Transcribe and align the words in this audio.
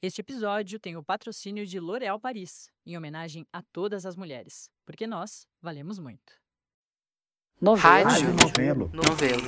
Este 0.00 0.20
episódio 0.20 0.78
tem 0.78 0.96
o 0.96 1.02
patrocínio 1.02 1.66
de 1.66 1.80
L'Oréal 1.80 2.20
Paris, 2.20 2.70
em 2.86 2.96
homenagem 2.96 3.44
a 3.52 3.60
todas 3.72 4.06
as 4.06 4.14
mulheres, 4.14 4.70
porque 4.86 5.08
nós 5.08 5.44
valemos 5.60 5.98
muito. 5.98 6.34
Novelo. 7.60 8.08
Rádio 8.08 8.32
Novelo. 8.32 8.90
Novelo. 8.94 9.42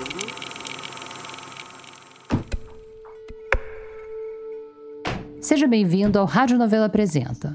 Seja 5.40 5.68
bem-vindo 5.68 6.18
ao 6.18 6.26
Rádio 6.26 6.58
Novela 6.58 6.86
Apresenta. 6.86 7.54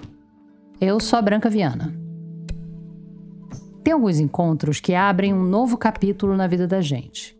Eu 0.80 0.98
sou 1.02 1.20
a 1.20 1.22
Branca 1.22 1.50
Viana. 1.50 1.94
Tem 3.84 3.94
alguns 3.94 4.20
encontros 4.20 4.80
que 4.80 4.96
abrem 4.96 5.34
um 5.34 5.44
novo 5.44 5.78
capítulo 5.78 6.38
na 6.38 6.48
vida 6.48 6.66
da 6.66 6.80
gente. 6.80 7.38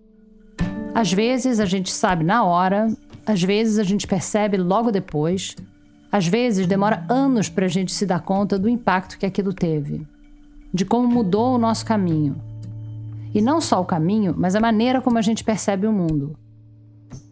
Às 0.94 1.14
vezes 1.14 1.62
a 1.62 1.66
gente 1.66 1.94
sabe 1.94 2.26
na 2.26 2.44
hora, 2.44 2.88
às 3.26 3.42
vezes 3.42 3.80
a 3.80 3.84
gente 3.84 4.06
percebe 4.06 4.58
logo 4.58 4.92
depois, 4.92 5.56
às 6.12 6.28
vezes 6.28 6.68
demora 6.68 7.06
anos 7.10 7.50
para 7.50 7.66
a 7.66 7.70
gente 7.70 7.92
se 7.92 8.06
dar 8.06 8.22
conta 8.22 8.58
do 8.58 8.70
impacto 8.70 9.18
que 9.18 9.26
aquilo 9.26 9.54
teve, 9.54 10.06
de 10.74 10.86
como 10.86 11.08
mudou 11.08 11.56
o 11.56 11.58
nosso 11.58 11.86
caminho. 11.86 12.36
E 13.34 13.42
não 13.42 13.60
só 13.60 13.82
o 13.82 13.86
caminho, 13.86 14.34
mas 14.38 14.56
a 14.56 14.62
maneira 14.62 15.02
como 15.02 15.18
a 15.18 15.22
gente 15.22 15.44
percebe 15.44 15.88
o 15.88 15.92
mundo. 15.92 16.38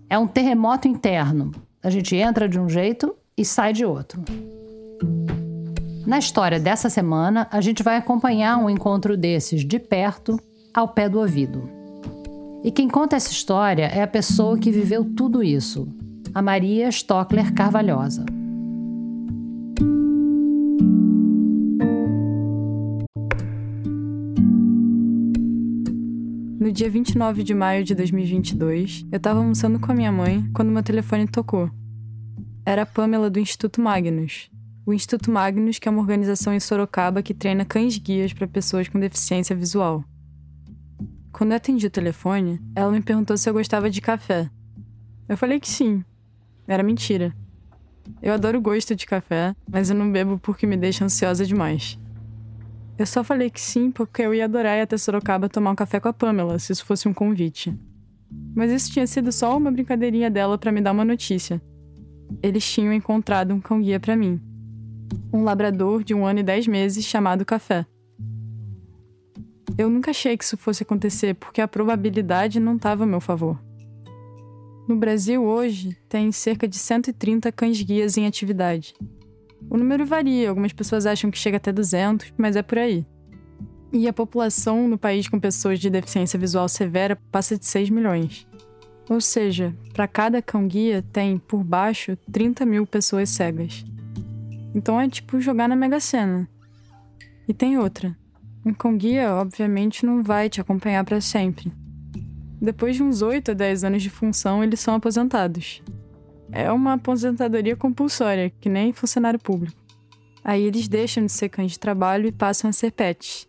É 0.09 0.17
um 0.17 0.27
terremoto 0.27 0.87
interno. 0.87 1.51
A 1.81 1.89
gente 1.89 2.15
entra 2.15 2.49
de 2.49 2.59
um 2.59 2.67
jeito 2.67 3.15
e 3.37 3.45
sai 3.45 3.71
de 3.71 3.85
outro. 3.85 4.21
Na 6.05 6.19
história 6.19 6.59
dessa 6.59 6.89
semana, 6.89 7.47
a 7.49 7.61
gente 7.61 7.81
vai 7.81 7.95
acompanhar 7.95 8.57
um 8.57 8.69
encontro 8.69 9.15
desses 9.15 9.65
de 9.65 9.79
perto, 9.79 10.37
ao 10.73 10.89
pé 10.89 11.07
do 11.07 11.19
ouvido. 11.19 11.82
E 12.63 12.71
quem 12.71 12.87
conta 12.87 13.17
essa 13.17 13.29
história 13.29 13.87
é 13.87 14.01
a 14.01 14.07
pessoa 14.07 14.57
que 14.57 14.71
viveu 14.71 15.03
tudo 15.03 15.43
isso, 15.43 15.85
a 16.33 16.41
Maria 16.41 16.87
Stockler 16.87 17.53
Carvalhosa. 17.53 18.25
No 26.57 26.71
dia 26.71 26.89
29 26.89 27.43
de 27.43 27.53
maio 27.53 27.83
de 27.83 27.93
2022, 27.93 29.05
eu 29.11 29.17
estava 29.17 29.39
almoçando 29.39 29.77
com 29.77 29.91
a 29.91 29.95
minha 29.95 30.13
mãe 30.13 30.49
quando 30.53 30.71
meu 30.71 30.81
telefone 30.81 31.27
tocou. 31.27 31.69
Era 32.65 32.83
a 32.83 32.85
Pamela 32.85 33.29
do 33.29 33.41
Instituto 33.41 33.81
Magnus. 33.81 34.49
O 34.85 34.93
Instituto 34.93 35.29
Magnus, 35.29 35.79
que 35.79 35.89
é 35.89 35.91
uma 35.91 35.99
organização 35.99 36.53
em 36.53 36.61
Sorocaba 36.61 37.21
que 37.21 37.33
treina 37.33 37.65
cães-guias 37.65 38.31
para 38.31 38.47
pessoas 38.47 38.87
com 38.87 38.97
deficiência 39.01 39.53
visual. 39.53 40.05
Quando 41.43 41.51
eu 41.51 41.57
atendi 41.57 41.87
o 41.87 41.89
telefone, 41.89 42.61
ela 42.73 42.89
me 42.89 43.01
perguntou 43.01 43.35
se 43.35 43.49
eu 43.49 43.53
gostava 43.53 43.89
de 43.89 43.99
café. 43.99 44.49
Eu 45.27 45.35
falei 45.35 45.59
que 45.59 45.67
sim. 45.67 46.01
Era 46.65 46.81
mentira. 46.81 47.35
Eu 48.21 48.33
adoro 48.33 48.59
o 48.59 48.61
gosto 48.61 48.95
de 48.95 49.05
café, 49.05 49.53
mas 49.69 49.89
eu 49.89 49.95
não 49.97 50.09
bebo 50.09 50.39
porque 50.39 50.65
me 50.65 50.77
deixa 50.77 51.03
ansiosa 51.03 51.45
demais. 51.45 51.99
Eu 52.97 53.05
só 53.05 53.25
falei 53.25 53.49
que 53.49 53.59
sim 53.59 53.91
porque 53.91 54.21
eu 54.21 54.33
ia 54.33 54.45
adorar 54.45 54.77
ir 54.77 54.83
até 54.83 54.97
Sorocaba 54.97 55.49
tomar 55.49 55.71
um 55.71 55.75
café 55.75 55.99
com 55.99 56.07
a 56.07 56.13
Pamela, 56.13 56.57
se 56.59 56.71
isso 56.71 56.85
fosse 56.85 57.09
um 57.09 57.13
convite. 57.13 57.77
Mas 58.55 58.71
isso 58.71 58.93
tinha 58.93 59.05
sido 59.05 59.29
só 59.29 59.57
uma 59.57 59.69
brincadeirinha 59.69 60.31
dela 60.31 60.57
para 60.57 60.71
me 60.71 60.79
dar 60.79 60.93
uma 60.93 61.03
notícia. 61.03 61.61
Eles 62.41 62.65
tinham 62.65 62.93
encontrado 62.93 63.53
um 63.53 63.59
cão-guia 63.59 63.99
para 63.99 64.15
mim. 64.15 64.39
Um 65.33 65.43
labrador 65.43 66.05
de 66.05 66.13
um 66.13 66.25
ano 66.25 66.39
e 66.39 66.43
dez 66.43 66.67
meses 66.67 67.03
chamado 67.03 67.43
Café. 67.43 67.85
Eu 69.77 69.89
nunca 69.89 70.11
achei 70.11 70.37
que 70.37 70.43
isso 70.43 70.57
fosse 70.57 70.83
acontecer 70.83 71.33
porque 71.33 71.59
a 71.59 71.67
probabilidade 71.67 72.59
não 72.59 72.75
estava 72.75 73.03
a 73.03 73.07
meu 73.07 73.19
favor. 73.19 73.59
No 74.87 74.95
Brasil, 74.95 75.43
hoje, 75.43 75.97
tem 76.07 76.31
cerca 76.31 76.67
de 76.67 76.77
130 76.77 77.51
cães-guias 77.51 78.17
em 78.17 78.27
atividade. 78.27 78.93
O 79.69 79.77
número 79.77 80.05
varia, 80.05 80.49
algumas 80.49 80.73
pessoas 80.73 81.05
acham 81.05 81.31
que 81.31 81.37
chega 81.37 81.57
até 81.57 81.71
200, 81.71 82.33
mas 82.37 82.55
é 82.55 82.61
por 82.61 82.77
aí. 82.77 83.05
E 83.91 84.07
a 84.07 84.13
população 84.13 84.87
no 84.87 84.97
país 84.97 85.27
com 85.27 85.39
pessoas 85.39 85.79
de 85.79 85.89
deficiência 85.89 86.37
visual 86.37 86.67
severa 86.67 87.15
passa 87.31 87.57
de 87.57 87.65
6 87.65 87.89
milhões. 87.89 88.45
Ou 89.09 89.21
seja, 89.21 89.73
para 89.93 90.07
cada 90.07 90.41
cão-guia 90.41 91.03
tem, 91.13 91.37
por 91.37 91.63
baixo, 91.63 92.17
30 92.31 92.65
mil 92.65 92.85
pessoas 92.85 93.29
cegas. 93.29 93.85
Então 94.75 94.99
é 94.99 95.07
tipo 95.07 95.39
jogar 95.39 95.67
na 95.67 95.75
Mega 95.75 95.99
Sena. 95.99 96.47
E 97.47 97.53
tem 97.53 97.77
outra. 97.77 98.17
Um 98.65 98.73
cão-guia, 98.73 99.33
obviamente, 99.33 100.05
não 100.05 100.23
vai 100.23 100.49
te 100.49 100.61
acompanhar 100.61 101.03
para 101.03 101.19
sempre. 101.19 101.71
Depois 102.61 102.95
de 102.95 103.03
uns 103.03 103.21
8 103.21 103.51
a 103.51 103.53
10 103.53 103.83
anos 103.83 104.01
de 104.01 104.09
função, 104.09 104.63
eles 104.63 104.79
são 104.79 104.95
aposentados. 104.95 105.83
É 106.49 106.71
uma 106.71 106.93
aposentadoria 106.93 107.75
compulsória, 107.75 108.53
que 108.61 108.69
nem 108.69 108.93
funcionário 108.93 109.39
público. 109.39 109.77
Aí 110.43 110.63
eles 110.63 110.87
deixam 110.87 111.25
de 111.25 111.31
ser 111.31 111.49
cães 111.49 111.71
de 111.71 111.79
trabalho 111.79 112.27
e 112.27 112.31
passam 112.31 112.69
a 112.69 112.73
ser 112.73 112.91
pets. 112.91 113.47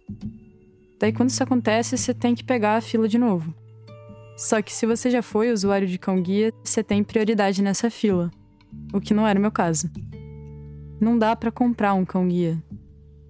Daí, 0.99 1.13
quando 1.13 1.31
isso 1.31 1.43
acontece, 1.43 1.97
você 1.97 2.13
tem 2.13 2.35
que 2.35 2.43
pegar 2.43 2.77
a 2.77 2.81
fila 2.81 3.07
de 3.07 3.19
novo. 3.19 3.55
Só 4.37 4.61
que 4.61 4.73
se 4.73 4.85
você 4.85 5.11
já 5.11 5.23
foi 5.23 5.53
usuário 5.53 5.87
de 5.87 5.99
cão-guia, 5.99 6.53
você 6.65 6.83
tem 6.83 7.05
prioridade 7.05 7.63
nessa 7.63 7.89
fila, 7.91 8.31
o 8.93 9.01
que 9.01 9.15
não 9.15 9.27
era 9.27 9.39
o 9.39 9.43
meu 9.43 9.53
caso. 9.53 9.89
Não 11.01 11.19
dá 11.19 11.37
para 11.37 11.53
comprar 11.53 11.95
um 11.95 12.05
cão-guia. 12.05 12.61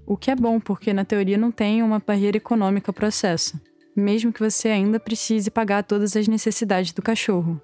O 0.06 0.16
que 0.18 0.30
é 0.30 0.36
bom, 0.36 0.60
porque 0.60 0.92
na 0.92 1.04
teoria 1.04 1.38
não 1.38 1.50
tem 1.50 1.82
uma 1.82 1.98
barreira 1.98 2.36
econômica 2.36 2.90
ao 2.90 2.94
processo, 2.94 3.58
mesmo 3.96 4.32
que 4.32 4.40
você 4.40 4.68
ainda 4.68 5.00
precise 5.00 5.50
pagar 5.50 5.82
todas 5.82 6.14
as 6.14 6.28
necessidades 6.28 6.92
do 6.92 7.00
cachorro. 7.00 7.60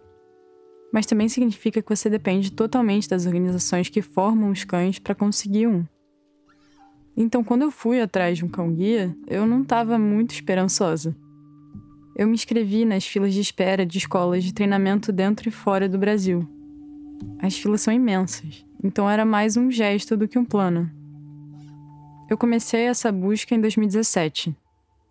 Mas 0.92 1.04
também 1.04 1.28
significa 1.28 1.82
que 1.82 1.94
você 1.94 2.08
depende 2.08 2.50
totalmente 2.50 3.08
das 3.08 3.26
organizações 3.26 3.90
que 3.90 4.00
formam 4.00 4.50
os 4.50 4.64
cães 4.64 4.98
para 4.98 5.14
conseguir 5.14 5.66
um. 5.66 5.84
Então, 7.14 7.44
quando 7.44 7.62
eu 7.62 7.70
fui 7.70 8.00
atrás 8.00 8.38
de 8.38 8.44
um 8.44 8.48
cão-guia, 8.48 9.14
eu 9.26 9.46
não 9.46 9.60
estava 9.60 9.98
muito 9.98 10.32
esperançosa. 10.32 11.14
Eu 12.16 12.26
me 12.26 12.34
inscrevi 12.34 12.84
nas 12.86 13.06
filas 13.06 13.34
de 13.34 13.40
espera 13.40 13.84
de 13.84 13.98
escolas 13.98 14.42
de 14.42 14.54
treinamento 14.54 15.12
dentro 15.12 15.48
e 15.48 15.52
fora 15.52 15.88
do 15.88 15.98
Brasil. 15.98 16.48
As 17.38 17.58
filas 17.58 17.82
são 17.82 17.92
imensas, 17.92 18.64
então 18.82 19.08
era 19.08 19.24
mais 19.26 19.56
um 19.58 19.70
gesto 19.70 20.16
do 20.16 20.26
que 20.26 20.38
um 20.38 20.44
plano. 20.44 20.90
Eu 22.30 22.38
comecei 22.38 22.82
essa 22.82 23.10
busca 23.10 23.56
em 23.56 23.60
2017. 23.60 24.56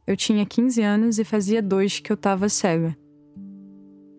Eu 0.07 0.15
tinha 0.15 0.45
15 0.45 0.81
anos 0.81 1.19
e 1.19 1.25
fazia 1.25 1.61
dois 1.61 1.99
que 1.99 2.09
eu 2.09 2.13
estava 2.13 2.47
cega. 2.47 2.97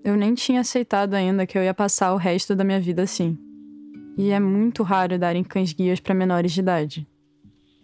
Eu 0.05 0.19
nem 0.19 0.35
tinha 0.35 0.61
aceitado 0.61 1.15
ainda 1.15 1.47
que 1.47 1.57
eu 1.57 1.63
ia 1.63 1.73
passar 1.73 2.13
o 2.13 2.19
resto 2.19 2.55
da 2.55 2.63
minha 2.63 2.79
vida 2.79 3.01
assim. 3.03 3.39
E 4.19 4.29
é 4.29 4.39
muito 4.39 4.83
raro 4.83 5.19
darem 5.19 5.43
cães-guias 5.43 5.99
para 5.99 6.15
menores 6.15 6.53
de 6.53 6.61
idade. 6.61 7.09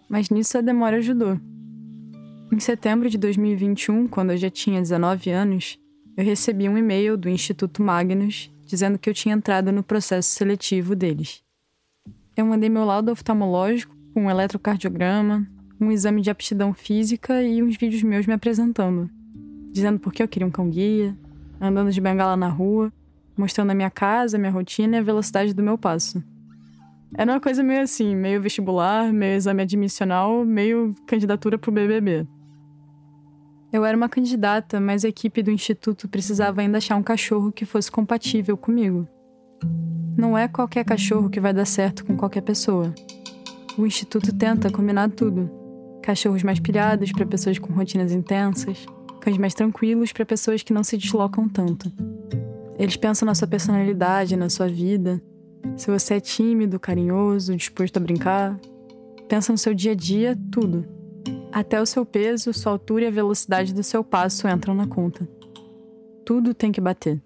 Mas 0.06 0.28
nisso 0.28 0.58
a 0.58 0.60
demora 0.60 0.98
ajudou. 0.98 1.40
Em 2.52 2.60
setembro 2.60 3.08
de 3.08 3.16
2021, 3.16 4.08
quando 4.08 4.32
eu 4.32 4.36
já 4.36 4.50
tinha 4.50 4.82
19 4.82 5.30
anos, 5.30 5.78
eu 6.14 6.26
recebi 6.26 6.68
um 6.68 6.76
e-mail 6.76 7.16
do 7.16 7.30
Instituto 7.30 7.82
Magnus 7.82 8.52
dizendo 8.66 8.98
que 8.98 9.08
eu 9.08 9.14
tinha 9.14 9.34
entrado 9.34 9.72
no 9.72 9.82
processo 9.82 10.28
seletivo 10.28 10.94
deles. 10.94 11.42
Eu 12.36 12.44
mandei 12.44 12.68
meu 12.68 12.84
laudo 12.84 13.10
oftalmológico 13.10 13.95
um 14.20 14.30
eletrocardiograma, 14.30 15.46
um 15.80 15.90
exame 15.90 16.22
de 16.22 16.30
aptidão 16.30 16.72
física 16.72 17.42
e 17.42 17.62
uns 17.62 17.76
vídeos 17.76 18.02
meus 18.02 18.26
me 18.26 18.32
apresentando, 18.32 19.10
dizendo 19.70 19.98
por 19.98 20.12
que 20.12 20.22
eu 20.22 20.28
queria 20.28 20.46
um 20.46 20.50
cão-guia, 20.50 21.16
andando 21.60 21.90
de 21.90 22.00
bengala 22.00 22.36
na 22.36 22.48
rua, 22.48 22.92
mostrando 23.36 23.70
a 23.70 23.74
minha 23.74 23.90
casa, 23.90 24.38
minha 24.38 24.50
rotina 24.50 24.96
e 24.96 25.00
a 25.00 25.02
velocidade 25.02 25.52
do 25.52 25.62
meu 25.62 25.76
passo. 25.76 26.22
Era 27.14 27.32
uma 27.32 27.40
coisa 27.40 27.62
meio 27.62 27.82
assim, 27.82 28.16
meio 28.16 28.40
vestibular, 28.40 29.12
meio 29.12 29.36
exame 29.36 29.62
admissional, 29.62 30.44
meio 30.44 30.94
candidatura 31.06 31.58
pro 31.58 31.72
BBB. 31.72 32.26
Eu 33.72 33.84
era 33.84 33.96
uma 33.96 34.08
candidata, 34.08 34.80
mas 34.80 35.04
a 35.04 35.08
equipe 35.08 35.42
do 35.42 35.50
instituto 35.50 36.08
precisava 36.08 36.60
ainda 36.60 36.78
achar 36.78 36.96
um 36.96 37.02
cachorro 37.02 37.52
que 37.52 37.64
fosse 37.64 37.90
compatível 37.90 38.56
comigo. 38.56 39.06
Não 40.16 40.36
é 40.36 40.48
qualquer 40.48 40.84
cachorro 40.84 41.28
que 41.28 41.40
vai 41.40 41.52
dar 41.52 41.66
certo 41.66 42.04
com 42.04 42.16
qualquer 42.16 42.40
pessoa. 42.40 42.94
O 43.78 43.86
instituto 43.86 44.34
tenta 44.34 44.70
combinar 44.70 45.10
tudo: 45.10 45.50
cachorros 46.02 46.42
mais 46.42 46.58
pilhados 46.58 47.12
para 47.12 47.26
pessoas 47.26 47.58
com 47.58 47.72
rotinas 47.72 48.12
intensas, 48.12 48.86
cães 49.20 49.36
mais 49.36 49.54
tranquilos 49.54 50.12
para 50.12 50.24
pessoas 50.24 50.62
que 50.62 50.72
não 50.72 50.82
se 50.82 50.96
deslocam 50.96 51.48
tanto. 51.48 51.92
Eles 52.78 52.96
pensam 52.96 53.26
na 53.26 53.34
sua 53.34 53.48
personalidade, 53.48 54.36
na 54.36 54.48
sua 54.48 54.68
vida, 54.68 55.22
se 55.76 55.90
você 55.90 56.14
é 56.14 56.20
tímido, 56.20 56.80
carinhoso, 56.80 57.56
disposto 57.56 57.96
a 57.96 58.00
brincar. 58.00 58.58
Pensa 59.28 59.52
no 59.52 59.58
seu 59.58 59.74
dia 59.74 59.92
a 59.92 59.94
dia, 59.94 60.38
tudo. 60.50 60.86
Até 61.52 61.80
o 61.80 61.86
seu 61.86 62.04
peso, 62.06 62.52
sua 62.52 62.72
altura 62.72 63.04
e 63.04 63.06
a 63.08 63.10
velocidade 63.10 63.74
do 63.74 63.82
seu 63.82 64.04
passo 64.04 64.46
entram 64.48 64.74
na 64.74 64.86
conta. 64.86 65.28
Tudo 66.24 66.54
tem 66.54 66.70
que 66.70 66.80
bater. 66.80 67.20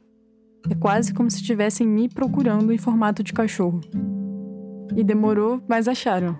É 0.68 0.74
quase 0.74 1.12
como 1.12 1.30
se 1.30 1.38
estivessem 1.38 1.86
me 1.86 2.08
procurando 2.08 2.72
em 2.72 2.78
formato 2.78 3.22
de 3.22 3.32
cachorro. 3.32 3.80
E 5.00 5.04
demorou, 5.04 5.62
mas 5.66 5.88
acharam. 5.88 6.38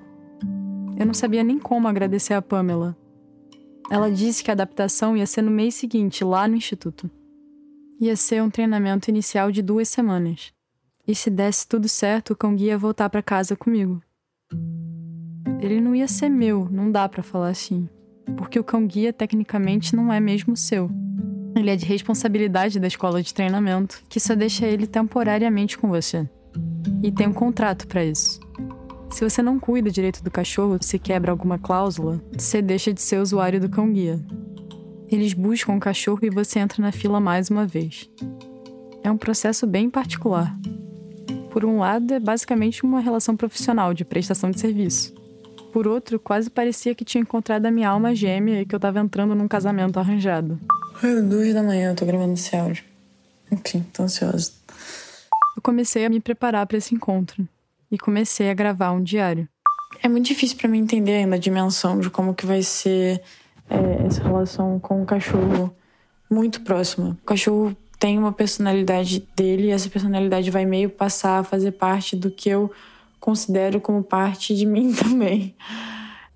Eu 0.99 1.07
não 1.07 1.15
sabia 1.15 1.43
nem 1.43 1.59
como 1.59 1.89
agradecer 1.89 2.35
a 2.35 2.43
Pamela, 2.43 2.95
ela 3.91 4.09
disse 4.09 4.45
que 4.45 4.51
a 4.51 4.55
adaptação 4.55 5.17
ia 5.17 5.27
ser 5.27 5.41
no 5.43 5.51
mês 5.51 5.75
seguinte, 5.75 6.23
lá 6.23 6.47
no 6.47 6.55
instituto. 6.55 7.11
Ia 7.99 8.15
ser 8.15 8.43
um 8.43 8.51
treinamento 8.51 9.09
inicial 9.09 9.51
de 9.51 9.63
duas 9.63 9.89
semanas. 9.89 10.53
E 11.09 11.15
se 11.15 11.31
desse 11.31 11.67
tudo 11.67 11.89
certo, 11.89 12.35
o 12.35 12.37
cão 12.37 12.55
guia 12.55 12.73
ia 12.73 12.79
voltar 12.79 13.09
para 13.09 13.23
casa 13.23 13.57
comigo. 13.57 14.01
Ele 15.59 15.81
não 15.81 15.97
ia 15.97 16.07
ser 16.07 16.29
meu, 16.29 16.69
não 16.71 16.93
dá 16.93 17.09
para 17.09 17.23
falar 17.23 17.49
assim. 17.49 17.89
Porque 18.37 18.61
o 18.61 18.65
cão 18.65 18.87
guia 18.87 19.13
tecnicamente 19.13 19.97
não 19.97 20.13
é 20.13 20.21
mesmo 20.21 20.55
seu. 20.55 20.89
Ele 21.57 21.71
é 21.71 21.77
de 21.77 21.85
responsabilidade 21.87 22.79
da 22.79 22.87
escola 22.87 23.21
de 23.21 23.35
treinamento, 23.35 24.05
que 24.09 24.21
só 24.21 24.37
deixa 24.37 24.67
ele 24.67 24.87
temporariamente 24.87 25.77
com 25.77 25.89
você. 25.89 26.29
E 27.03 27.11
tem 27.11 27.27
um 27.27 27.33
contrato 27.33 27.89
para 27.89 28.05
isso. 28.05 28.39
Se 29.11 29.29
você 29.29 29.43
não 29.43 29.59
cuida 29.59 29.91
direito 29.91 30.23
do 30.23 30.31
cachorro, 30.31 30.79
se 30.81 30.99
quebra 30.99 31.33
alguma 31.33 31.59
cláusula, 31.59 32.23
você 32.33 32.63
deixa 32.63 32.93
de 32.93 33.03
ser 33.03 33.19
usuário 33.19 33.61
do 33.61 33.69
cão 33.69 33.93
guia. 33.93 34.21
Eles 35.11 35.33
buscam 35.33 35.75
o 35.75 35.81
cachorro 35.81 36.21
e 36.23 36.31
você 36.31 36.61
entra 36.61 36.81
na 36.81 36.93
fila 36.93 37.19
mais 37.19 37.51
uma 37.51 37.67
vez. 37.67 38.09
É 39.03 39.11
um 39.11 39.19
processo 39.19 39.67
bem 39.67 39.91
particular. 39.91 40.57
Por 41.51 41.65
um 41.65 41.81
lado, 41.81 42.15
é 42.15 42.21
basicamente 42.21 42.85
uma 42.85 43.01
relação 43.01 43.37
profissional 43.37 43.93
de 43.93 44.05
prestação 44.05 44.53
de 44.53 44.61
serviço. 44.61 45.13
Por 45.73 45.89
outro, 45.89 46.19
quase 46.19 46.49
parecia 46.49 46.95
que 46.95 47.05
tinha 47.05 47.23
encontrado 47.23 47.67
a 47.67 47.71
minha 47.71 47.89
alma 47.89 48.15
gêmea 48.15 48.63
e 48.63 48.67
que 48.67 48.75
eu 48.75 48.79
estava 48.79 49.01
entrando 49.01 49.35
num 49.35 49.49
casamento 49.49 49.99
arranjado. 49.99 50.59
É 51.03 51.21
duas 51.21 51.53
da 51.53 51.63
manhã, 51.63 51.91
eu 51.91 51.97
tô 51.97 52.07
gravando 52.07 52.35
esse 52.35 52.55
áudio. 52.55 52.85
Enfim, 53.51 53.85
tô 53.93 54.05
ansiosa. 54.05 54.53
Eu 55.57 55.63
comecei 55.63 56.07
a 56.07 56.09
me 56.09 56.21
preparar 56.21 56.67
para 56.67 56.79
esse 56.79 56.95
encontro 56.95 57.47
e 57.91 57.99
comecei 57.99 58.51
a 58.51 58.55
gravar 58.55 58.93
um 58.93 59.03
diário. 59.03 59.49
É 60.03 60.09
muito 60.09 60.27
difícil 60.27 60.57
para 60.57 60.69
mim 60.69 60.79
entender 60.79 61.17
ainda 61.17 61.37
a 61.37 61.39
dimensão 61.39 61.99
de 61.99 62.09
como 62.09 62.35
que 62.35 62.47
vai 62.47 62.63
ser 62.63 63.21
é, 63.69 64.07
essa 64.07 64.23
relação 64.23 64.79
com 64.79 65.03
o 65.03 65.07
cachorro 65.07 65.75
muito 66.31 66.61
próxima. 66.63 67.19
O 67.23 67.27
cachorro 67.27 67.77
tem 67.99 68.19
uma 68.19 68.33
personalidade 68.33 69.27
dele 69.37 69.65
e 69.67 69.71
essa 69.71 69.91
personalidade 69.91 70.51
vai 70.51 70.65
meio 70.65 70.89
passar 70.89 71.41
a 71.41 71.45
fazer 71.45 71.73
parte 71.73 72.17
do 72.17 72.31
que 72.31 72.49
eu 72.49 72.71
considero 73.19 73.81
como 73.81 74.03
parte 74.03 74.55
de 74.55 74.65
mim 74.65 74.93
também. 74.95 75.55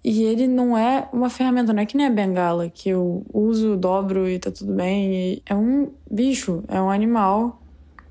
E 0.05 0.23
ele 0.25 0.47
não 0.47 0.77
é 0.77 1.09
uma 1.11 1.31
ferramenta, 1.31 1.73
não 1.73 1.83
é 1.83 1.87
que 1.87 1.97
nem 1.97 2.07
a 2.07 2.11
bengala, 2.11 2.69
que 2.69 2.91
eu 2.91 3.25
uso, 3.33 3.75
dobro 3.75 4.29
e 4.29 4.39
tá 4.39 4.51
tudo 4.51 4.75
bem. 4.75 5.41
É 5.47 5.55
um 5.55 5.91
bicho, 6.11 6.63
é 6.69 6.79
um 6.79 6.91
animal 6.91 7.63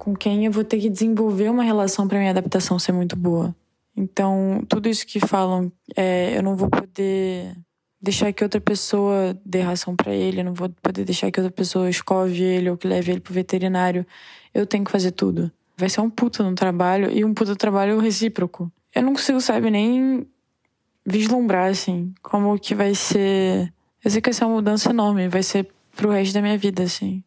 com 0.04 0.14
quem 0.14 0.46
eu 0.46 0.52
vou 0.52 0.66
ter 0.66 0.80
que 0.80 0.90
desenvolver 0.90 1.50
uma 1.50 1.64
relação 1.64 2.08
para 2.08 2.20
minha 2.20 2.32
adaptação 2.32 2.78
ser 2.78 2.92
muito 2.92 3.16
boa. 3.16 3.56
Então, 3.96 4.62
tudo 4.68 4.90
isso 4.90 5.08
que 5.08 5.20
falam, 5.20 5.72
é, 5.96 6.38
eu 6.38 6.44
não 6.44 6.58
vou 6.58 6.70
poder 6.70 7.56
deixar 8.02 8.34
que 8.34 8.44
outra 8.44 8.60
pessoa 8.60 9.40
dê 9.46 9.62
ração 9.62 9.96
para 9.96 10.14
ele, 10.14 10.42
eu 10.42 10.44
não 10.44 10.54
vou 10.54 10.68
poder 10.82 11.06
deixar 11.06 11.32
que 11.32 11.40
outra 11.40 11.52
pessoa 11.52 11.90
escove 11.90 12.44
ele 12.44 12.70
ou 12.70 12.76
que 12.76 12.86
leve 12.86 13.14
ele 13.14 13.22
pro 13.22 13.34
veterinário. 13.34 14.06
Eu 14.54 14.68
tenho 14.68 14.84
que 14.84 14.92
fazer 14.92 15.12
tudo. 15.12 15.50
Vai 15.78 15.88
ser 15.88 16.02
um 16.02 16.10
puta 16.10 16.44
no 16.44 16.54
trabalho 16.54 17.10
e 17.10 17.24
um 17.24 17.34
puta 17.34 17.56
trabalho 17.56 17.98
recíproco. 18.00 18.70
Eu 18.94 19.04
não 19.04 19.14
consigo, 19.14 19.40
sabe, 19.40 19.72
nem 19.72 20.28
vislumbrar, 21.06 21.70
assim, 21.70 22.14
como 22.22 22.60
que 22.60 22.76
vai 22.76 22.94
ser. 22.94 23.72
Eu 24.04 24.12
sei 24.12 24.20
que 24.20 24.30
vai 24.30 24.34
ser 24.34 24.44
uma 24.44 24.56
mudança 24.56 24.90
enorme, 24.90 25.30
vai 25.30 25.44
ser 25.44 25.70
pro 25.96 26.12
resto 26.12 26.34
da 26.34 26.42
minha 26.42 26.58
vida, 26.58 26.84
assim. 26.84 27.24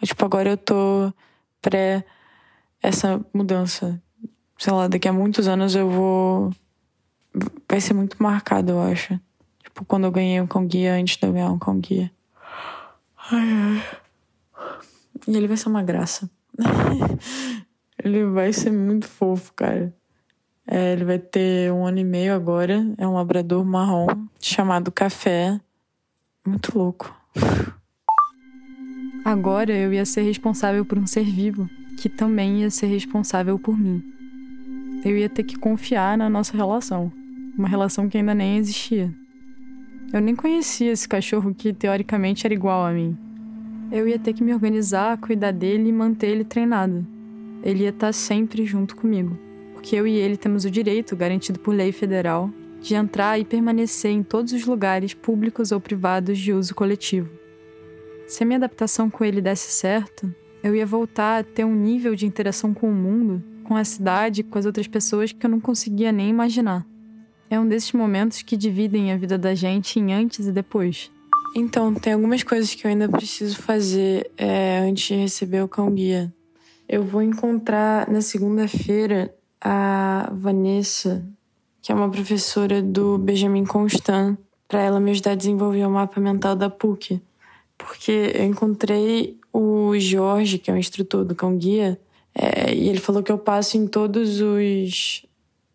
Tipo, 0.00 0.24
agora 0.24 0.50
eu 0.50 0.56
tô 0.56 1.12
pré 1.60 2.04
essa 2.82 3.20
mudança. 3.32 4.00
Sei 4.58 4.72
lá, 4.72 4.88
daqui 4.88 5.08
a 5.08 5.12
muitos 5.12 5.48
anos 5.48 5.74
eu 5.74 5.88
vou. 5.88 6.50
Vai 7.68 7.80
ser 7.80 7.94
muito 7.94 8.20
marcado, 8.22 8.72
eu 8.72 8.80
acho. 8.80 9.18
Tipo, 9.62 9.84
quando 9.84 10.04
eu 10.04 10.10
ganhei 10.10 10.40
um 10.40 10.46
cão 10.46 10.66
guia 10.66 10.94
antes 10.94 11.16
de 11.16 11.26
eu 11.26 11.32
ganhar 11.32 11.50
um 11.50 11.58
cão 11.58 11.78
guia. 11.78 12.10
Ai, 13.30 13.48
ai. 13.52 13.84
E 15.28 15.36
ele 15.36 15.46
vai 15.46 15.56
ser 15.56 15.68
uma 15.68 15.82
graça. 15.82 16.28
ele 18.02 18.24
vai 18.26 18.52
ser 18.52 18.70
muito 18.70 19.06
fofo, 19.06 19.52
cara. 19.54 19.94
É, 20.66 20.92
ele 20.92 21.04
vai 21.04 21.18
ter 21.18 21.72
um 21.72 21.86
ano 21.86 21.98
e 21.98 22.04
meio 22.04 22.34
agora. 22.34 22.84
É 22.98 23.06
um 23.06 23.14
labrador 23.14 23.64
marrom 23.64 24.06
chamado 24.40 24.90
Café. 24.90 25.60
Muito 26.46 26.76
louco. 26.76 27.14
Agora 29.24 29.72
eu 29.72 29.92
ia 29.92 30.04
ser 30.04 30.22
responsável 30.22 30.84
por 30.84 30.98
um 30.98 31.06
ser 31.06 31.24
vivo, 31.24 31.68
que 32.00 32.08
também 32.08 32.62
ia 32.62 32.70
ser 32.70 32.86
responsável 32.86 33.58
por 33.58 33.78
mim. 33.78 34.02
Eu 35.04 35.18
ia 35.18 35.28
ter 35.28 35.42
que 35.42 35.58
confiar 35.58 36.16
na 36.16 36.30
nossa 36.30 36.56
relação, 36.56 37.12
uma 37.58 37.68
relação 37.68 38.08
que 38.08 38.16
ainda 38.16 38.34
nem 38.34 38.56
existia. 38.56 39.14
Eu 40.10 40.22
nem 40.22 40.34
conhecia 40.34 40.92
esse 40.92 41.06
cachorro 41.06 41.54
que 41.54 41.74
teoricamente 41.74 42.46
era 42.46 42.54
igual 42.54 42.86
a 42.86 42.90
mim. 42.90 43.18
Eu 43.92 44.08
ia 44.08 44.18
ter 44.18 44.32
que 44.32 44.42
me 44.42 44.54
organizar, 44.54 45.18
cuidar 45.18 45.52
dele 45.52 45.90
e 45.90 45.92
manter 45.92 46.28
ele 46.28 46.42
treinado. 46.42 47.06
Ele 47.62 47.82
ia 47.82 47.90
estar 47.90 48.14
sempre 48.14 48.64
junto 48.64 48.96
comigo, 48.96 49.38
porque 49.74 49.94
eu 49.94 50.06
e 50.06 50.14
ele 50.14 50.38
temos 50.38 50.64
o 50.64 50.70
direito, 50.70 51.14
garantido 51.14 51.60
por 51.60 51.74
lei 51.74 51.92
federal, 51.92 52.50
de 52.80 52.94
entrar 52.94 53.38
e 53.38 53.44
permanecer 53.44 54.10
em 54.10 54.22
todos 54.22 54.54
os 54.54 54.64
lugares 54.64 55.12
públicos 55.12 55.70
ou 55.70 55.78
privados 55.78 56.38
de 56.38 56.50
uso 56.50 56.74
coletivo. 56.74 57.28
Se 58.26 58.42
a 58.42 58.46
minha 58.46 58.56
adaptação 58.56 59.10
com 59.10 59.22
ele 59.22 59.42
desse 59.42 59.70
certo, 59.70 60.34
eu 60.62 60.74
ia 60.74 60.86
voltar 60.86 61.40
a 61.40 61.44
ter 61.44 61.64
um 61.64 61.74
nível 61.74 62.14
de 62.14 62.26
interação 62.26 62.74
com 62.74 62.90
o 62.90 62.94
mundo, 62.94 63.42
com 63.64 63.76
a 63.76 63.84
cidade, 63.84 64.42
com 64.42 64.58
as 64.58 64.66
outras 64.66 64.86
pessoas 64.86 65.32
que 65.32 65.44
eu 65.44 65.50
não 65.50 65.60
conseguia 65.60 66.12
nem 66.12 66.28
imaginar. 66.28 66.86
É 67.48 67.58
um 67.58 67.66
desses 67.66 67.92
momentos 67.92 68.42
que 68.42 68.56
dividem 68.56 69.12
a 69.12 69.16
vida 69.16 69.36
da 69.36 69.54
gente 69.54 69.98
em 69.98 70.12
antes 70.12 70.46
e 70.46 70.52
depois. 70.52 71.10
Então, 71.56 71.92
tem 71.92 72.12
algumas 72.12 72.44
coisas 72.44 72.74
que 72.74 72.86
eu 72.86 72.90
ainda 72.90 73.08
preciso 73.08 73.56
fazer 73.56 74.30
é, 74.36 74.78
antes 74.88 75.04
de 75.04 75.14
receber 75.14 75.62
o 75.62 75.68
cão 75.68 75.90
guia. 75.90 76.32
Eu 76.88 77.02
vou 77.02 77.22
encontrar 77.22 78.08
na 78.08 78.20
segunda-feira 78.20 79.34
a 79.60 80.30
Vanessa, 80.32 81.24
que 81.82 81.90
é 81.90 81.94
uma 81.94 82.10
professora 82.10 82.80
do 82.80 83.18
Benjamin 83.18 83.64
Constant, 83.64 84.36
para 84.68 84.82
ela 84.82 85.00
me 85.00 85.10
ajudar 85.10 85.32
a 85.32 85.36
desenvolver 85.36 85.84
o 85.84 85.90
mapa 85.90 86.20
mental 86.20 86.54
da 86.54 86.70
PUC. 86.70 87.20
Porque 87.76 88.32
eu 88.34 88.44
encontrei 88.44 89.39
o 89.52 89.98
Jorge, 89.98 90.58
que 90.58 90.70
é 90.70 90.74
o 90.74 90.78
instrutor 90.78 91.24
do 91.24 91.34
cão 91.34 91.56
guia, 91.56 92.00
é, 92.34 92.74
e 92.74 92.88
ele 92.88 93.00
falou 93.00 93.22
que 93.22 93.32
eu 93.32 93.38
passo 93.38 93.76
em 93.76 93.86
todos 93.86 94.40
os 94.40 95.26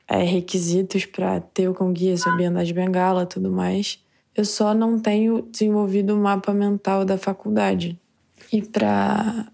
é, 0.07 0.23
requisitos 0.23 1.05
para 1.05 1.39
ter 1.39 1.67
o 1.67 1.73
cão 1.73 1.91
guia, 1.91 2.17
saber 2.17 2.45
andar 2.45 2.63
de 2.63 2.73
bengala 2.73 3.25
tudo 3.25 3.51
mais. 3.51 3.99
Eu 4.35 4.45
só 4.45 4.73
não 4.73 4.99
tenho 4.99 5.41
desenvolvido 5.43 6.15
o 6.15 6.21
mapa 6.21 6.53
mental 6.53 7.05
da 7.05 7.17
faculdade. 7.17 7.99
E 8.51 8.61
para 8.61 9.45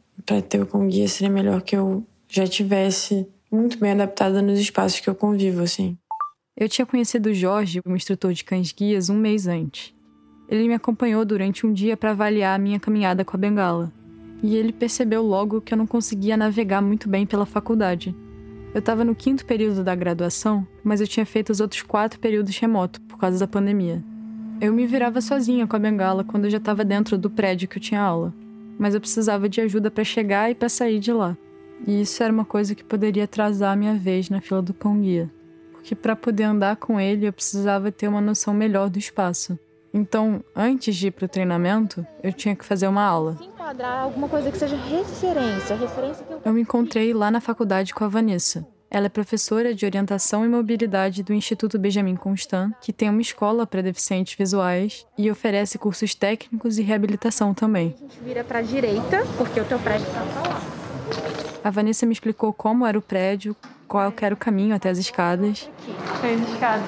ter 0.49 0.61
o 0.61 0.65
cão 0.65 0.87
guia 0.87 1.07
seria 1.07 1.29
melhor 1.29 1.61
que 1.61 1.75
eu 1.75 2.05
já 2.27 2.47
tivesse 2.47 3.27
muito 3.51 3.77
bem 3.77 3.91
adaptada 3.91 4.41
nos 4.41 4.59
espaços 4.59 4.99
que 4.99 5.09
eu 5.09 5.15
convivo, 5.15 5.61
assim. 5.61 5.97
Eu 6.55 6.69
tinha 6.69 6.85
conhecido 6.85 7.29
o 7.29 7.33
Jorge, 7.33 7.81
um 7.85 7.95
instrutor 7.95 8.33
de 8.33 8.43
cães 8.43 8.71
guias, 8.71 9.09
um 9.09 9.17
mês 9.17 9.47
antes. 9.47 9.93
Ele 10.47 10.67
me 10.67 10.73
acompanhou 10.73 11.23
durante 11.25 11.65
um 11.65 11.73
dia 11.73 11.95
para 11.95 12.11
avaliar 12.11 12.55
a 12.55 12.61
minha 12.61 12.79
caminhada 12.79 13.23
com 13.23 13.35
a 13.35 13.39
bengala. 13.39 13.91
E 14.43 14.55
ele 14.55 14.73
percebeu 14.73 15.21
logo 15.21 15.61
que 15.61 15.73
eu 15.73 15.77
não 15.77 15.85
conseguia 15.85 16.35
navegar 16.35 16.81
muito 16.81 17.07
bem 17.07 17.25
pela 17.25 17.45
faculdade. 17.45 18.15
Eu 18.73 18.79
estava 18.79 19.03
no 19.03 19.13
quinto 19.13 19.45
período 19.45 19.83
da 19.83 19.93
graduação, 19.93 20.65
mas 20.83 21.01
eu 21.01 21.07
tinha 21.07 21.25
feito 21.25 21.51
os 21.51 21.59
outros 21.59 21.81
quatro 21.81 22.19
períodos 22.19 22.57
remoto 22.57 23.01
por 23.01 23.17
causa 23.17 23.37
da 23.37 23.47
pandemia. 23.47 24.01
Eu 24.61 24.71
me 24.71 24.87
virava 24.87 25.19
sozinha 25.21 25.67
com 25.67 25.75
a 25.75 25.79
bengala 25.79 26.23
quando 26.23 26.45
eu 26.45 26.51
já 26.51 26.57
estava 26.57 26.85
dentro 26.85 27.17
do 27.17 27.29
prédio 27.29 27.67
que 27.67 27.77
eu 27.77 27.81
tinha 27.81 28.01
aula, 28.01 28.33
mas 28.79 28.93
eu 28.93 29.01
precisava 29.01 29.49
de 29.49 29.59
ajuda 29.59 29.91
para 29.91 30.03
chegar 30.03 30.49
e 30.49 30.55
para 30.55 30.69
sair 30.69 30.99
de 30.99 31.11
lá. 31.11 31.35
E 31.85 32.01
isso 32.01 32.21
era 32.23 32.31
uma 32.31 32.45
coisa 32.45 32.75
que 32.75 32.83
poderia 32.83 33.23
atrasar 33.23 33.73
a 33.73 33.75
minha 33.75 33.95
vez 33.95 34.29
na 34.29 34.39
fila 34.39 34.61
do 34.61 34.73
pão 34.73 35.01
guia, 35.01 35.29
porque 35.71 35.95
para 35.95 36.15
poder 36.15 36.43
andar 36.43 36.75
com 36.77 36.99
ele 36.99 37.27
eu 37.27 37.33
precisava 37.33 37.91
ter 37.91 38.07
uma 38.07 38.21
noção 38.21 38.53
melhor 38.53 38.89
do 38.89 38.99
espaço. 38.99 39.57
Então, 39.93 40.43
antes 40.55 40.95
de 40.95 41.07
ir 41.07 41.11
para 41.11 41.25
o 41.25 41.29
treinamento, 41.29 42.05
eu 42.23 42.31
tinha 42.31 42.55
que 42.55 42.63
fazer 42.63 42.87
uma 42.87 43.03
aula. 43.03 43.35
Se 43.37 43.43
enquadrar 43.43 44.03
alguma 44.03 44.29
coisa 44.29 44.49
que 44.51 44.57
seja 44.57 44.75
referência, 44.75 45.75
referência 45.75 46.25
que 46.25 46.33
eu... 46.33 46.41
eu 46.45 46.53
me 46.53 46.61
encontrei 46.61 47.13
lá 47.13 47.29
na 47.29 47.41
faculdade 47.41 47.93
com 47.93 48.03
a 48.03 48.07
Vanessa. 48.07 48.65
Ela 48.89 49.05
é 49.05 49.09
professora 49.09 49.73
de 49.73 49.85
orientação 49.85 50.43
e 50.43 50.49
mobilidade 50.49 51.23
do 51.23 51.33
Instituto 51.33 51.79
Benjamin 51.79 52.15
Constant, 52.17 52.73
que 52.81 52.91
tem 52.91 53.09
uma 53.09 53.21
escola 53.21 53.65
para 53.65 53.81
deficientes 53.81 54.35
visuais 54.35 55.05
e 55.17 55.31
oferece 55.31 55.77
cursos 55.77 56.13
técnicos 56.13 56.77
e 56.77 56.81
reabilitação 56.81 57.53
também. 57.53 57.95
A 57.97 58.01
gente 58.01 58.19
vira 58.21 58.43
para 58.43 58.59
a 58.59 58.61
direita, 58.61 59.25
porque 59.37 59.61
o 59.61 59.65
teu 59.65 59.79
prédio 59.79 60.07
está 60.07 60.19
lá. 60.19 60.61
A 61.63 61.69
Vanessa 61.69 62.05
me 62.05 62.11
explicou 62.11 62.51
como 62.51 62.85
era 62.85 62.97
o 62.97 63.01
prédio, 63.01 63.55
qual 63.87 64.11
era 64.21 64.33
o 64.33 64.37
caminho 64.37 64.75
até 64.75 64.89
as 64.89 64.97
escadas. 64.97 65.69
Aqui, 65.83 66.33
as 66.33 66.49
escadas. 66.49 66.85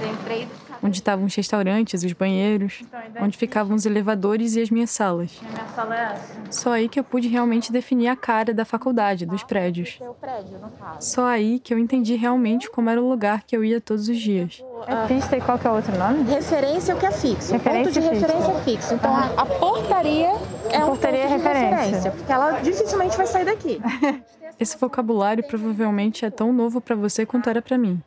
Tem 0.00 0.16
três 0.24 0.48
onde 0.84 0.98
estavam 0.98 1.24
os 1.24 1.34
restaurantes, 1.34 2.04
os 2.04 2.12
banheiros, 2.12 2.82
então, 2.82 3.24
onde 3.24 3.38
ficavam 3.38 3.74
os 3.74 3.86
elevadores 3.86 4.54
e 4.54 4.60
as 4.60 4.68
minhas 4.68 4.90
salas. 4.90 5.40
A 5.42 5.48
minha 5.52 5.66
sala 5.68 5.96
é 5.96 6.12
essa. 6.12 6.34
Só 6.50 6.72
aí 6.72 6.88
que 6.90 7.00
eu 7.00 7.04
pude 7.04 7.26
realmente 7.26 7.72
definir 7.72 8.08
a 8.08 8.14
cara 8.14 8.52
da 8.52 8.66
faculdade, 8.66 9.24
dos 9.24 9.42
prédios. 9.42 9.98
Prédio, 10.20 10.58
Só 11.00 11.24
aí 11.26 11.58
que 11.58 11.72
eu 11.72 11.78
entendi 11.78 12.14
realmente 12.16 12.70
como 12.70 12.90
era 12.90 13.00
o 13.02 13.08
lugar 13.08 13.42
que 13.46 13.56
eu 13.56 13.64
ia 13.64 13.80
todos 13.80 14.08
os 14.08 14.18
dias. 14.18 14.62
É 14.86 15.06
pista 15.06 15.36
e 15.36 15.40
qual 15.40 15.58
que 15.58 15.66
é 15.66 15.70
o 15.70 15.74
outro 15.74 15.96
nome? 15.96 16.22
Referência 16.30 16.92
é 16.92 16.94
o 16.94 16.98
que 16.98 17.06
é 17.06 17.10
fixo. 17.12 17.52
Referência 17.52 18.02
ponto 18.02 18.14
de 18.14 18.20
referência 18.20 18.54
fixo. 18.60 18.94
Então, 18.94 19.16
a, 19.16 19.24
a 19.38 19.46
portaria 19.46 20.32
é 20.70 20.84
um 20.84 20.88
Portaria 20.88 21.22
ponto 21.22 21.32
é 21.32 21.38
de 21.38 21.42
referência. 21.42 21.76
referência, 21.76 22.10
porque 22.10 22.32
ela 22.32 22.60
dificilmente 22.60 23.16
vai 23.16 23.26
sair 23.26 23.46
daqui. 23.46 23.80
Esse 24.60 24.76
vocabulário 24.78 25.42
provavelmente 25.44 26.24
é 26.24 26.30
tão 26.30 26.52
novo 26.52 26.80
para 26.80 26.94
você 26.94 27.24
quanto 27.26 27.48
era 27.50 27.60
para 27.62 27.76
mim. 27.78 28.00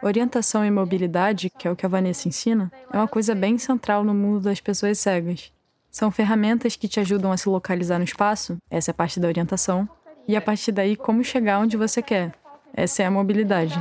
Orientação 0.00 0.64
e 0.64 0.70
mobilidade, 0.70 1.50
que 1.50 1.66
é 1.66 1.70
o 1.70 1.74
que 1.74 1.84
a 1.84 1.88
Vanessa 1.88 2.28
ensina, 2.28 2.70
é 2.92 2.96
uma 2.96 3.08
coisa 3.08 3.34
bem 3.34 3.58
central 3.58 4.04
no 4.04 4.14
mundo 4.14 4.40
das 4.40 4.60
pessoas 4.60 4.98
cegas. 4.98 5.52
São 5.90 6.10
ferramentas 6.10 6.76
que 6.76 6.86
te 6.86 7.00
ajudam 7.00 7.32
a 7.32 7.36
se 7.36 7.48
localizar 7.48 7.98
no 7.98 8.04
espaço, 8.04 8.56
essa 8.70 8.90
é 8.90 8.92
a 8.92 8.94
parte 8.94 9.18
da 9.18 9.26
orientação, 9.26 9.88
e 10.26 10.36
a 10.36 10.40
partir 10.40 10.70
daí 10.70 10.94
como 10.94 11.24
chegar 11.24 11.58
onde 11.58 11.76
você 11.76 12.00
quer. 12.00 12.32
Essa 12.74 13.02
é 13.02 13.06
a 13.06 13.10
mobilidade. 13.10 13.78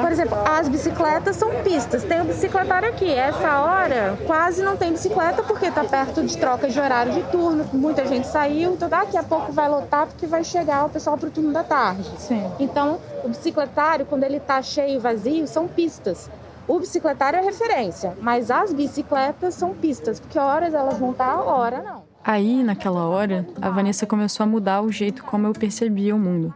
Por 0.00 0.12
exemplo, 0.12 0.38
as 0.46 0.68
bicicletas 0.68 1.34
são 1.36 1.50
pistas. 1.64 2.04
Tem 2.04 2.20
o 2.20 2.24
bicicletário 2.24 2.88
aqui. 2.88 3.12
Essa 3.12 3.60
hora 3.60 4.16
quase 4.26 4.62
não 4.62 4.76
tem 4.76 4.92
bicicleta 4.92 5.42
porque 5.42 5.66
está 5.66 5.82
perto 5.82 6.22
de 6.24 6.36
troca 6.38 6.68
de 6.68 6.78
horário 6.78 7.12
de 7.12 7.22
turno. 7.24 7.68
Muita 7.72 8.06
gente 8.06 8.26
saiu, 8.28 8.74
então 8.74 8.88
daqui 8.88 9.16
a 9.16 9.22
pouco 9.22 9.52
vai 9.52 9.68
lotar 9.68 10.06
porque 10.06 10.26
vai 10.26 10.44
chegar 10.44 10.84
o 10.84 10.88
pessoal 10.88 11.18
para 11.18 11.28
o 11.28 11.30
turno 11.30 11.52
da 11.52 11.64
tarde. 11.64 12.08
Sim. 12.18 12.48
Então, 12.60 13.00
o 13.24 13.28
bicicletário, 13.28 14.06
quando 14.06 14.22
ele 14.22 14.36
está 14.36 14.62
cheio 14.62 14.96
e 14.96 14.98
vazio, 14.98 15.46
são 15.48 15.66
pistas. 15.66 16.30
O 16.68 16.78
bicicletário 16.78 17.38
é 17.38 17.42
referência, 17.42 18.16
mas 18.20 18.50
as 18.50 18.72
bicicletas 18.72 19.54
são 19.54 19.72
pistas, 19.74 20.18
porque 20.18 20.38
horas 20.38 20.74
elas 20.74 20.98
vão 20.98 21.12
estar, 21.12 21.40
hora 21.40 21.82
não. 21.82 22.02
Aí, 22.24 22.64
naquela 22.64 23.06
hora, 23.06 23.46
a 23.62 23.70
Vanessa 23.70 24.04
começou 24.04 24.42
a 24.42 24.46
mudar 24.48 24.82
o 24.82 24.90
jeito 24.90 25.22
como 25.22 25.46
eu 25.46 25.52
percebia 25.52 26.14
o 26.14 26.18
mundo. 26.18 26.52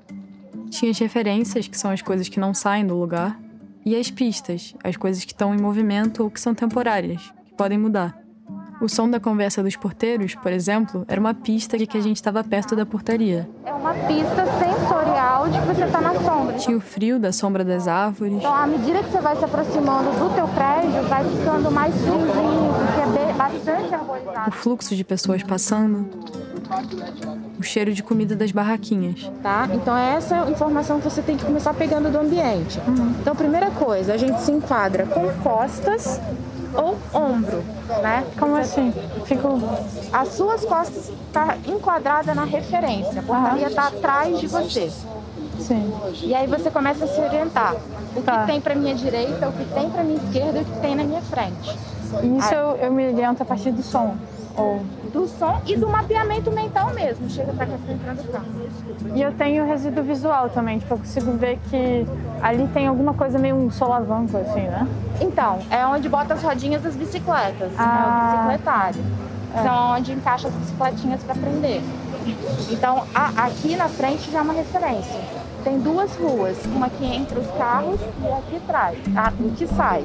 Tinha 0.70 0.90
as 0.90 0.98
referências, 0.98 1.68
que 1.68 1.76
são 1.76 1.90
as 1.90 2.00
coisas 2.00 2.28
que 2.28 2.40
não 2.40 2.54
saem 2.54 2.86
do 2.86 2.94
lugar, 2.98 3.38
e 3.84 3.96
as 3.96 4.10
pistas, 4.10 4.74
as 4.84 4.96
coisas 4.96 5.24
que 5.24 5.32
estão 5.32 5.54
em 5.54 5.60
movimento 5.60 6.22
ou 6.22 6.30
que 6.30 6.40
são 6.40 6.54
temporárias, 6.54 7.32
que 7.46 7.54
podem 7.54 7.76
mudar. 7.78 8.18
O 8.80 8.88
som 8.88 9.10
da 9.10 9.20
conversa 9.20 9.62
dos 9.62 9.76
porteiros, 9.76 10.34
por 10.34 10.50
exemplo, 10.50 11.04
era 11.06 11.20
uma 11.20 11.34
pista 11.34 11.76
de 11.76 11.86
que 11.86 11.98
a 11.98 12.00
gente 12.00 12.16
estava 12.16 12.42
perto 12.42 12.74
da 12.74 12.86
portaria. 12.86 13.46
É 13.66 13.72
uma 13.72 13.92
pista 13.92 14.46
sensorial 14.58 15.48
de 15.50 15.60
que 15.60 15.66
você 15.66 15.84
está 15.84 16.00
na 16.00 16.14
sombra. 16.14 16.56
Tinha 16.56 16.76
o 16.76 16.80
frio 16.80 17.18
da 17.18 17.30
sombra 17.30 17.62
das 17.62 17.86
árvores, 17.86 18.32
Então, 18.32 18.54
à 18.54 18.66
medida 18.66 19.02
que 19.02 19.10
você 19.10 19.20
vai 19.20 19.36
se 19.36 19.44
aproximando 19.44 20.10
do 20.12 20.34
teu 20.34 20.48
prédio, 20.48 21.02
vai 21.08 21.24
ficando 21.24 21.70
mais 21.70 21.94
friozinho, 21.94 22.72
porque 22.74 23.18
é 23.18 23.32
bastante 23.34 23.90
o 23.90 23.94
arborizado, 23.94 24.50
fluxo 24.52 24.96
de 24.96 25.04
pessoas 25.04 25.42
passando, 25.42 26.08
o 27.58 27.62
cheiro 27.62 27.92
de 27.92 28.02
comida 28.02 28.34
das 28.36 28.50
barraquinhas. 28.52 29.30
tá? 29.42 29.68
Então, 29.72 29.96
essa 29.96 30.36
é 30.36 30.40
a 30.40 30.50
informação 30.50 30.98
que 31.00 31.04
você 31.04 31.22
tem 31.22 31.36
que 31.36 31.44
começar 31.44 31.74
pegando 31.74 32.10
do 32.10 32.18
ambiente. 32.18 32.80
Então, 33.20 33.34
primeira 33.34 33.70
coisa, 33.70 34.14
a 34.14 34.16
gente 34.16 34.40
se 34.40 34.52
enquadra 34.52 35.06
com 35.06 35.28
costas 35.42 36.20
ou 36.74 36.96
ombro, 37.12 37.62
né? 38.02 38.24
Como 38.38 38.54
assim? 38.56 38.92
Fico. 39.24 39.58
As 40.12 40.28
suas 40.28 40.64
costas 40.64 41.10
tá 41.32 41.56
enquadrada 41.66 42.34
na 42.34 42.44
referência, 42.44 43.20
a 43.20 43.22
portaria 43.24 43.66
está 43.66 43.88
atrás 43.88 44.38
de 44.38 44.46
você. 44.46 44.90
Sim. 45.58 45.92
E 46.22 46.34
aí 46.34 46.46
você 46.46 46.70
começa 46.70 47.04
a 47.04 47.08
se 47.08 47.20
orientar. 47.20 47.74
O 48.16 48.22
Tá. 48.22 48.40
que 48.40 48.46
tem 48.52 48.60
para 48.60 48.74
minha 48.74 48.94
direita, 48.94 49.48
o 49.48 49.52
que 49.52 49.64
tem 49.74 49.90
para 49.90 50.02
minha 50.02 50.16
esquerda 50.16 50.58
e 50.58 50.62
o 50.62 50.64
que 50.64 50.80
tem 50.80 50.94
na 50.96 51.04
minha 51.04 51.22
frente. 51.22 51.76
Isso 52.38 52.54
eu, 52.54 52.76
eu 52.76 52.92
me 52.92 53.06
oriento 53.12 53.42
a 53.42 53.46
partir 53.46 53.70
do 53.70 53.82
som. 53.82 54.16
Ou... 54.56 54.80
Do 55.12 55.26
som 55.26 55.60
e 55.66 55.76
do 55.76 55.88
mapeamento 55.88 56.50
mental 56.52 56.90
mesmo. 56.94 57.28
Chega 57.28 57.52
pra 57.52 57.66
cá, 57.66 57.72
tá 57.86 57.92
entrando 57.92 58.22
no 58.24 58.32
carro. 58.32 58.44
E 59.14 59.22
eu 59.22 59.32
tenho 59.32 59.66
resíduo 59.66 60.04
visual 60.04 60.48
também, 60.50 60.78
tipo, 60.78 60.94
eu 60.94 60.98
consigo 60.98 61.32
ver 61.32 61.58
que 61.68 62.06
ali 62.40 62.68
tem 62.68 62.86
alguma 62.86 63.12
coisa 63.14 63.38
meio 63.38 63.56
um 63.56 63.70
solavanco, 63.70 64.36
assim, 64.36 64.62
né? 64.62 64.86
Então, 65.20 65.58
é 65.70 65.84
onde 65.86 66.08
bota 66.08 66.34
as 66.34 66.42
rodinhas 66.42 66.82
das 66.82 66.94
bicicletas, 66.94 67.72
Ah. 67.76 67.84
né, 67.84 68.06
o 68.06 68.36
bicicletário. 68.36 69.00
São 69.64 69.96
onde 69.96 70.12
encaixa 70.12 70.46
as 70.46 70.54
bicicletinhas 70.54 71.22
para 71.24 71.34
prender. 71.34 71.82
Então, 72.70 73.02
a- 73.12 73.46
aqui 73.46 73.74
na 73.74 73.88
frente 73.88 74.30
já 74.30 74.38
é 74.38 74.42
uma 74.42 74.52
referência. 74.52 75.20
Tem 75.64 75.80
duas 75.80 76.14
ruas, 76.16 76.56
uma 76.66 76.88
que 76.88 77.04
entra 77.04 77.40
os 77.40 77.46
carros 77.58 77.98
e 78.00 78.26
aqui 78.28 78.56
atrás, 78.56 78.96
a, 79.16 79.32
o 79.42 79.50
que 79.50 79.66
sai. 79.66 80.04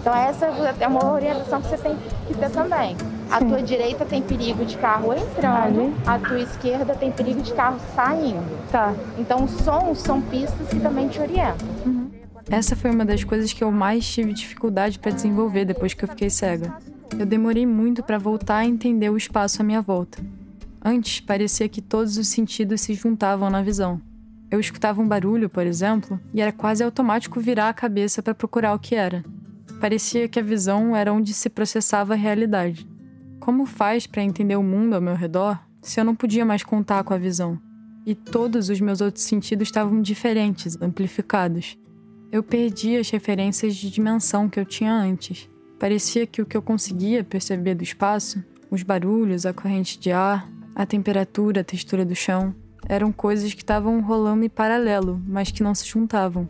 Então, 0.00 0.14
essa 0.14 0.46
é 0.80 0.88
uma 0.88 1.12
orientação 1.12 1.60
que 1.60 1.68
você 1.68 1.76
tem 1.76 1.96
que 2.26 2.34
ter 2.34 2.48
também. 2.50 2.96
A 3.30 3.38
tua 3.38 3.62
direita 3.62 4.04
tem 4.04 4.20
perigo 4.20 4.64
de 4.64 4.76
carro 4.76 5.12
entrando, 5.12 5.94
a 6.04 6.18
tua 6.18 6.40
esquerda 6.40 6.94
tem 6.94 7.12
perigo 7.12 7.40
de 7.40 7.52
carro 7.54 7.78
saindo. 7.94 8.42
Tá. 8.70 8.92
Então, 9.18 9.44
os 9.44 9.52
sons 9.52 9.98
são 9.98 10.20
pistas 10.20 10.68
que 10.68 10.80
também 10.80 11.08
te 11.08 11.20
orientam. 11.20 11.68
Essa 12.50 12.74
foi 12.74 12.90
uma 12.90 13.04
das 13.04 13.22
coisas 13.22 13.52
que 13.52 13.62
eu 13.62 13.70
mais 13.70 14.04
tive 14.04 14.32
dificuldade 14.32 14.98
para 14.98 15.12
desenvolver 15.12 15.64
depois 15.64 15.94
que 15.94 16.02
eu 16.02 16.08
fiquei 16.08 16.28
cega. 16.28 16.76
Eu 17.16 17.24
demorei 17.24 17.64
muito 17.64 18.02
para 18.02 18.18
voltar 18.18 18.56
a 18.56 18.66
entender 18.66 19.08
o 19.10 19.16
espaço 19.16 19.62
à 19.62 19.64
minha 19.64 19.80
volta. 19.80 20.18
Antes, 20.84 21.20
parecia 21.20 21.68
que 21.68 21.80
todos 21.80 22.16
os 22.16 22.26
sentidos 22.26 22.80
se 22.80 22.94
juntavam 22.94 23.48
na 23.48 23.62
visão. 23.62 24.00
Eu 24.50 24.58
escutava 24.58 25.00
um 25.00 25.06
barulho, 25.06 25.48
por 25.48 25.64
exemplo, 25.64 26.18
e 26.34 26.40
era 26.40 26.50
quase 26.50 26.82
automático 26.82 27.38
virar 27.38 27.68
a 27.68 27.74
cabeça 27.74 28.20
para 28.20 28.34
procurar 28.34 28.74
o 28.74 28.78
que 28.80 28.96
era. 28.96 29.24
Parecia 29.80 30.28
que 30.28 30.40
a 30.40 30.42
visão 30.42 30.96
era 30.96 31.12
onde 31.12 31.32
se 31.32 31.48
processava 31.48 32.14
a 32.14 32.16
realidade. 32.16 32.89
Como 33.40 33.64
faz 33.64 34.06
para 34.06 34.22
entender 34.22 34.54
o 34.54 34.62
mundo 34.62 34.94
ao 34.94 35.00
meu 35.00 35.14
redor 35.14 35.58
se 35.80 35.98
eu 35.98 36.04
não 36.04 36.14
podia 36.14 36.44
mais 36.44 36.62
contar 36.62 37.02
com 37.02 37.14
a 37.14 37.18
visão? 37.18 37.58
E 38.04 38.14
todos 38.14 38.68
os 38.68 38.80
meus 38.80 39.00
outros 39.00 39.24
sentidos 39.24 39.68
estavam 39.68 40.02
diferentes, 40.02 40.76
amplificados. 40.80 41.78
Eu 42.30 42.42
perdi 42.42 42.98
as 42.98 43.08
referências 43.08 43.74
de 43.74 43.90
dimensão 43.90 44.48
que 44.48 44.60
eu 44.60 44.64
tinha 44.66 44.92
antes. 44.92 45.48
Parecia 45.78 46.26
que 46.26 46.42
o 46.42 46.46
que 46.46 46.54
eu 46.54 46.60
conseguia 46.60 47.24
perceber 47.24 47.74
do 47.74 47.82
espaço, 47.82 48.44
os 48.70 48.82
barulhos, 48.82 49.46
a 49.46 49.54
corrente 49.54 49.98
de 49.98 50.12
ar, 50.12 50.46
a 50.74 50.84
temperatura, 50.84 51.62
a 51.62 51.64
textura 51.64 52.04
do 52.04 52.14
chão, 52.14 52.54
eram 52.86 53.10
coisas 53.10 53.54
que 53.54 53.62
estavam 53.62 54.02
rolando 54.02 54.44
em 54.44 54.50
paralelo, 54.50 55.20
mas 55.26 55.50
que 55.50 55.62
não 55.62 55.74
se 55.74 55.88
juntavam. 55.88 56.46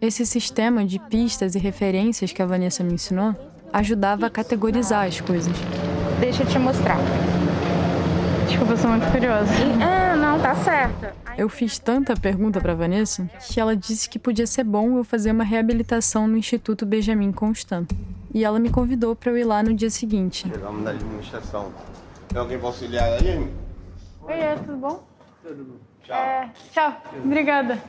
Esse 0.00 0.26
sistema 0.26 0.84
de 0.84 0.98
pistas 0.98 1.54
e 1.54 1.60
referências 1.60 2.32
que 2.32 2.42
a 2.42 2.46
Vanessa 2.46 2.82
me 2.82 2.94
ensinou 2.94 3.32
ajudava 3.72 4.26
a 4.26 4.30
categorizar 4.30 5.06
as 5.06 5.20
coisas. 5.20 5.54
Deixa 6.22 6.44
eu 6.44 6.46
te 6.46 6.56
mostrar. 6.56 6.98
Desculpa, 8.46 8.74
eu 8.74 8.76
sou 8.76 8.90
muito 8.90 9.10
curiosa. 9.10 9.52
E- 9.52 9.82
ah, 9.82 10.14
não, 10.14 10.38
tá 10.40 10.54
certa. 10.54 11.12
Eu 11.36 11.48
fiz 11.48 11.80
tanta 11.80 12.14
pergunta 12.14 12.60
para 12.60 12.76
Vanessa 12.76 13.28
que 13.48 13.58
ela 13.58 13.74
disse 13.74 14.08
que 14.08 14.20
podia 14.20 14.46
ser 14.46 14.62
bom 14.62 14.98
eu 14.98 15.02
fazer 15.02 15.32
uma 15.32 15.42
reabilitação 15.42 16.28
no 16.28 16.36
Instituto 16.36 16.86
Benjamin 16.86 17.32
Constant. 17.32 17.90
E 18.32 18.44
ela 18.44 18.60
me 18.60 18.70
convidou 18.70 19.16
para 19.16 19.32
eu 19.32 19.38
ir 19.38 19.42
lá 19.42 19.64
no 19.64 19.74
dia 19.74 19.90
seguinte. 19.90 20.48
Chegamos 20.48 20.84
da 20.84 20.92
administração. 20.92 21.72
Tem 22.28 22.38
alguém 22.38 22.56
para 22.56 22.68
auxiliar 22.68 23.08
aí? 23.14 23.52
Oi, 24.22 24.32
é, 24.32 24.54
tudo 24.54 24.76
bom? 24.76 25.02
Tudo 25.42 25.64
bom. 25.64 25.76
Tchau. 26.04 26.50
tchau, 26.72 27.02
obrigada. 27.24 27.82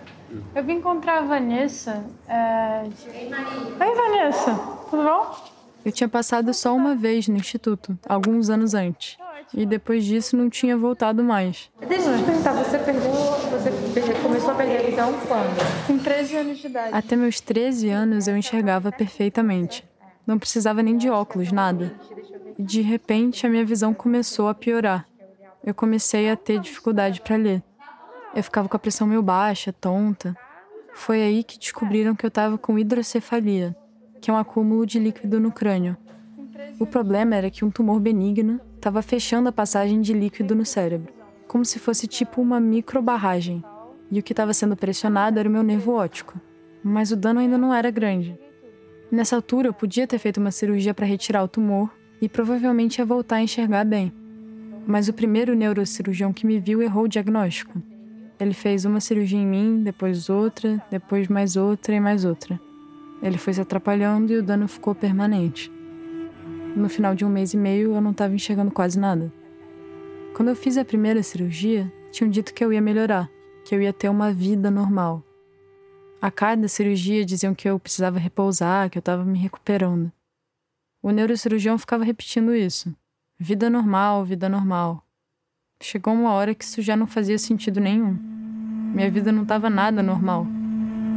Eu 0.56 0.64
vim 0.64 0.78
encontrar 0.78 1.20
a 1.20 1.22
Vanessa. 1.22 2.04
É... 2.28 2.82
Oi, 2.82 3.96
Vanessa, 3.96 4.56
tudo 4.90 5.04
bom? 5.04 5.53
Eu 5.86 5.92
tinha 5.92 6.08
passado 6.08 6.54
só 6.54 6.76
uma 6.76 6.96
vez 6.96 7.28
no 7.28 7.36
instituto, 7.36 7.98
alguns 8.08 8.50
anos 8.50 8.74
antes. 8.74 9.18
E 9.54 9.66
depois 9.66 10.06
disso 10.06 10.38
não 10.38 10.50
tinha 10.50 10.78
voltado 10.78 11.24
mais. 11.24 11.70
Deixa 11.88 12.10
eu 12.10 12.18
te 12.18 12.24
perguntar, 12.24 12.54
você 12.54 12.80
perdeu, 12.80 13.12
você 13.12 14.14
começou 14.22 14.52
a 14.52 14.56
perder 14.56 14.78
a 14.78 14.90
visão 14.90 15.14
quando? 15.28 15.88
Com 15.88 16.00
13 16.00 16.36
anos 16.38 16.58
de 16.60 16.68
idade. 16.68 16.96
Até 16.96 17.16
meus 17.16 17.42
13 17.42 17.90
anos 17.90 18.28
eu 18.28 18.38
enxergava 18.38 18.92
perfeitamente. 18.92 19.86
Não 20.26 20.40
precisava 20.40 20.82
nem 20.82 20.98
de 20.98 21.10
óculos, 21.10 21.52
nada. 21.52 21.94
E 22.58 22.64
de 22.64 22.82
repente 22.82 23.46
a 23.46 23.50
minha 23.50 23.66
visão 23.66 23.94
começou 23.94 24.48
a 24.48 24.56
piorar. 24.56 25.06
Eu 25.64 25.74
comecei 25.74 26.30
a 26.30 26.36
ter 26.36 26.60
dificuldade 26.60 27.22
para 27.22 27.36
ler. 27.36 27.62
Eu 28.34 28.44
ficava 28.44 28.68
com 28.68 28.76
a 28.76 28.80
pressão 28.80 29.06
meio 29.06 29.22
baixa, 29.22 29.74
tonta. 29.74 30.36
Foi 30.94 31.22
aí 31.22 31.44
que 31.44 31.60
descobriram 31.60 32.16
que 32.16 32.26
eu 32.26 32.30
estava 32.30 32.58
com 32.58 32.80
hidrocefalia, 32.80 33.76
que 34.24 34.32
é 34.32 34.34
um 34.34 34.38
acúmulo 34.38 34.86
de 34.86 35.00
líquido 35.00 35.38
no 35.38 35.52
crânio. 35.52 35.98
O 36.80 36.86
problema 36.86 37.36
era 37.36 37.50
que 37.50 37.66
um 37.66 37.70
tumor 37.70 38.00
benigno 38.00 38.58
estava 38.78 39.02
fechando 39.02 39.50
a 39.50 39.52
passagem 39.52 40.00
de 40.00 40.14
líquido 40.14 40.56
no 40.56 40.66
cérebro, 40.66 41.12
como 41.46 41.66
se 41.66 41.78
fosse 41.78 42.08
tipo 42.08 42.42
uma 42.42 42.58
microbarragem. 42.58 43.62
E 44.10 44.18
o 44.18 44.24
que 44.24 44.32
estava 44.32 44.54
sendo 44.54 44.78
pressionado 44.78 45.40
era 45.40 45.50
o 45.50 45.52
meu 45.52 45.62
nervo 45.62 45.92
óptico. 45.92 46.40
Mas 46.82 47.12
o 47.12 47.18
dano 47.18 47.42
ainda 47.42 47.58
não 47.58 47.74
era 47.74 47.92
grande. 47.92 48.40
Nessa 49.12 49.36
altura, 49.36 49.68
eu 49.68 49.74
podia 49.74 50.08
ter 50.08 50.20
feito 50.20 50.38
uma 50.38 50.52
cirurgia 50.52 50.94
para 50.94 51.06
retirar 51.06 51.44
o 51.44 51.48
tumor 51.50 51.94
e 52.22 52.30
provavelmente 52.30 53.00
ia 53.00 53.06
voltar 53.06 53.36
a 53.36 53.44
enxergar 53.44 53.84
bem. 53.84 54.14
Mas 54.88 55.10
o 55.10 55.14
primeiro 55.14 55.54
neurocirurgião 55.54 56.32
que 56.32 56.48
me 56.48 56.62
viu 56.62 56.82
errou 56.82 57.04
o 57.04 57.10
diagnóstico. 57.10 57.78
Ele 58.40 58.54
fez 58.54 58.86
uma 58.86 59.02
cirurgia 59.02 59.38
em 59.40 59.46
mim, 59.46 59.84
depois 59.84 60.30
outra, 60.30 60.82
depois 60.90 61.28
mais 61.28 61.58
outra 61.58 61.94
e 61.94 62.00
mais 62.00 62.24
outra. 62.24 62.58
Ele 63.24 63.38
foi 63.38 63.54
se 63.54 63.62
atrapalhando 63.62 64.34
e 64.34 64.38
o 64.38 64.44
dano 64.44 64.68
ficou 64.68 64.94
permanente. 64.94 65.72
No 66.76 66.90
final 66.90 67.16
de 67.16 67.24
um 67.24 67.30
mês 67.30 67.54
e 67.54 67.58
meio, 67.58 67.96
eu 67.96 68.02
não 68.02 68.12
estava 68.12 68.36
enxergando 68.36 68.70
quase 68.70 69.00
nada. 69.00 69.32
Quando 70.36 70.50
eu 70.50 70.56
fiz 70.56 70.78
a 70.78 70.84
primeira 70.84 71.24
cirurgia, 71.24 71.90
tinham 72.12 72.30
dito 72.30 72.54
que 72.54 72.66
eu 72.66 72.74
ia 72.74 72.82
melhorar, 72.82 73.30
que 73.64 73.74
eu 73.74 73.82
ia 73.82 73.94
ter 73.94 74.10
uma 74.10 74.34
vida 74.34 74.70
normal. 74.70 75.24
A 76.22 76.30
cada 76.30 76.68
cirurgia 76.68 77.24
diziam 77.24 77.56
que 77.56 77.70
eu 77.70 77.80
precisava 77.80 78.20
repousar, 78.20 78.90
que 78.90 78.98
eu 78.98 79.02
estava 79.02 79.24
me 79.24 79.40
recuperando. 79.40 80.12
O 81.02 81.12
neurocirurgião 81.12 81.78
ficava 81.78 82.04
repetindo 82.04 82.54
isso: 82.54 82.94
vida 83.40 83.70
normal, 83.70 84.26
vida 84.26 84.50
normal. 84.50 85.02
Chegou 85.82 86.14
uma 86.14 86.34
hora 86.34 86.54
que 86.54 86.64
isso 86.64 86.82
já 86.82 86.96
não 86.96 87.08
fazia 87.08 87.38
sentido 87.38 87.80
nenhum. 87.80 88.14
Minha 88.94 89.10
vida 89.12 89.32
não 89.32 89.44
estava 89.44 89.70
nada 89.70 90.04
normal. 90.04 90.48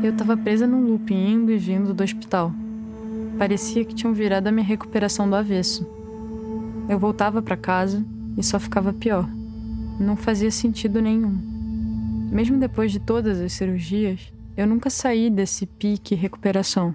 Eu 0.06 0.12
estava 0.12 0.36
presa 0.36 0.68
num 0.68 0.86
loop 0.86 1.12
indo 1.12 1.50
e 1.50 1.58
vindo 1.58 1.92
do 1.92 2.04
hospital. 2.04 2.52
Parecia 3.36 3.84
que 3.84 3.92
tinham 3.92 4.14
virado 4.14 4.46
a 4.46 4.52
minha 4.52 4.64
recuperação 4.64 5.28
do 5.28 5.34
avesso. 5.34 5.84
Eu 6.88 6.96
voltava 6.96 7.42
para 7.42 7.56
casa 7.56 8.06
e 8.38 8.42
só 8.44 8.60
ficava 8.60 8.92
pior. 8.92 9.28
Não 9.98 10.16
fazia 10.16 10.52
sentido 10.52 11.02
nenhum. 11.02 11.36
Mesmo 12.30 12.56
depois 12.56 12.92
de 12.92 13.00
todas 13.00 13.40
as 13.40 13.54
cirurgias, 13.54 14.32
eu 14.56 14.64
nunca 14.64 14.90
saí 14.90 15.28
desse 15.28 15.66
pique 15.66 16.14
recuperação. 16.14 16.94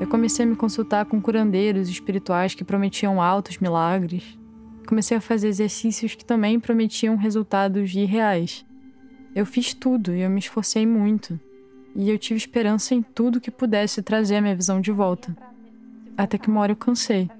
Eu 0.00 0.06
comecei 0.06 0.46
a 0.46 0.48
me 0.48 0.56
consultar 0.56 1.04
com 1.04 1.20
curandeiros 1.20 1.86
espirituais 1.90 2.54
que 2.54 2.64
prometiam 2.64 3.20
altos 3.20 3.58
milagres. 3.58 4.38
Comecei 4.86 5.18
a 5.18 5.20
fazer 5.20 5.48
exercícios 5.48 6.14
que 6.14 6.24
também 6.24 6.58
prometiam 6.58 7.14
resultados 7.16 7.94
irreais. 7.94 8.64
Eu 9.36 9.44
fiz 9.44 9.74
tudo 9.74 10.14
e 10.14 10.22
eu 10.22 10.30
me 10.30 10.38
esforcei 10.38 10.86
muito. 10.86 11.38
E 11.94 12.08
eu 12.08 12.18
tive 12.18 12.38
esperança 12.38 12.94
em 12.94 13.02
tudo 13.02 13.40
que 13.40 13.50
pudesse 13.50 14.02
trazer 14.02 14.36
a 14.36 14.40
minha 14.40 14.54
visão 14.54 14.80
de 14.80 14.92
volta. 14.92 15.36
Até 16.16 16.38
que 16.38 16.48
uma 16.48 16.60
hora 16.60 16.72
eu 16.72 16.76
cansei. 16.76 17.30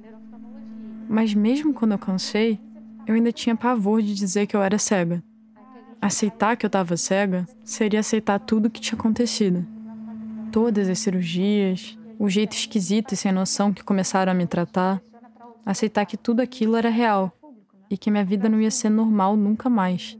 Mas 1.08 1.34
mesmo 1.34 1.72
quando 1.72 1.92
eu 1.92 1.98
cansei, 1.98 2.58
eu 3.06 3.14
ainda 3.14 3.32
tinha 3.32 3.56
pavor 3.56 4.02
de 4.02 4.14
dizer 4.14 4.46
que 4.46 4.56
eu 4.56 4.62
era 4.62 4.78
cega. 4.78 5.22
Aceitar 6.00 6.56
que 6.56 6.64
eu 6.64 6.68
estava 6.68 6.96
cega 6.96 7.46
seria 7.64 8.00
aceitar 8.00 8.38
tudo 8.38 8.66
o 8.66 8.70
que 8.70 8.80
tinha 8.80 8.98
acontecido. 8.98 9.66
Todas 10.50 10.88
as 10.88 10.98
cirurgias, 10.98 11.98
o 12.18 12.28
jeito 12.28 12.52
esquisito 12.52 13.12
e 13.12 13.16
sem 13.16 13.32
noção 13.32 13.72
que 13.72 13.84
começaram 13.84 14.32
a 14.32 14.34
me 14.34 14.46
tratar. 14.46 15.02
Aceitar 15.64 16.06
que 16.06 16.16
tudo 16.16 16.40
aquilo 16.40 16.76
era 16.76 16.88
real 16.88 17.32
e 17.90 17.98
que 17.98 18.10
minha 18.10 18.24
vida 18.24 18.48
não 18.48 18.60
ia 18.60 18.70
ser 18.70 18.88
normal 18.88 19.36
nunca 19.36 19.68
mais. 19.68 20.18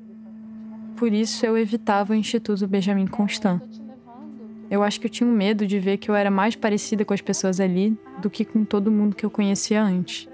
Por 0.97 1.13
isso 1.13 1.47
eu 1.47 1.57
evitava 1.57 2.13
o 2.13 2.17
Instituto 2.17 2.67
Benjamin 2.67 3.07
Constant. 3.07 3.63
Eu 4.71 4.85
acho 4.85 5.00
que 5.00 5.07
eu 5.07 5.11
tinha 5.11 5.29
um 5.29 5.33
medo 5.33 5.67
de 5.67 5.81
ver 5.81 5.97
que 5.97 6.09
eu 6.09 6.15
era 6.15 6.31
mais 6.31 6.55
parecida 6.55 7.05
com 7.05 7.12
as 7.12 7.21
pessoas 7.21 7.59
ali 7.59 7.99
do 8.23 8.31
que 8.31 8.45
com 8.45 8.65
todo 8.65 8.91
mundo 8.91 9.17
que 9.17 9.27
eu 9.27 9.31
conhecia 9.31 9.83
antes. 9.83 10.29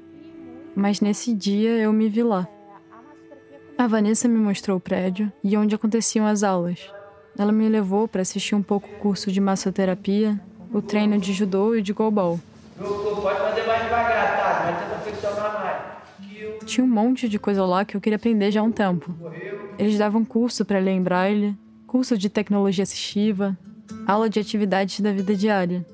Mas 0.75 1.01
nesse 1.01 1.33
dia 1.33 1.71
eu 1.71 1.91
me 1.91 2.07
vi 2.07 2.23
lá. 2.23 2.47
A 3.79 3.87
Vanessa 3.87 4.29
me 4.29 4.39
mostrou 4.39 4.77
o 4.77 4.81
prédio 4.81 5.33
e 5.43 5.57
onde 5.57 5.75
aconteciam 5.75 6.27
as 6.27 6.43
aulas. 6.43 6.93
Ela 7.39 7.51
me 7.51 7.67
levou 7.67 8.07
para 8.07 8.21
assistir 8.21 8.55
um 8.55 8.63
pouco 8.63 8.87
o 8.89 8.99
curso 8.99 9.33
de 9.33 9.41
massoterapia, 9.41 10.39
o 10.71 10.83
treino 10.83 11.19
de 11.19 11.33
judô 11.33 11.75
e 11.75 11.81
de 11.81 11.95
goalball. 11.95 12.39
Pode 12.79 13.67
mais 13.67 13.85
devagar, 13.85 14.37
tá? 14.37 15.59
Mais. 15.59 16.65
Tinha 16.67 16.85
um 16.85 16.89
monte 16.89 17.27
de 17.27 17.39
coisa 17.39 17.65
lá 17.65 17.87
que 17.87 17.97
eu 17.97 18.01
queria 18.03 18.17
aprender 18.17 18.51
já 18.51 18.61
há 18.61 18.65
um 18.65 18.73
tempo. 18.73 19.15
Eles 19.79 19.97
davam 19.97 20.25
curso 20.25 20.65
para 20.65 20.79
ler 20.79 20.93
em 20.93 21.03
braille, 21.03 21.57
curso 21.87 22.19
de 22.19 22.29
tecnologia 22.29 22.83
assistiva, 22.83 23.57
aula 24.07 24.29
de 24.29 24.41
atividades 24.41 25.01
da 25.01 25.13
vida 25.13 25.35
diária. 25.35 25.87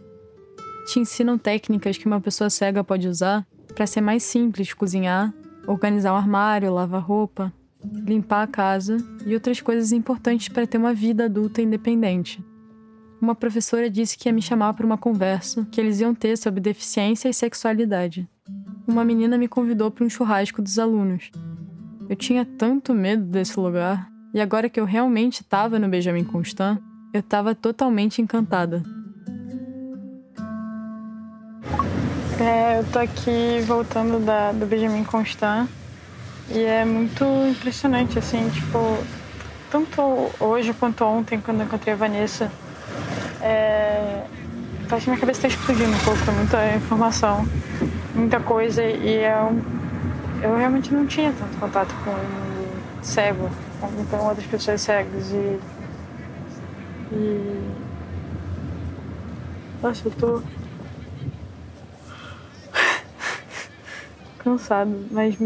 Te 0.87 0.99
ensinam 0.99 1.38
técnicas 1.38 1.96
que 1.96 2.06
uma 2.06 2.20
pessoa 2.20 2.50
cega 2.50 2.82
pode 2.82 3.08
usar 3.08 3.46
para 3.75 3.87
ser 3.87 4.00
mais 4.00 4.22
simples 4.22 4.75
cozinhar, 4.75 5.32
organizar 5.66 6.12
um 6.12 6.16
armário, 6.16 6.72
lavar 6.72 7.02
roupa, 7.02 7.52
limpar 8.06 8.42
a 8.42 8.46
casa 8.46 8.96
e 9.26 9.34
outras 9.34 9.61
coisas 9.61 9.92
importantes 9.92 10.49
para 10.49 10.66
ter 10.66 10.78
uma 10.78 10.92
vida 10.92 11.25
adulta 11.25 11.62
independente. 11.62 12.44
Uma 13.20 13.34
professora 13.34 13.88
disse 13.88 14.18
que 14.18 14.28
ia 14.28 14.32
me 14.32 14.42
chamar 14.42 14.75
para 14.75 14.84
uma 14.84 14.99
conversa 14.99 15.66
que 15.70 15.80
eles 15.80 16.00
iam 16.00 16.14
ter 16.14 16.37
sobre 16.37 16.61
deficiência 16.61 17.28
e 17.28 17.34
sexualidade. 17.34 18.28
Uma 18.87 19.04
menina 19.04 19.38
me 19.38 19.46
convidou 19.46 19.90
para 19.90 20.04
um 20.04 20.11
churrasco 20.11 20.61
dos 20.61 20.78
alunos. 20.78 21.30
Eu 22.08 22.16
tinha 22.16 22.44
tanto 22.44 22.92
medo 22.92 23.25
desse 23.25 23.58
lugar, 23.58 24.11
e 24.34 24.40
agora 24.40 24.68
que 24.68 24.80
eu 24.80 24.84
realmente 24.84 25.42
estava 25.42 25.78
no 25.78 25.88
Benjamin 25.88 26.25
Constant, 26.25 26.80
eu 27.12 27.21
estava 27.21 27.54
totalmente 27.54 28.23
encantada. 28.23 28.83
É, 32.40 32.78
eu 32.78 32.85
tô 32.90 32.99
aqui 32.99 33.61
voltando 33.66 34.18
da, 34.25 34.51
do 34.53 34.66
Benjamin 34.66 35.05
Constant 35.05 35.68
e 36.48 36.59
é 36.61 36.85
muito 36.85 37.25
impressionante, 37.51 38.18
assim, 38.18 38.48
tipo, 38.48 38.79
tanto 39.70 40.01
hoje 40.40 40.72
quanto 40.72 41.05
ontem, 41.05 41.40
quando 41.40 41.61
eu 41.61 41.66
encontrei 41.66 41.94
a 41.94 41.96
Vanessa, 41.96 42.51
é, 43.40 44.25
parece 44.88 45.05
que 45.05 45.11
minha 45.11 45.20
cabeça 45.20 45.46
está 45.46 45.48
explodindo 45.48 45.92
um 45.94 45.98
pouco, 45.98 46.18
é 46.29 46.33
muita 46.33 46.77
informação, 46.77 47.46
muita 48.14 48.40
coisa 48.40 48.83
e 48.83 49.16
eu, 49.16 49.22
é 49.22 50.46
eu 50.46 50.57
realmente 50.57 50.92
não 50.92 51.07
tinha 51.07 51.33
tanto 51.33 51.57
contato 51.59 51.94
com 52.05 53.03
cego, 53.03 53.48
com 54.11 54.16
outras 54.16 54.46
pessoas 54.46 54.81
cegas 54.81 55.31
e, 55.31 55.61
e 57.12 57.83
nossa, 59.83 60.07
eu 60.07 60.12
tô 60.12 60.42
cansado, 64.38 65.09
mas 65.11 65.37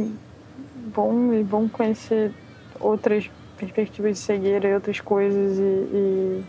bom 0.94 1.32
e 1.32 1.42
bom 1.42 1.66
conhecer 1.68 2.32
outras 2.78 3.30
perspectivas 3.56 4.12
de 4.12 4.18
cegueira 4.18 4.68
e 4.68 4.74
outras 4.74 5.00
coisas 5.00 5.58
e, 5.58 5.62
e 5.62 6.44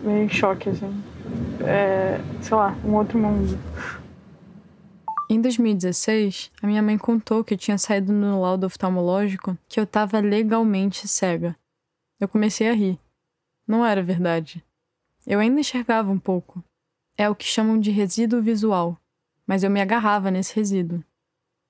meio 0.00 0.24
em 0.24 0.28
choque, 0.28 0.70
assim. 0.70 0.92
É, 1.60 2.20
sei 2.42 2.56
lá, 2.56 2.76
um 2.84 2.94
outro 2.94 3.16
mundo. 3.16 3.56
Em 5.30 5.40
2016, 5.40 6.50
a 6.60 6.66
minha 6.66 6.82
mãe 6.82 6.98
contou 6.98 7.44
que 7.44 7.56
tinha 7.56 7.78
saído 7.78 8.12
no 8.12 8.42
laudo 8.42 8.66
oftalmológico 8.66 9.56
que 9.68 9.78
eu 9.78 9.84
estava 9.84 10.18
legalmente 10.18 11.06
cega. 11.06 11.56
Eu 12.24 12.28
comecei 12.28 12.70
a 12.70 12.72
rir. 12.72 12.98
Não 13.68 13.84
era 13.84 14.02
verdade. 14.02 14.64
Eu 15.26 15.40
ainda 15.40 15.60
enxergava 15.60 16.10
um 16.10 16.18
pouco. 16.18 16.64
É 17.18 17.28
o 17.28 17.34
que 17.34 17.44
chamam 17.44 17.78
de 17.78 17.90
resíduo 17.90 18.40
visual, 18.40 18.98
mas 19.46 19.62
eu 19.62 19.68
me 19.68 19.78
agarrava 19.78 20.30
nesse 20.30 20.56
resíduo. 20.56 21.04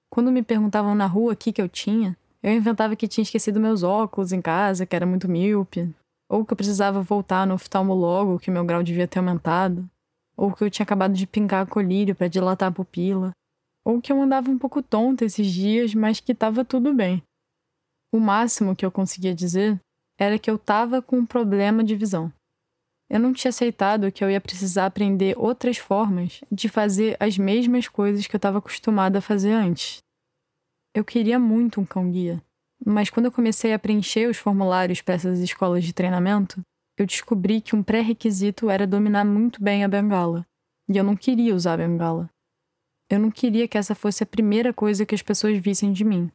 Quando 0.09 0.31
me 0.31 0.45
perguntavam 0.45 0.95
na 0.95 1.07
rua 1.07 1.33
o 1.33 1.37
que, 1.37 1.53
que 1.53 1.61
eu 1.61 1.69
tinha, 1.69 2.17
eu 2.41 2.53
inventava 2.53 2.95
que 2.95 3.09
tinha 3.09 3.25
esquecido 3.25 3.59
meus 3.59 3.83
óculos 3.83 4.31
em 4.33 4.41
casa, 4.41 4.87
que 4.87 4.95
era 4.95 5.05
muito 5.05 5.29
míope, 5.29 5.93
ou 6.29 6.45
que 6.45 6.53
eu 6.53 6.57
precisava 6.57 7.03
voltar 7.03 7.49
no 7.49 7.55
oftalmologo, 7.55 8.39
que 8.39 8.49
meu 8.49 8.65
grau 8.65 8.85
devia 8.85 9.09
ter 9.09 9.19
aumentado, 9.19 9.91
ou 10.37 10.53
que 10.53 10.63
eu 10.63 10.71
tinha 10.71 10.85
acabado 10.85 11.15
de 11.15 11.27
pingar 11.27 11.67
colírio 11.67 12.15
para 12.15 12.29
dilatar 12.29 12.69
a 12.69 12.73
pupila, 12.73 13.33
ou 13.85 14.01
que 14.01 14.13
eu 14.13 14.23
andava 14.23 14.49
um 14.53 14.59
pouco 14.59 14.81
tonta 14.81 15.25
esses 15.25 15.49
dias, 15.49 15.97
mas 15.97 16.21
que 16.21 16.31
estava 16.31 16.65
tudo 16.65 16.95
bem. 16.95 17.21
O 18.13 18.21
máximo 18.21 18.77
que 18.77 18.87
eu 18.87 18.93
conseguia 18.93 19.35
dizer 19.35 19.81
era 20.19 20.39
que 20.39 20.51
eu 20.51 20.57
estava 20.57 21.03
com 21.03 21.19
um 21.19 21.27
problema 21.27 21.83
de 21.83 21.97
visão. 21.97 22.33
Eu 23.11 23.21
não 23.21 23.33
tinha 23.33 23.51
aceitado 23.51 24.11
que 24.11 24.25
eu 24.25 24.31
ia 24.31 24.41
precisar 24.41 24.87
aprender 24.87 25.39
outras 25.39 25.77
formas 25.77 26.41
de 26.51 26.69
fazer 26.69 27.17
as 27.21 27.37
mesmas 27.37 27.89
coisas 27.89 28.27
que 28.27 28.35
eu 28.35 28.39
estava 28.39 28.59
acostumada 28.59 29.19
a 29.19 29.23
fazer 29.23 29.53
antes. 29.53 29.99
Eu 30.95 31.05
queria 31.05 31.39
muito 31.39 31.81
um 31.81 31.85
cão-guia, 31.85 32.43
mas 32.85 33.11
quando 33.11 33.27
eu 33.27 33.33
comecei 33.33 33.73
a 33.73 33.79
preencher 33.79 34.29
os 34.29 34.39
formulários 34.39 35.01
para 35.01 35.15
essas 35.15 35.41
escolas 35.41 35.85
de 35.85 35.93
treinamento, 35.93 36.63
eu 36.97 37.07
descobri 37.07 37.61
que 37.61 37.75
um 37.75 37.83
pré-requisito 37.83 38.71
era 38.71 38.87
dominar 38.87 39.25
muito 39.25 39.63
bem 39.63 39.85
a 39.85 39.89
bengala. 39.89 40.47
E 40.89 40.97
eu 40.97 41.05
não 41.05 41.17
queria 41.17 41.55
usar 41.55 41.75
a 41.75 41.77
bengala. 41.79 42.31
Eu 43.11 43.19
não 43.19 43.31
queria 43.31 43.67
que 43.67 43.77
essa 43.77 43.95
fosse 43.95 44.23
a 44.23 44.27
primeira 44.27 44.73
coisa 44.73 45.05
que 45.05 45.15
as 45.15 45.23
pessoas 45.23 45.59
vissem 45.59 45.93
de 45.93 46.05
mim. 46.05 46.31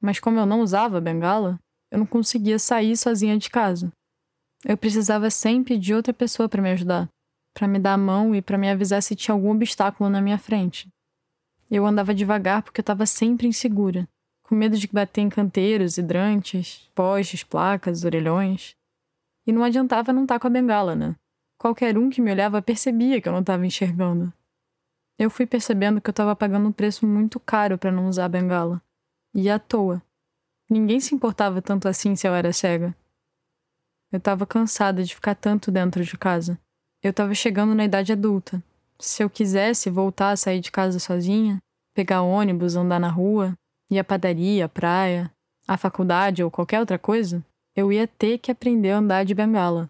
Mas 0.00 0.18
como 0.18 0.38
eu 0.38 0.46
não 0.46 0.60
usava 0.60 0.98
a 0.98 1.00
bengala, 1.00 1.58
eu 1.90 1.98
não 1.98 2.06
conseguia 2.06 2.58
sair 2.58 2.96
sozinha 2.96 3.36
de 3.36 3.50
casa. 3.50 3.92
Eu 4.64 4.76
precisava 4.76 5.30
sempre 5.30 5.78
de 5.78 5.94
outra 5.94 6.12
pessoa 6.12 6.48
para 6.48 6.62
me 6.62 6.70
ajudar, 6.70 7.08
para 7.54 7.66
me 7.66 7.78
dar 7.78 7.94
a 7.94 7.98
mão 7.98 8.34
e 8.34 8.42
para 8.42 8.58
me 8.58 8.70
avisar 8.70 9.02
se 9.02 9.16
tinha 9.16 9.34
algum 9.34 9.50
obstáculo 9.50 10.08
na 10.10 10.20
minha 10.20 10.38
frente. 10.38 10.88
Eu 11.70 11.86
andava 11.86 12.14
devagar 12.14 12.62
porque 12.62 12.80
eu 12.80 12.82
estava 12.82 13.06
sempre 13.06 13.46
insegura, 13.46 14.06
com 14.42 14.54
medo 14.54 14.76
de 14.76 14.88
bater 14.88 15.20
em 15.20 15.28
canteiros, 15.28 15.96
hidrantes, 15.96 16.90
postes, 16.94 17.42
placas, 17.42 18.04
orelhões. 18.04 18.74
E 19.46 19.52
não 19.52 19.64
adiantava 19.64 20.12
não 20.12 20.22
estar 20.22 20.34
tá 20.34 20.40
com 20.40 20.46
a 20.48 20.50
bengala, 20.50 20.94
né? 20.94 21.16
Qualquer 21.58 21.96
um 21.96 22.10
que 22.10 22.20
me 22.20 22.30
olhava 22.30 22.60
percebia 22.60 23.20
que 23.20 23.28
eu 23.28 23.32
não 23.32 23.40
estava 23.40 23.64
enxergando. 23.64 24.32
Eu 25.18 25.30
fui 25.30 25.46
percebendo 25.46 26.00
que 26.00 26.08
eu 26.08 26.12
estava 26.12 26.34
pagando 26.34 26.68
um 26.68 26.72
preço 26.72 27.06
muito 27.06 27.38
caro 27.38 27.76
para 27.76 27.92
não 27.92 28.08
usar 28.08 28.24
a 28.24 28.28
bengala. 28.28 28.82
E 29.34 29.48
à 29.48 29.58
toa. 29.58 30.02
Ninguém 30.70 31.00
se 31.00 31.14
importava 31.14 31.60
tanto 31.60 31.88
assim 31.88 32.14
se 32.14 32.26
eu 32.28 32.34
era 32.34 32.52
cega. 32.52 32.96
Eu 34.12 34.18
estava 34.18 34.46
cansada 34.46 35.02
de 35.02 35.14
ficar 35.14 35.34
tanto 35.34 35.70
dentro 35.70 36.04
de 36.04 36.16
casa. 36.16 36.58
Eu 37.02 37.10
estava 37.10 37.34
chegando 37.34 37.74
na 37.74 37.84
idade 37.84 38.12
adulta 38.12 38.62
se 39.00 39.22
eu 39.22 39.30
quisesse 39.30 39.88
voltar 39.88 40.30
a 40.30 40.36
sair 40.36 40.60
de 40.60 40.70
casa 40.70 40.98
sozinha, 40.98 41.58
pegar 41.94 42.22
ônibus, 42.22 42.76
andar 42.76 43.00
na 43.00 43.08
rua, 43.08 43.54
ir 43.90 43.98
à 43.98 44.04
padaria, 44.04 44.66
à 44.66 44.68
praia, 44.68 45.32
à 45.66 45.76
faculdade 45.76 46.42
ou 46.44 46.50
qualquer 46.50 46.80
outra 46.80 46.98
coisa, 46.98 47.44
eu 47.74 47.92
ia 47.92 48.06
ter 48.06 48.38
que 48.38 48.50
aprender 48.50 48.90
a 48.90 48.98
andar 48.98 49.24
de 49.24 49.34
bengala. 49.34 49.88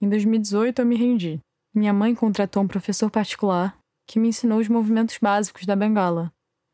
Em 0.00 0.08
2018 0.08 0.80
eu 0.80 0.86
me 0.86 0.96
rendi. 0.96 1.40
Minha 1.74 1.92
mãe 1.92 2.14
contratou 2.14 2.62
um 2.62 2.68
professor 2.68 3.10
particular 3.10 3.76
que 4.06 4.18
me 4.18 4.28
ensinou 4.28 4.58
os 4.58 4.68
movimentos 4.68 5.18
básicos 5.20 5.66
da 5.66 5.76
bengala, 5.76 6.32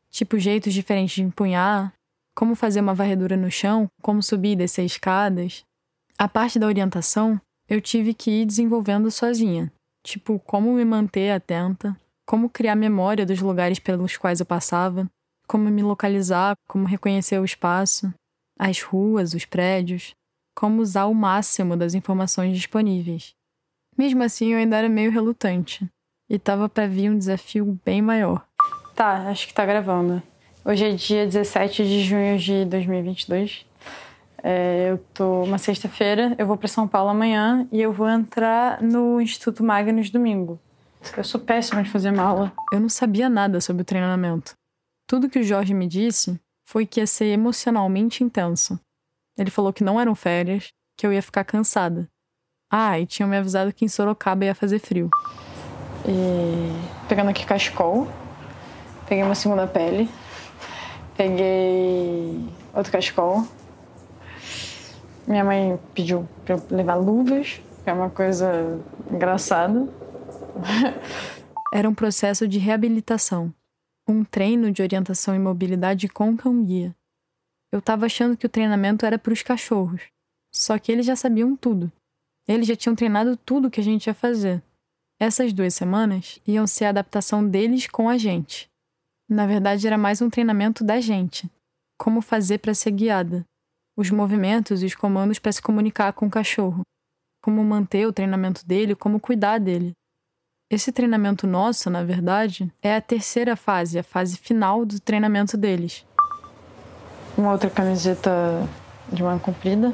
tipo 0.09 0.37
jeitos 0.37 0.73
diferentes 0.73 1.15
de 1.15 1.23
empunhar, 1.23 1.93
como 2.35 2.53
fazer 2.53 2.81
uma 2.81 2.93
varredura 2.93 3.37
no 3.37 3.49
chão, 3.49 3.87
como 4.01 4.21
subir 4.21 4.51
e 4.51 4.55
descer 4.57 4.83
escadas. 4.83 5.63
A 6.17 6.27
parte 6.27 6.59
da 6.59 6.67
orientação 6.67 7.39
eu 7.67 7.81
tive 7.81 8.13
que 8.13 8.29
ir 8.29 8.45
desenvolvendo 8.45 9.09
sozinha, 9.09 9.71
tipo 10.03 10.37
como 10.39 10.73
me 10.73 10.85
manter 10.85 11.31
atenta, 11.31 11.99
como 12.25 12.49
criar 12.49 12.75
memória 12.75 13.25
dos 13.25 13.41
lugares 13.41 13.79
pelos 13.79 14.17
quais 14.17 14.39
eu 14.39 14.45
passava, 14.45 15.09
como 15.47 15.69
me 15.69 15.81
localizar, 15.81 16.55
como 16.67 16.85
reconhecer 16.85 17.39
o 17.39 17.45
espaço, 17.45 18.13
as 18.59 18.81
ruas, 18.81 19.33
os 19.33 19.45
prédios, 19.45 20.13
como 20.55 20.81
usar 20.81 21.05
o 21.05 21.13
máximo 21.13 21.75
das 21.75 21.93
informações 21.93 22.55
disponíveis. 22.55 23.33
Mesmo 23.97 24.23
assim, 24.23 24.53
eu 24.53 24.59
ainda 24.59 24.77
era 24.77 24.89
meio 24.89 25.11
relutante 25.11 25.87
e 26.29 26.39
tava 26.39 26.67
para 26.67 26.87
vir 26.87 27.09
um 27.09 27.17
desafio 27.17 27.79
bem 27.85 28.01
maior. 28.01 28.45
Tá, 28.95 29.29
acho 29.29 29.47
que 29.47 29.53
tá 29.53 29.65
gravando. 29.65 30.21
Hoje 30.67 30.83
é 30.83 30.91
dia 30.93 31.27
17 31.27 31.83
de 31.83 32.03
junho 32.03 32.39
de 32.39 32.65
2022. 32.65 33.67
É, 34.41 34.87
eu 34.89 34.97
tô 35.13 35.43
uma 35.43 35.59
sexta-feira, 35.59 36.33
eu 36.39 36.47
vou 36.47 36.57
para 36.57 36.67
São 36.67 36.87
Paulo 36.87 37.11
amanhã 37.11 37.67
e 37.71 37.79
eu 37.79 37.93
vou 37.93 38.09
entrar 38.09 38.81
no 38.81 39.21
Instituto 39.21 39.63
Magnus 39.63 40.09
domingo. 40.09 40.59
Eu 41.15 41.23
sou 41.23 41.39
péssima 41.39 41.83
de 41.83 41.91
fazer 41.91 42.09
mala. 42.09 42.51
Eu 42.73 42.79
não 42.79 42.89
sabia 42.89 43.29
nada 43.29 43.61
sobre 43.61 43.83
o 43.83 43.85
treinamento. 43.85 44.55
Tudo 45.07 45.29
que 45.29 45.37
o 45.37 45.43
Jorge 45.43 45.71
me 45.71 45.87
disse 45.87 46.41
foi 46.67 46.87
que 46.87 46.99
ia 46.99 47.05
ser 47.05 47.25
emocionalmente 47.25 48.23
intenso. 48.23 48.79
Ele 49.37 49.51
falou 49.51 49.71
que 49.71 49.83
não 49.83 50.01
eram 50.01 50.15
férias, 50.15 50.69
que 50.97 51.05
eu 51.05 51.13
ia 51.13 51.21
ficar 51.21 51.43
cansada. 51.43 52.09
Ah, 52.71 52.99
e 52.99 53.05
tinham 53.05 53.29
me 53.29 53.37
avisado 53.37 53.71
que 53.71 53.85
em 53.85 53.87
Sorocaba 53.87 54.45
ia 54.45 54.55
fazer 54.55 54.79
frio. 54.79 55.11
E 56.07 57.07
pegando 57.07 57.29
aqui 57.29 57.45
cachecol, 57.45 58.07
peguei 59.07 59.23
uma 59.23 59.35
segunda 59.35 59.67
pele, 59.67 60.09
peguei 61.15 62.47
outro 62.73 62.91
cachecol. 62.91 63.47
Minha 65.27 65.43
mãe 65.43 65.79
pediu 65.93 66.27
pra 66.45 66.55
eu 66.55 66.63
levar 66.69 66.95
luvas, 66.95 67.61
que 67.83 67.89
é 67.89 67.93
uma 67.93 68.09
coisa 68.09 68.79
engraçada. 69.11 69.87
Era 71.73 71.89
um 71.89 71.95
processo 71.95 72.47
de 72.47 72.59
reabilitação, 72.59 73.53
um 74.07 74.23
treino 74.23 74.71
de 74.71 74.81
orientação 74.81 75.35
e 75.35 75.39
mobilidade 75.39 76.07
com 76.07 76.37
cão 76.37 76.63
guia. 76.63 76.95
Eu 77.71 77.79
estava 77.79 78.05
achando 78.05 78.37
que 78.37 78.45
o 78.45 78.49
treinamento 78.49 79.05
era 79.05 79.17
para 79.17 79.33
os 79.33 79.41
cachorros, 79.41 80.03
só 80.53 80.77
que 80.77 80.91
eles 80.91 81.05
já 81.05 81.15
sabiam 81.15 81.55
tudo. 81.55 81.91
Eles 82.47 82.67
já 82.67 82.75
tinham 82.75 82.95
treinado 82.95 83.35
tudo 83.35 83.71
que 83.71 83.81
a 83.81 83.83
gente 83.83 84.07
ia 84.07 84.13
fazer. 84.13 84.61
Essas 85.19 85.51
duas 85.51 85.73
semanas 85.73 86.39
iam 86.45 86.67
ser 86.67 86.85
a 86.85 86.89
adaptação 86.89 87.47
deles 87.47 87.87
com 87.87 88.07
a 88.07 88.17
gente. 88.17 88.69
Na 89.27 89.47
verdade, 89.47 89.87
era 89.87 89.97
mais 89.97 90.21
um 90.21 90.29
treinamento 90.29 90.83
da 90.83 91.01
gente. 91.01 91.49
Como 91.97 92.21
fazer 92.21 92.59
para 92.59 92.75
ser 92.75 92.91
guiada. 92.91 93.43
Os 93.97 94.11
movimentos 94.11 94.83
e 94.83 94.85
os 94.85 94.93
comandos 94.93 95.39
para 95.39 95.51
se 95.51 95.61
comunicar 95.61 96.13
com 96.13 96.27
o 96.27 96.29
cachorro. 96.29 96.81
Como 97.43 97.63
manter 97.63 98.05
o 98.05 98.13
treinamento 98.13 98.65
dele, 98.65 98.95
como 98.95 99.19
cuidar 99.19 99.59
dele. 99.59 99.93
Esse 100.69 100.91
treinamento 100.91 101.47
nosso, 101.47 101.89
na 101.89 102.03
verdade, 102.03 102.71
é 102.81 102.95
a 102.95 103.01
terceira 103.01 103.55
fase, 103.55 103.97
a 103.97 104.03
fase 104.03 104.37
final 104.37 104.85
do 104.85 104.99
treinamento 104.99 105.57
deles. 105.57 106.05
Uma 107.37 107.51
outra 107.51 107.69
camiseta 107.69 108.67
de 109.11 109.23
manga 109.23 109.43
comprida, 109.43 109.93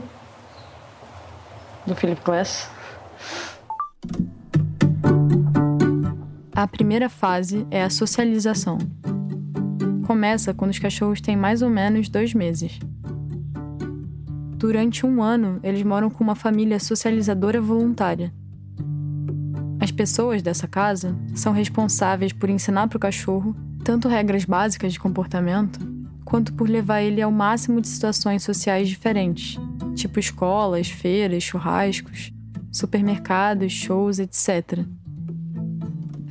do 1.85 1.95
Philip 1.95 2.21
Glass. 2.23 2.69
A 6.53 6.67
primeira 6.67 7.09
fase 7.09 7.65
é 7.71 7.83
a 7.83 7.89
socialização. 7.89 8.77
Começa 10.11 10.53
quando 10.53 10.71
os 10.71 10.77
cachorros 10.77 11.21
têm 11.21 11.37
mais 11.37 11.61
ou 11.61 11.69
menos 11.69 12.09
dois 12.09 12.33
meses. 12.33 12.77
Durante 14.57 15.05
um 15.05 15.23
ano, 15.23 15.57
eles 15.63 15.83
moram 15.83 16.09
com 16.09 16.21
uma 16.21 16.35
família 16.35 16.81
socializadora 16.81 17.61
voluntária. 17.61 18.33
As 19.79 19.89
pessoas 19.89 20.41
dessa 20.41 20.67
casa 20.67 21.15
são 21.33 21.53
responsáveis 21.53 22.33
por 22.33 22.49
ensinar 22.49 22.89
para 22.89 22.97
o 22.97 22.99
cachorro 22.99 23.55
tanto 23.85 24.09
regras 24.09 24.43
básicas 24.43 24.91
de 24.91 24.99
comportamento, 24.99 25.79
quanto 26.25 26.53
por 26.55 26.67
levar 26.67 27.01
ele 27.01 27.21
ao 27.21 27.31
máximo 27.31 27.79
de 27.79 27.87
situações 27.87 28.43
sociais 28.43 28.89
diferentes, 28.89 29.57
tipo 29.95 30.19
escolas, 30.19 30.89
feiras, 30.89 31.41
churrascos, 31.41 32.33
supermercados, 32.69 33.71
shows, 33.71 34.19
etc. 34.19 34.85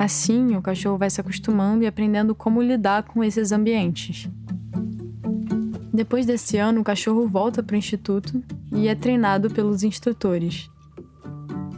Assim, 0.00 0.56
o 0.56 0.62
cachorro 0.62 0.96
vai 0.96 1.10
se 1.10 1.20
acostumando 1.20 1.84
e 1.84 1.86
aprendendo 1.86 2.34
como 2.34 2.62
lidar 2.62 3.02
com 3.02 3.22
esses 3.22 3.52
ambientes. 3.52 4.30
Depois 5.92 6.24
desse 6.24 6.56
ano, 6.56 6.80
o 6.80 6.84
cachorro 6.84 7.28
volta 7.28 7.62
para 7.62 7.74
o 7.74 7.76
instituto 7.76 8.42
e 8.72 8.88
é 8.88 8.94
treinado 8.94 9.50
pelos 9.50 9.82
instrutores. 9.82 10.70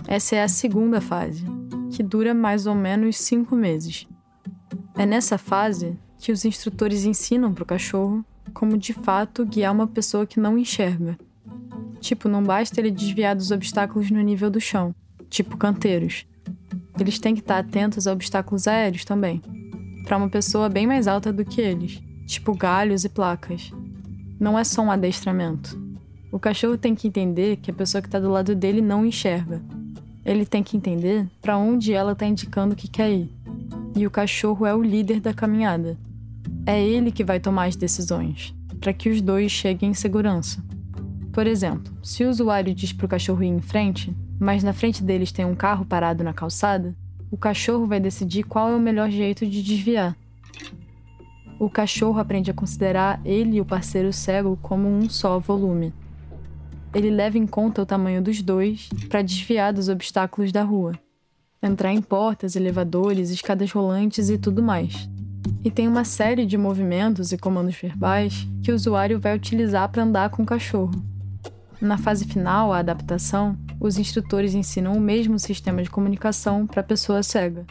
Essa 0.07 0.37
é 0.37 0.43
a 0.45 0.47
segunda 0.47 1.01
fase, 1.01 1.45
que 1.91 2.01
dura 2.01 2.33
mais 2.33 2.65
ou 2.65 2.77
menos 2.77 3.17
cinco 3.17 3.57
meses. 3.57 4.07
É 4.97 5.05
nessa 5.05 5.37
fase 5.37 5.99
que 6.17 6.31
os 6.31 6.45
instrutores 6.45 7.05
ensinam 7.05 7.53
para 7.53 7.65
o 7.65 7.67
cachorro 7.67 8.25
como 8.55 8.79
de 8.79 8.93
fato 8.93 9.45
guiar 9.45 9.73
uma 9.73 9.89
pessoa 9.89 10.29
que 10.29 10.39
não 10.39 10.57
enxerga. 10.57 11.19
Tipo, 11.99 12.29
não 12.29 12.41
basta 12.41 12.81
ele 12.81 12.93
desviar 12.93 13.35
dos 13.35 13.51
obstáculos 13.51 14.13
no 14.13 14.21
nível 14.21 14.49
do 14.49 14.61
chão, 14.61 14.95
tipo 15.29 15.57
canteiros. 15.57 16.25
Eles 16.99 17.19
têm 17.19 17.35
que 17.35 17.41
estar 17.41 17.59
atentos 17.59 18.07
a 18.07 18.13
obstáculos 18.13 18.69
aéreos 18.69 19.05
também, 19.05 19.41
para 20.05 20.17
uma 20.17 20.29
pessoa 20.29 20.69
bem 20.69 20.87
mais 20.87 21.07
alta 21.07 21.33
do 21.33 21.45
que 21.45 21.61
eles, 21.61 22.01
tipo 22.27 22.55
galhos 22.55 23.05
e 23.05 23.09
placas. 23.09 23.73
Não 24.39 24.59
é 24.59 24.65
só 24.65 24.83
um 24.83 24.91
adestramento. 24.91 25.81
O 26.31 26.39
cachorro 26.39 26.79
tem 26.79 26.95
que 26.95 27.07
entender 27.07 27.57
que 27.57 27.71
a 27.71 27.75
pessoa 27.75 28.01
que 28.01 28.09
está 28.09 28.19
do 28.19 28.31
lado 28.31 28.55
dele 28.55 28.81
não 28.81 29.05
enxerga. 29.05 29.63
Ele 30.25 30.47
tem 30.47 30.63
que 30.63 30.77
entender 30.77 31.29
para 31.41 31.59
onde 31.59 31.93
ela 31.93 32.13
está 32.13 32.27
indicando 32.27 32.77
que 32.77 32.89
quer 32.89 33.11
ir. 33.11 33.31
E 33.95 34.07
o 34.07 34.11
cachorro 34.11 34.65
é 34.65 34.75
o 34.75 34.83
líder 34.83 35.21
da 35.21 35.35
caminhada. 35.35 35.99
É 36.65 36.83
ele 36.83 37.13
que 37.13 37.25
vai 37.25 37.39
tomar 37.39 37.67
as 37.67 37.77
decisões, 37.77 38.55
para 38.81 38.93
que 38.93 39.09
os 39.09 39.21
dois 39.21 39.53
cheguem 39.53 39.91
em 39.91 39.95
segurança. 39.95 40.63
Por 41.33 41.47
exemplo, 41.47 41.93
se 42.03 42.25
o 42.25 42.31
usuário 42.31 42.75
diz 42.75 42.93
para 42.93 43.07
o 43.07 43.09
cachorro 43.09 43.43
ir 43.43 43.49
em 43.49 43.61
frente, 43.61 44.15
mas 44.39 44.63
na 44.63 44.73
frente 44.73 45.03
deles 45.03 45.33
tem 45.33 45.45
um 45.45 45.55
carro 45.55 45.85
parado 45.85 46.25
na 46.25 46.33
calçada, 46.33 46.95
o 47.31 47.37
cachorro 47.37 47.87
vai 47.87 47.99
decidir 47.99 48.43
qual 48.43 48.71
é 48.71 48.77
o 48.77 48.81
melhor 48.81 49.11
jeito 49.11 49.47
de 49.47 49.63
desviar. 49.63 50.17
O 51.59 51.71
cachorro 51.71 52.19
aprende 52.19 52.51
a 52.51 52.55
considerar 52.55 53.21
ele 53.25 53.57
e 53.57 53.61
o 53.61 53.65
parceiro 53.65 54.13
cego 54.13 54.59
como 54.61 54.89
um 54.89 55.09
só 55.09 55.39
volume. 55.39 55.95
Ele 56.95 57.09
leva 57.09 57.39
em 57.39 57.47
conta 57.47 57.81
o 57.81 57.87
tamanho 57.87 58.21
dos 58.21 58.43
dois 58.43 58.91
para 59.09 59.23
desviar 59.23 59.73
dos 59.73 59.89
obstáculos 59.89 60.53
da 60.53 60.63
rua, 60.63 60.93
entrar 61.63 61.93
em 61.93 62.03
portas, 62.03 62.55
elevadores, 62.55 63.31
escadas 63.31 63.71
rolantes 63.71 64.29
e 64.29 64.37
tudo 64.37 64.63
mais. 64.63 65.09
E 65.65 65.71
tem 65.71 65.89
uma 65.89 66.05
série 66.05 66.45
de 66.45 66.59
movimentos 66.59 67.33
e 67.33 67.39
comandos 67.39 67.77
verbais 67.77 68.47
que 68.63 68.71
o 68.71 68.75
usuário 68.75 69.19
vai 69.19 69.35
utilizar 69.35 69.89
para 69.89 70.03
andar 70.03 70.31
com 70.31 70.43
o 70.43 70.47
cachorro. 70.47 71.12
Na 71.83 71.99
fase 71.99 72.25
final, 72.25 72.73
a 72.73 72.79
adaptação, 72.79 73.57
os 73.81 73.99
instrutores 73.99 74.55
ensinam 74.55 74.93
o 74.93 75.01
mesmo 75.01 75.37
sistema 75.37 75.83
de 75.83 75.91
comunicação 75.91 76.65
para 76.65 76.81
a 76.81 76.85
pessoa 76.85 77.25
cega. 77.25 77.67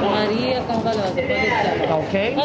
Maria 0.00 0.62
Carvalhosa, 0.62 1.10
pode 1.10 1.88
Tá 1.88 1.96
ok? 1.96 2.36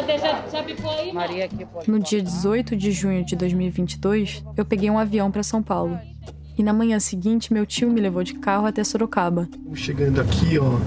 Maria 1.14 1.46
aqui 1.46 1.66
pode 1.66 1.92
No 1.92 2.00
dia 2.00 2.24
18 2.24 2.76
de 2.76 2.92
junho 2.92 3.24
de 3.24 3.36
2022, 3.36 4.44
eu 4.58 4.66
peguei 4.66 4.90
um 4.90 4.98
avião 4.98 5.30
para 5.30 5.44
São 5.44 5.62
Paulo. 5.62 6.00
E 6.58 6.64
na 6.64 6.74
manhã 6.74 7.00
seguinte, 7.00 7.54
meu 7.54 7.68
tio 7.68 7.92
me 7.92 8.02
levou 8.02 8.24
de 8.24 8.34
carro 8.34 8.66
até 8.66 8.84
Sorocaba. 8.84 9.48
Chegando 9.76 10.20
aqui, 10.20 10.58
ó, 10.58 10.80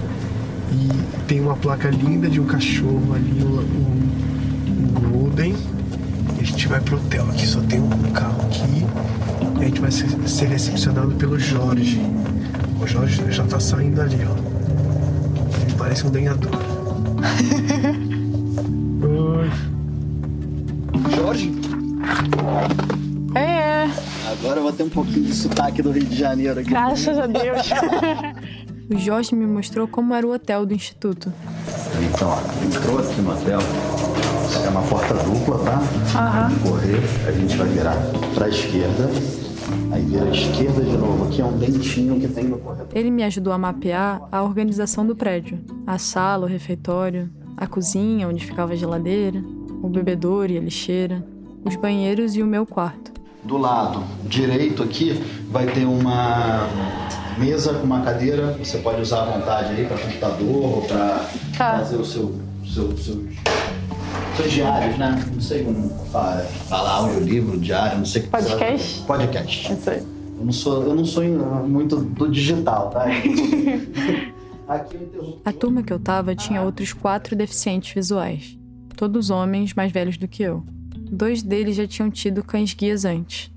e 0.73 1.23
tem 1.25 1.39
uma 1.39 1.55
placa 1.55 1.89
linda 1.89 2.27
de 2.27 2.41
um 2.41 2.45
cachorro 2.45 3.13
ali, 3.13 3.41
um, 3.41 3.59
um, 3.61 4.28
Golden. 5.39 5.55
E 6.37 6.41
a 6.41 6.43
gente 6.43 6.67
vai 6.67 6.81
pro 6.81 6.97
hotel 6.97 7.23
aqui, 7.29 7.47
só 7.47 7.61
tem 7.61 7.79
um 7.79 7.89
carro 8.11 8.41
aqui. 8.45 8.85
E 9.59 9.63
a 9.63 9.65
gente 9.65 9.79
vai 9.79 9.91
ser, 9.91 10.07
ser 10.27 10.47
recepcionado 10.47 11.11
pelo 11.15 11.39
Jorge. 11.39 11.99
O 12.81 12.85
Jorge 12.85 13.23
já 13.31 13.45
tá 13.45 13.59
saindo 13.59 14.01
ali, 14.01 14.17
ó. 14.25 15.61
Ele 15.61 15.75
parece 15.77 16.05
um 16.05 16.11
lenhador. 16.11 16.51
Oi. 19.01 19.49
Jorge? 21.15 21.51
É, 23.35 23.89
Agora 24.31 24.59
eu 24.59 24.63
vou 24.63 24.73
ter 24.73 24.83
um 24.83 24.89
pouquinho 24.89 25.25
de 25.25 25.33
sotaque 25.33 25.81
do 25.81 25.91
Rio 25.91 26.05
de 26.05 26.15
Janeiro 26.15 26.59
aqui. 26.59 26.69
graças 26.69 27.17
a 27.17 27.27
Deus. 27.27 27.69
O 28.91 28.97
Jorge 28.97 29.35
me 29.35 29.45
mostrou 29.45 29.87
como 29.87 30.15
era 30.15 30.25
o 30.25 30.33
hotel 30.33 30.65
do 30.65 30.73
instituto. 30.73 31.31
Então, 32.11 32.27
ó, 32.27 32.65
entrou 32.65 32.97
aqui 32.97 33.21
no 33.21 33.31
hotel, 33.31 33.59
é 34.65 34.69
uma 34.69 34.81
porta 34.83 35.13
dupla, 35.15 35.59
tá? 35.59 35.81
Aham. 36.19 36.51
Correr, 36.63 36.99
a 37.27 37.31
gente 37.31 37.55
vai 37.57 37.67
virar 37.67 37.97
pra 38.33 38.49
esquerda 38.49 39.09
Aí 39.91 40.03
vira 40.03 40.25
à 40.25 40.29
esquerda 40.29 40.81
de 40.81 40.97
novo. 40.97 41.25
Aqui 41.25 41.41
é 41.41 41.45
um 41.45 41.57
dentinho 41.57 42.19
que 42.19 42.27
tem 42.27 42.45
no 42.45 42.57
corredor. 42.59 42.87
Ele 42.93 43.11
me 43.11 43.23
ajudou 43.23 43.53
a 43.53 43.57
mapear 43.57 44.21
a 44.31 44.43
organização 44.43 45.05
do 45.05 45.15
prédio: 45.15 45.59
a 45.85 45.97
sala, 45.97 46.45
o 46.45 46.49
refeitório, 46.49 47.29
a 47.57 47.67
cozinha, 47.67 48.27
onde 48.27 48.45
ficava 48.45 48.73
a 48.73 48.75
geladeira, 48.75 49.43
o 49.81 49.89
bebedouro 49.89 50.51
e 50.51 50.57
a 50.57 50.61
lixeira, 50.61 51.23
os 51.63 51.75
banheiros 51.75 52.35
e 52.35 52.41
o 52.41 52.47
meu 52.47 52.65
quarto. 52.65 53.11
Do 53.43 53.57
lado 53.57 54.03
direito 54.25 54.83
aqui 54.83 55.13
vai 55.49 55.65
ter 55.65 55.85
uma 55.85 56.67
mesa 57.37 57.73
com 57.73 57.85
uma 57.85 58.01
cadeira. 58.01 58.57
Você 58.63 58.79
pode 58.79 59.01
usar 59.01 59.21
à 59.21 59.25
vontade 59.25 59.73
aí 59.73 59.85
para 59.85 59.97
computador, 59.97 60.83
para 60.87 61.25
Tá. 61.57 61.77
fazer 61.79 61.97
o 61.97 62.05
seu, 62.05 62.35
seu, 62.65 62.97
seu, 62.97 63.23
diários, 64.47 64.97
né? 64.97 65.25
Não 65.33 65.41
sei 65.41 65.63
como 65.63 65.89
fala, 66.11 66.41
falar 66.67 66.91
audiolivro, 66.91 67.59
diário, 67.59 67.97
não 67.97 68.05
sei 68.05 68.21
o 68.21 68.25
que 68.25 68.29
Podcast? 68.29 69.01
Podcast. 69.03 69.73
Isso 69.73 69.89
aí. 69.89 70.19
Eu 70.39 70.45
não 70.45 70.53
sou, 70.53 70.83
eu 70.83 70.95
não 70.95 71.05
sou 71.05 71.23
muito 71.67 71.97
do 71.97 72.29
digital, 72.29 72.89
tá? 72.89 73.05
Aqui 74.67 74.95
eu 74.95 75.01
interrompo. 75.01 75.41
A 75.43 75.51
turma 75.51 75.83
que 75.83 75.91
eu 75.91 75.99
tava 75.99 76.35
tinha 76.35 76.61
outros 76.61 76.93
quatro 76.93 77.35
deficientes 77.35 77.93
visuais. 77.93 78.57
Todos 78.95 79.29
homens 79.29 79.73
mais 79.73 79.91
velhos 79.91 80.17
do 80.17 80.27
que 80.27 80.43
eu. 80.43 80.63
Dois 81.11 81.41
deles 81.41 81.75
já 81.75 81.87
tinham 81.87 82.09
tido 82.09 82.43
cães 82.43 82.73
guias 82.73 83.03
antes. 83.03 83.51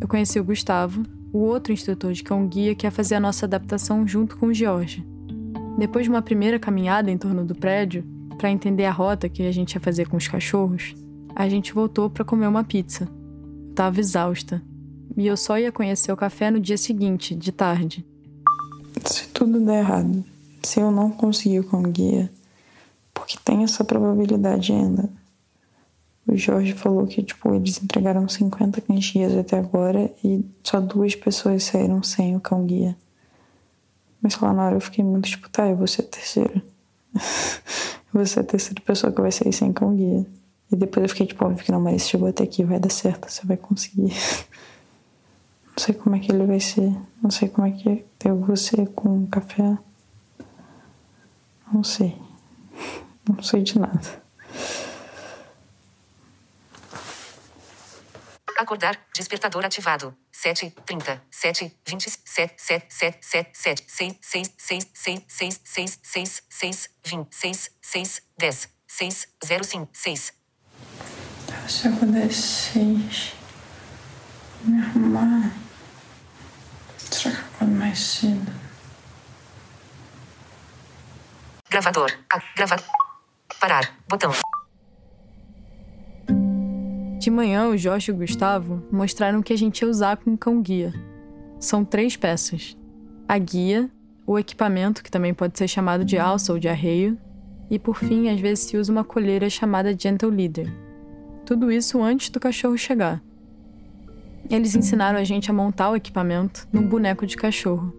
Eu 0.00 0.08
conheci 0.08 0.38
o 0.38 0.44
Gustavo, 0.44 1.04
o 1.32 1.38
outro 1.38 1.72
instrutor 1.72 2.12
de 2.12 2.22
cão 2.22 2.46
guia 2.46 2.74
que 2.74 2.86
ia 2.86 2.90
fazer 2.90 3.14
a 3.14 3.20
nossa 3.20 3.46
adaptação 3.46 4.06
junto 4.06 4.36
com 4.36 4.46
o 4.46 4.54
George. 4.54 5.06
Depois 5.78 6.04
de 6.04 6.10
uma 6.10 6.22
primeira 6.22 6.58
caminhada 6.58 7.10
em 7.10 7.16
torno 7.16 7.44
do 7.44 7.54
prédio, 7.54 8.04
para 8.38 8.50
entender 8.50 8.84
a 8.84 8.92
rota 8.92 9.28
que 9.28 9.42
a 9.42 9.52
gente 9.52 9.74
ia 9.74 9.80
fazer 9.80 10.08
com 10.08 10.16
os 10.16 10.28
cachorros, 10.28 10.94
a 11.34 11.48
gente 11.48 11.74
voltou 11.74 12.08
para 12.08 12.24
comer 12.24 12.46
uma 12.46 12.64
pizza. 12.64 13.08
Eu 13.68 13.74
tava 13.74 14.00
exausta. 14.00 14.62
E 15.16 15.26
eu 15.26 15.36
só 15.36 15.58
ia 15.58 15.72
conhecer 15.72 16.12
o 16.12 16.16
café 16.16 16.50
no 16.50 16.60
dia 16.60 16.78
seguinte, 16.78 17.34
de 17.34 17.50
tarde. 17.50 18.06
Se 19.04 19.26
tudo 19.28 19.60
der 19.60 19.80
errado, 19.80 20.24
se 20.62 20.80
eu 20.80 20.90
não 20.90 21.10
conseguir 21.10 21.64
com 21.64 21.78
o 21.78 21.90
guia, 21.90 22.30
porque 23.12 23.36
tem 23.44 23.64
essa 23.64 23.84
probabilidade 23.84 24.72
ainda. 24.72 25.10
O 26.26 26.36
Jorge 26.36 26.74
falou 26.74 27.06
que, 27.06 27.22
tipo, 27.22 27.52
eles 27.54 27.82
entregaram 27.82 28.28
50 28.28 28.80
cães 28.82 29.10
guias 29.10 29.36
até 29.36 29.58
agora 29.58 30.12
e 30.22 30.44
só 30.62 30.80
duas 30.80 31.14
pessoas 31.14 31.64
saíram 31.64 32.02
sem 32.02 32.36
o 32.36 32.40
cão 32.40 32.64
guia. 32.64 32.96
Mas 34.20 34.38
lá 34.38 34.52
na 34.52 34.66
hora 34.66 34.76
eu 34.76 34.80
fiquei 34.80 35.02
muito 35.02 35.28
tipo, 35.28 35.48
tá, 35.48 35.66
eu 35.66 35.76
vou 35.76 35.86
ser 35.86 36.02
a 36.02 37.18
vou 38.12 38.24
ser 38.26 38.40
a 38.40 38.44
terceira 38.44 38.80
pessoa 38.80 39.12
que 39.12 39.20
vai 39.20 39.32
sair 39.32 39.52
sem 39.52 39.72
cão 39.72 39.94
guia. 39.94 40.26
E 40.70 40.76
depois 40.76 41.02
eu 41.02 41.08
fiquei 41.08 41.26
tipo, 41.26 41.44
óbvio 41.44 41.64
que 41.64 41.72
não, 41.72 41.80
mas 41.80 42.08
chegou 42.08 42.28
até 42.28 42.44
aqui, 42.44 42.62
vai 42.64 42.78
dar 42.78 42.90
certo, 42.90 43.30
você 43.30 43.46
vai 43.46 43.56
conseguir. 43.56 44.12
Não 45.76 45.84
sei 45.84 45.94
como 45.94 46.16
é 46.16 46.18
que 46.18 46.32
ele 46.32 46.44
vai 46.44 46.58
ser. 46.58 46.92
Não 47.22 47.30
sei 47.30 47.48
como 47.48 47.66
é 47.66 47.70
que 47.70 48.04
eu 48.24 48.36
vou 48.36 48.56
ser 48.56 48.88
com 48.88 49.24
café. 49.28 49.78
Não 51.72 51.84
sei. 51.84 52.16
Não 53.28 53.40
sei 53.42 53.62
de 53.62 53.78
nada. 53.78 54.27
Acordar, 58.58 58.98
despertador 59.14 59.64
ativado. 59.64 60.12
7, 60.32 60.74
30, 60.84 61.22
7, 61.30 61.78
20, 61.86 62.10
7, 62.24 62.54
7, 62.56 62.86
7, 62.92 63.24
7, 63.24 63.56
7, 63.56 63.84
6, 63.86 64.18
6, 64.18 64.52
6, 64.58 64.86
6, 64.92 65.26
6, 65.28 65.60
6, 65.62 66.00
6, 66.02 66.42
6, 66.50 66.90
20, 67.04 67.32
6, 67.32 67.70
6, 67.80 68.22
10, 68.36 68.68
6, 68.88 69.28
0, 69.46 69.64
5, 69.64 69.88
6. 69.92 70.32
Se 71.68 71.86
eu 71.86 71.92
pudesse 71.96 72.42
seis, 72.72 73.34
me 74.64 74.82
arrumar. 74.82 75.52
Será 76.96 77.36
que 77.36 77.42
acordo 77.42 77.74
mais 77.74 77.98
cedo? 77.98 78.52
Gravador. 81.70 82.10
A, 82.32 82.42
gravar. 82.56 82.82
Parar. 83.60 83.94
Botão. 84.08 84.32
De 87.28 87.30
manhã, 87.30 87.68
o 87.68 87.76
Jorge 87.76 88.10
e 88.10 88.14
o 88.14 88.16
Gustavo 88.16 88.82
mostraram 88.90 89.40
o 89.40 89.42
que 89.42 89.52
a 89.52 89.58
gente 89.58 89.82
ia 89.82 89.88
usar 89.88 90.16
com 90.16 90.32
o 90.32 90.38
cão 90.38 90.62
guia. 90.62 90.94
São 91.60 91.84
três 91.84 92.16
peças: 92.16 92.74
a 93.28 93.36
guia, 93.36 93.90
o 94.26 94.38
equipamento, 94.38 95.04
que 95.04 95.10
também 95.10 95.34
pode 95.34 95.58
ser 95.58 95.68
chamado 95.68 96.06
de 96.06 96.16
alça 96.16 96.54
ou 96.54 96.58
de 96.58 96.70
arreio, 96.70 97.18
e 97.70 97.78
por 97.78 97.98
fim, 97.98 98.30
às 98.30 98.40
vezes 98.40 98.64
se 98.64 98.78
usa 98.78 98.90
uma 98.90 99.04
colheira 99.04 99.50
chamada 99.50 99.94
Gentle 99.94 100.30
Leader. 100.30 100.72
Tudo 101.44 101.70
isso 101.70 102.02
antes 102.02 102.30
do 102.30 102.40
cachorro 102.40 102.78
chegar. 102.78 103.22
Eles 104.48 104.74
ensinaram 104.74 105.18
a 105.18 105.24
gente 105.24 105.50
a 105.50 105.54
montar 105.54 105.90
o 105.90 105.96
equipamento 105.96 106.66
num 106.72 106.88
boneco 106.88 107.26
de 107.26 107.36
cachorro. 107.36 107.92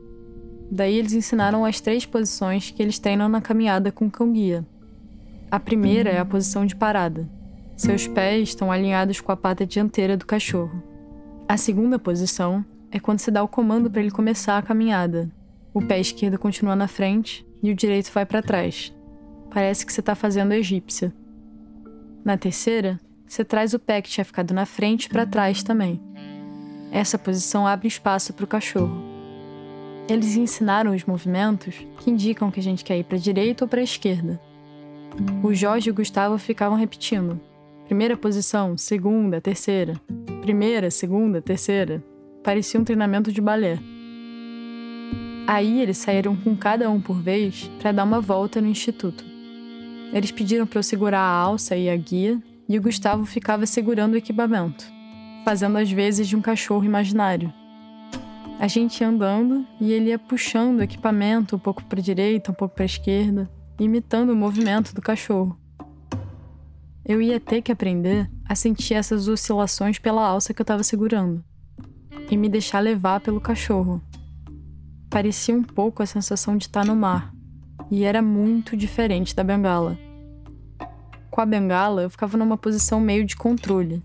Daí 0.71 0.95
eles 0.95 1.13
ensinaram 1.13 1.63
as 1.63 1.79
três 1.79 2.03
posições 2.03 2.71
que 2.71 2.81
eles 2.81 2.97
treinam 2.97 3.29
na 3.29 3.41
caminhada 3.41 3.91
com 3.91 4.07
o 4.07 4.11
cão 4.11 4.33
guia. 4.33 4.65
A 5.51 5.59
primeira 5.59 6.09
é 6.09 6.17
a 6.17 6.25
posição 6.25 6.65
de 6.65 6.75
parada. 6.75 7.29
Seus 7.79 8.09
pés 8.09 8.49
estão 8.49 8.73
alinhados 8.73 9.21
com 9.21 9.31
a 9.31 9.37
pata 9.37 9.65
dianteira 9.65 10.17
do 10.17 10.25
cachorro. 10.25 10.83
A 11.47 11.55
segunda 11.55 11.97
posição 11.97 12.65
é 12.91 12.99
quando 12.99 13.19
se 13.19 13.31
dá 13.31 13.41
o 13.41 13.47
comando 13.47 13.89
para 13.89 14.01
ele 14.01 14.11
começar 14.11 14.57
a 14.57 14.61
caminhada. 14.61 15.31
O 15.73 15.81
pé 15.81 15.97
esquerdo 15.97 16.37
continua 16.37 16.75
na 16.75 16.89
frente 16.89 17.47
e 17.63 17.71
o 17.71 17.75
direito 17.75 18.11
vai 18.11 18.25
para 18.25 18.41
trás. 18.41 18.93
Parece 19.49 19.85
que 19.85 19.93
você 19.93 20.01
está 20.01 20.13
fazendo 20.13 20.51
a 20.51 20.57
egípcia. 20.57 21.13
Na 22.25 22.37
terceira, 22.37 22.99
você 23.25 23.45
traz 23.45 23.73
o 23.73 23.79
pé 23.79 24.01
que 24.01 24.09
tinha 24.09 24.25
ficado 24.25 24.53
na 24.53 24.65
frente 24.65 25.07
para 25.07 25.25
trás 25.25 25.63
também. 25.63 26.01
Essa 26.91 27.17
posição 27.17 27.65
abre 27.65 27.87
espaço 27.87 28.33
para 28.33 28.43
o 28.43 28.47
cachorro. 28.47 29.01
Eles 30.09 30.35
ensinaram 30.35 30.93
os 30.93 31.05
movimentos 31.05 31.75
que 31.99 32.11
indicam 32.11 32.51
que 32.51 32.59
a 32.59 32.63
gente 32.63 32.83
quer 32.83 32.97
ir 32.97 33.05
para 33.05 33.15
a 33.15 33.21
direita 33.21 33.63
ou 33.63 33.69
para 33.69 33.79
a 33.79 33.83
esquerda. 33.85 34.37
O 35.41 35.53
Jorge 35.53 35.87
e 35.87 35.91
o 35.91 35.95
Gustavo 35.95 36.37
ficavam 36.37 36.77
repetindo: 36.77 37.39
primeira 37.89 38.15
posição, 38.15 38.77
segunda, 38.77 39.41
terceira. 39.41 39.99
Primeira, 40.43 40.91
segunda, 40.91 41.41
terceira. 41.41 42.03
Parecia 42.43 42.79
um 42.79 42.83
treinamento 42.83 43.31
de 43.31 43.41
balé. 43.41 43.79
Aí 45.47 45.81
eles 45.81 45.97
saíram 45.97 46.35
com 46.35 46.55
cada 46.55 46.87
um 46.87 47.01
por 47.01 47.19
vez 47.19 47.67
para 47.79 47.91
dar 47.91 48.03
uma 48.03 48.21
volta 48.21 48.61
no 48.61 48.67
instituto. 48.67 49.25
Eles 50.13 50.31
pediram 50.31 50.67
para 50.67 50.77
eu 50.77 50.83
segurar 50.83 51.19
a 51.19 51.31
alça 51.31 51.75
e 51.75 51.89
a 51.89 51.97
guia, 51.97 52.39
e 52.69 52.77
o 52.77 52.81
Gustavo 52.81 53.25
ficava 53.25 53.65
segurando 53.65 54.13
o 54.13 54.17
equipamento, 54.17 54.85
fazendo 55.43 55.79
as 55.79 55.91
vezes 55.91 56.27
de 56.27 56.35
um 56.35 56.41
cachorro 56.41 56.85
imaginário. 56.85 57.51
A 58.59 58.67
gente 58.67 59.01
ia 59.01 59.07
andando 59.07 59.65
e 59.81 59.91
ele 59.91 60.09
ia 60.09 60.19
puxando 60.19 60.77
o 60.77 60.83
equipamento 60.83 61.55
um 61.55 61.59
pouco 61.59 61.83
para 61.85 61.99
a 61.99 62.03
direita, 62.03 62.51
um 62.51 62.55
pouco 62.55 62.75
para 62.75 62.83
a 62.83 62.85
esquerda, 62.85 63.49
imitando 63.79 64.29
o 64.29 64.35
movimento 64.35 64.93
do 64.93 65.01
cachorro. 65.01 65.57
Eu 67.09 67.19
ia 67.19 67.39
ter 67.39 67.63
que 67.63 67.71
aprender 67.71 68.29
a 68.47 68.53
sentir 68.53 68.93
essas 68.93 69.27
oscilações 69.27 69.97
pela 69.97 70.23
alça 70.23 70.53
que 70.53 70.61
eu 70.61 70.63
estava 70.63 70.83
segurando 70.83 71.43
e 72.29 72.37
me 72.37 72.47
deixar 72.47 72.81
levar 72.81 73.19
pelo 73.19 73.41
cachorro. 73.41 73.99
Parecia 75.09 75.55
um 75.55 75.63
pouco 75.63 76.03
a 76.03 76.05
sensação 76.05 76.55
de 76.55 76.65
estar 76.65 76.85
no 76.85 76.95
mar, 76.95 77.33
e 77.89 78.03
era 78.03 78.21
muito 78.21 78.77
diferente 78.77 79.35
da 79.35 79.43
bengala. 79.43 79.97
Com 81.31 81.41
a 81.41 81.47
bengala, 81.47 82.03
eu 82.03 82.11
ficava 82.11 82.37
numa 82.37 82.55
posição 82.55 83.01
meio 83.01 83.25
de 83.25 83.35
controle. 83.35 84.03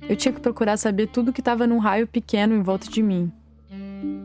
Eu 0.00 0.16
tinha 0.16 0.32
que 0.32 0.40
procurar 0.40 0.78
saber 0.78 1.08
tudo 1.08 1.34
que 1.34 1.42
estava 1.42 1.66
num 1.66 1.76
raio 1.76 2.06
pequeno 2.06 2.54
em 2.54 2.62
volta 2.62 2.88
de 2.88 3.02
mim. 3.02 3.30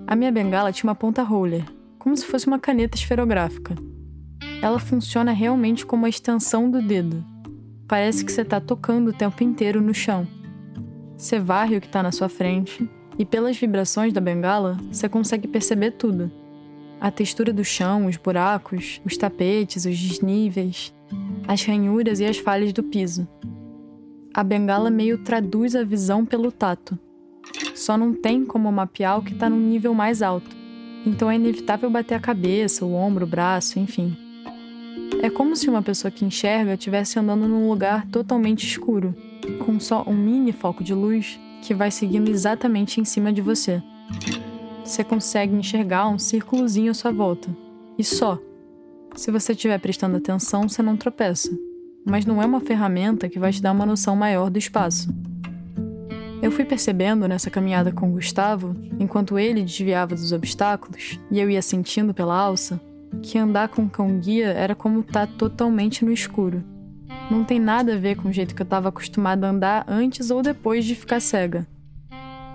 A 0.07 0.15
minha 0.15 0.31
bengala 0.31 0.71
tinha 0.71 0.87
uma 0.87 0.95
ponta 0.95 1.23
roller, 1.23 1.65
como 1.99 2.15
se 2.15 2.25
fosse 2.25 2.47
uma 2.47 2.57
caneta 2.57 2.95
esferográfica. 2.95 3.75
Ela 4.61 4.79
funciona 4.79 5.33
realmente 5.33 5.85
como 5.85 6.05
a 6.05 6.09
extensão 6.09 6.71
do 6.71 6.81
dedo. 6.81 7.21
Parece 7.87 8.25
que 8.25 8.31
você 8.31 8.41
está 8.41 8.59
tocando 8.59 9.09
o 9.09 9.13
tempo 9.13 9.41
inteiro 9.43 9.81
no 9.81 9.93
chão. 9.93 10.27
Você 11.15 11.39
varre 11.39 11.77
o 11.77 11.81
que 11.81 11.87
está 11.87 12.03
na 12.03 12.11
sua 12.11 12.27
frente, 12.27 12.89
e 13.17 13.25
pelas 13.25 13.57
vibrações 13.57 14.11
da 14.11 14.19
bengala, 14.19 14.77
você 14.91 15.07
consegue 15.07 15.47
perceber 15.47 15.91
tudo. 15.91 16.29
A 16.99 17.09
textura 17.09 17.53
do 17.53 17.63
chão, 17.63 18.05
os 18.05 18.17
buracos, 18.17 19.01
os 19.05 19.15
tapetes, 19.15 19.85
os 19.85 19.97
desníveis, 19.97 20.93
as 21.47 21.63
ranhuras 21.63 22.19
e 22.19 22.25
as 22.25 22.37
falhas 22.37 22.73
do 22.73 22.83
piso. 22.83 23.27
A 24.33 24.43
bengala 24.43 24.89
meio 24.89 25.23
traduz 25.23 25.75
a 25.75 25.83
visão 25.83 26.25
pelo 26.25 26.51
tato. 26.51 26.99
Só 27.73 27.97
não 27.97 28.13
tem 28.13 28.45
como 28.45 28.71
mapear 28.71 29.17
o 29.17 29.23
que 29.23 29.31
está 29.31 29.49
num 29.49 29.59
nível 29.59 29.93
mais 29.93 30.21
alto. 30.21 30.55
Então 31.05 31.31
é 31.31 31.35
inevitável 31.35 31.89
bater 31.89 32.15
a 32.15 32.19
cabeça, 32.19 32.85
o 32.85 32.93
ombro, 32.93 33.25
o 33.25 33.29
braço, 33.29 33.79
enfim. 33.79 34.26
É 35.21 35.29
como 35.29 35.55
se 35.55 35.69
uma 35.69 35.81
pessoa 35.81 36.11
que 36.11 36.25
enxerga 36.25 36.73
estivesse 36.73 37.19
andando 37.19 37.47
num 37.47 37.69
lugar 37.69 38.05
totalmente 38.07 38.65
escuro, 38.65 39.15
com 39.65 39.79
só 39.79 40.03
um 40.07 40.13
mini 40.13 40.51
foco 40.51 40.83
de 40.83 40.93
luz 40.93 41.39
que 41.61 41.73
vai 41.73 41.91
seguindo 41.91 42.29
exatamente 42.29 43.01
em 43.01 43.05
cima 43.05 43.33
de 43.33 43.41
você. 43.41 43.81
Você 44.83 45.03
consegue 45.03 45.55
enxergar 45.55 46.07
um 46.07 46.17
círculozinho 46.17 46.91
à 46.91 46.93
sua 46.93 47.11
volta. 47.11 47.49
E 47.97 48.03
só. 48.03 48.39
Se 49.15 49.31
você 49.31 49.51
estiver 49.51 49.79
prestando 49.79 50.17
atenção, 50.17 50.69
você 50.69 50.81
não 50.81 50.95
tropeça. 50.95 51.49
Mas 52.05 52.25
não 52.25 52.41
é 52.41 52.45
uma 52.45 52.61
ferramenta 52.61 53.27
que 53.27 53.39
vai 53.39 53.51
te 53.51 53.61
dar 53.61 53.71
uma 53.71 53.85
noção 53.85 54.15
maior 54.15 54.49
do 54.49 54.57
espaço. 54.57 55.13
Eu 56.41 56.51
fui 56.51 56.63
percebendo 56.63 57.27
nessa 57.27 57.49
caminhada 57.49 57.91
com 57.91 58.11
Gustavo, 58.11 58.75
enquanto 58.99 59.39
ele 59.39 59.63
desviava 59.63 60.15
dos 60.15 60.31
obstáculos 60.31 61.19
e 61.31 61.39
eu 61.39 61.49
ia 61.49 61.61
sentindo 61.61 62.13
pela 62.13 62.37
alça, 62.37 62.79
que 63.21 63.37
andar 63.37 63.69
com 63.69 63.89
cão 63.89 64.19
guia 64.19 64.47
era 64.47 64.75
como 64.75 65.01
estar 65.01 65.27
tá 65.27 65.33
totalmente 65.37 66.03
no 66.03 66.11
escuro. 66.11 66.63
Não 67.29 67.43
tem 67.43 67.59
nada 67.59 67.93
a 67.93 67.97
ver 67.97 68.15
com 68.15 68.29
o 68.29 68.33
jeito 68.33 68.55
que 68.55 68.61
eu 68.61 68.65
estava 68.65 68.89
acostumada 68.89 69.45
a 69.45 69.49
andar 69.49 69.85
antes 69.87 70.29
ou 70.29 70.41
depois 70.41 70.85
de 70.85 70.95
ficar 70.95 71.19
cega. 71.19 71.67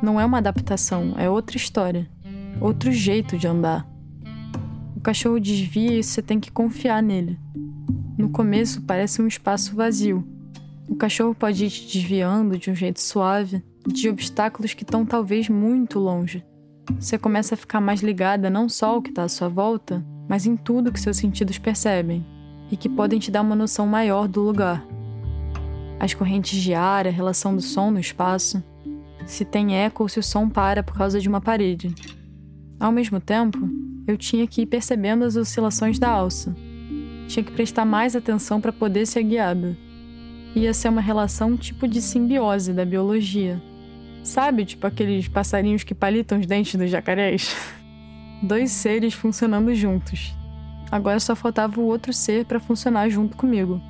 Não 0.02 0.20
é 0.20 0.24
uma 0.24 0.38
adaptação, 0.38 1.14
é 1.16 1.28
outra 1.28 1.56
história, 1.56 2.08
outro 2.60 2.90
jeito 2.90 3.36
de 3.36 3.46
andar. 3.46 3.86
O 4.96 5.00
cachorro 5.00 5.38
desvia 5.38 5.98
e 5.98 6.02
você 6.02 6.22
tem 6.22 6.40
que 6.40 6.50
confiar 6.50 7.02
nele. 7.02 7.38
No 8.16 8.30
começo 8.30 8.82
parece 8.82 9.20
um 9.20 9.26
espaço 9.26 9.74
vazio. 9.74 10.26
O 10.88 10.96
cachorro 10.96 11.34
pode 11.34 11.64
ir 11.64 11.70
te 11.70 11.98
desviando 11.98 12.58
de 12.58 12.70
um 12.70 12.74
jeito 12.74 13.00
suave, 13.00 13.62
de 13.86 14.08
obstáculos 14.08 14.74
que 14.74 14.84
estão 14.84 15.04
talvez 15.04 15.48
muito 15.48 15.98
longe. 15.98 16.44
Você 16.98 17.18
começa 17.18 17.54
a 17.54 17.58
ficar 17.58 17.80
mais 17.80 18.00
ligada 18.00 18.50
não 18.50 18.68
só 18.68 18.94
ao 18.94 19.02
que 19.02 19.10
está 19.10 19.24
à 19.24 19.28
sua 19.28 19.48
volta, 19.48 20.04
mas 20.32 20.46
em 20.46 20.56
tudo 20.56 20.90
que 20.90 20.98
seus 20.98 21.18
sentidos 21.18 21.58
percebem 21.58 22.24
e 22.70 22.76
que 22.78 22.88
podem 22.88 23.18
te 23.18 23.30
dar 23.30 23.42
uma 23.42 23.54
noção 23.54 23.86
maior 23.86 24.26
do 24.26 24.40
lugar. 24.40 24.82
As 26.00 26.14
correntes 26.14 26.58
de 26.58 26.72
ar, 26.72 27.06
a 27.06 27.10
relação 27.10 27.54
do 27.54 27.60
som 27.60 27.90
no 27.90 28.00
espaço, 28.00 28.64
se 29.26 29.44
tem 29.44 29.76
eco 29.76 30.04
ou 30.04 30.08
se 30.08 30.18
o 30.18 30.22
som 30.22 30.48
para 30.48 30.82
por 30.82 30.96
causa 30.96 31.20
de 31.20 31.28
uma 31.28 31.38
parede. 31.38 31.94
Ao 32.80 32.90
mesmo 32.90 33.20
tempo, 33.20 33.58
eu 34.06 34.16
tinha 34.16 34.46
que 34.46 34.62
ir 34.62 34.66
percebendo 34.66 35.22
as 35.22 35.36
oscilações 35.36 35.98
da 35.98 36.08
alça. 36.08 36.56
Tinha 37.28 37.44
que 37.44 37.52
prestar 37.52 37.84
mais 37.84 38.16
atenção 38.16 38.58
para 38.58 38.72
poder 38.72 39.04
ser 39.04 39.24
guiada. 39.24 39.76
Ia 40.56 40.72
ser 40.72 40.88
uma 40.88 41.02
relação 41.02 41.58
tipo 41.58 41.86
de 41.86 42.00
simbiose 42.00 42.72
da 42.72 42.86
biologia. 42.86 43.62
Sabe, 44.24 44.64
tipo 44.64 44.86
aqueles 44.86 45.28
passarinhos 45.28 45.84
que 45.84 45.94
palitam 45.94 46.40
os 46.40 46.46
dentes 46.46 46.74
dos 46.74 46.88
jacarés? 46.88 47.54
Dois 48.42 48.72
seres 48.72 49.14
funcionando 49.14 49.72
juntos. 49.72 50.34
Agora 50.90 51.20
só 51.20 51.36
faltava 51.36 51.80
o 51.80 51.84
outro 51.84 52.12
ser 52.12 52.44
para 52.44 52.58
funcionar 52.58 53.08
junto 53.08 53.36
comigo. 53.36 53.80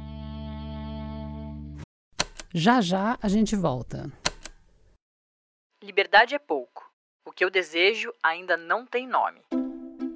Já 2.52 2.82
já 2.82 3.18
a 3.22 3.28
gente 3.28 3.56
volta. 3.56 4.12
Liberdade 5.82 6.34
é 6.34 6.38
pouco. 6.38 6.92
O 7.26 7.32
que 7.32 7.42
eu 7.42 7.50
desejo 7.50 8.12
ainda 8.22 8.56
não 8.56 8.84
tem 8.84 9.08
nome. 9.08 9.40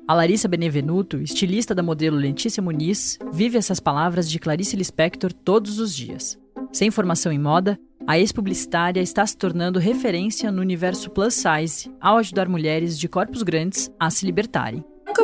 A 0.07 0.15
Larissa 0.15 0.47
Benevenuto, 0.47 1.17
estilista 1.17 1.75
da 1.75 1.83
modelo 1.83 2.17
Letícia 2.17 2.63
Muniz, 2.63 3.19
vive 3.33 3.57
essas 3.57 3.81
palavras 3.81 4.31
de 4.31 4.39
Clarice 4.39 4.77
Lispector 4.77 5.33
todos 5.33 5.79
os 5.79 5.97
dias. 5.97 6.39
Sem 6.73 6.91
formação 6.91 7.33
em 7.33 7.39
moda, 7.39 7.79
a 8.07 8.19
ex-publicitária 8.19 9.01
está 9.01 9.27
se 9.27 9.37
tornando 9.37 9.79
referência 9.79 10.51
no 10.53 10.61
universo 10.61 11.11
plus 11.11 11.35
size 11.35 11.91
ao 12.01 12.19
ajudar 12.19 12.49
mulheres 12.49 12.99
de 12.99 13.09
corpos 13.09 13.43
grandes 13.43 13.91
a 13.99 14.11
se 14.11 14.27
libertarem 14.27 14.85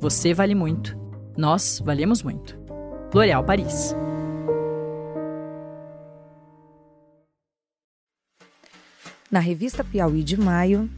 você 0.00 0.32
vale 0.32 0.54
muito. 0.54 0.96
Nós 1.36 1.82
valemos 1.84 2.22
muito. 2.22 2.58
L'Oréal 3.12 3.44
Paris. 3.44 3.94
Na 9.30 9.40
revista 9.40 9.84
Piauí 9.84 10.22
de 10.22 10.40
maio, 10.40 10.88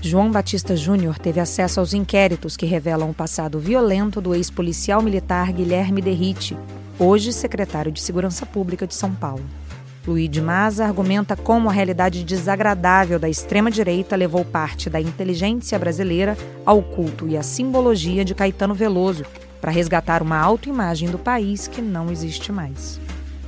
João 0.00 0.30
Batista 0.30 0.76
Júnior 0.76 1.18
teve 1.18 1.40
acesso 1.40 1.80
aos 1.80 1.94
inquéritos 1.94 2.56
que 2.56 2.66
revelam 2.66 3.10
o 3.10 3.14
passado 3.14 3.58
violento 3.58 4.20
do 4.20 4.34
ex-policial 4.34 5.00
militar 5.00 5.52
Guilherme 5.52 6.02
Derrite, 6.02 6.56
hoje 6.98 7.32
secretário 7.32 7.92
de 7.92 8.00
Segurança 8.00 8.44
Pública 8.44 8.86
de 8.86 8.94
São 8.94 9.14
Paulo. 9.14 9.44
Luiz 10.06 10.30
de 10.30 10.40
Maza 10.40 10.84
argumenta 10.84 11.34
como 11.34 11.68
a 11.68 11.72
realidade 11.72 12.22
desagradável 12.22 13.18
da 13.18 13.28
extrema-direita 13.28 14.14
levou 14.14 14.44
parte 14.44 14.88
da 14.88 15.00
inteligência 15.00 15.76
brasileira 15.78 16.38
ao 16.64 16.80
culto 16.80 17.26
e 17.26 17.36
à 17.36 17.42
simbologia 17.42 18.24
de 18.24 18.34
Caetano 18.34 18.72
Veloso 18.72 19.24
para 19.60 19.72
resgatar 19.72 20.22
uma 20.22 20.38
autoimagem 20.38 21.10
do 21.10 21.18
país 21.18 21.66
que 21.66 21.82
não 21.82 22.08
existe 22.08 22.52
mais. 22.52 23.00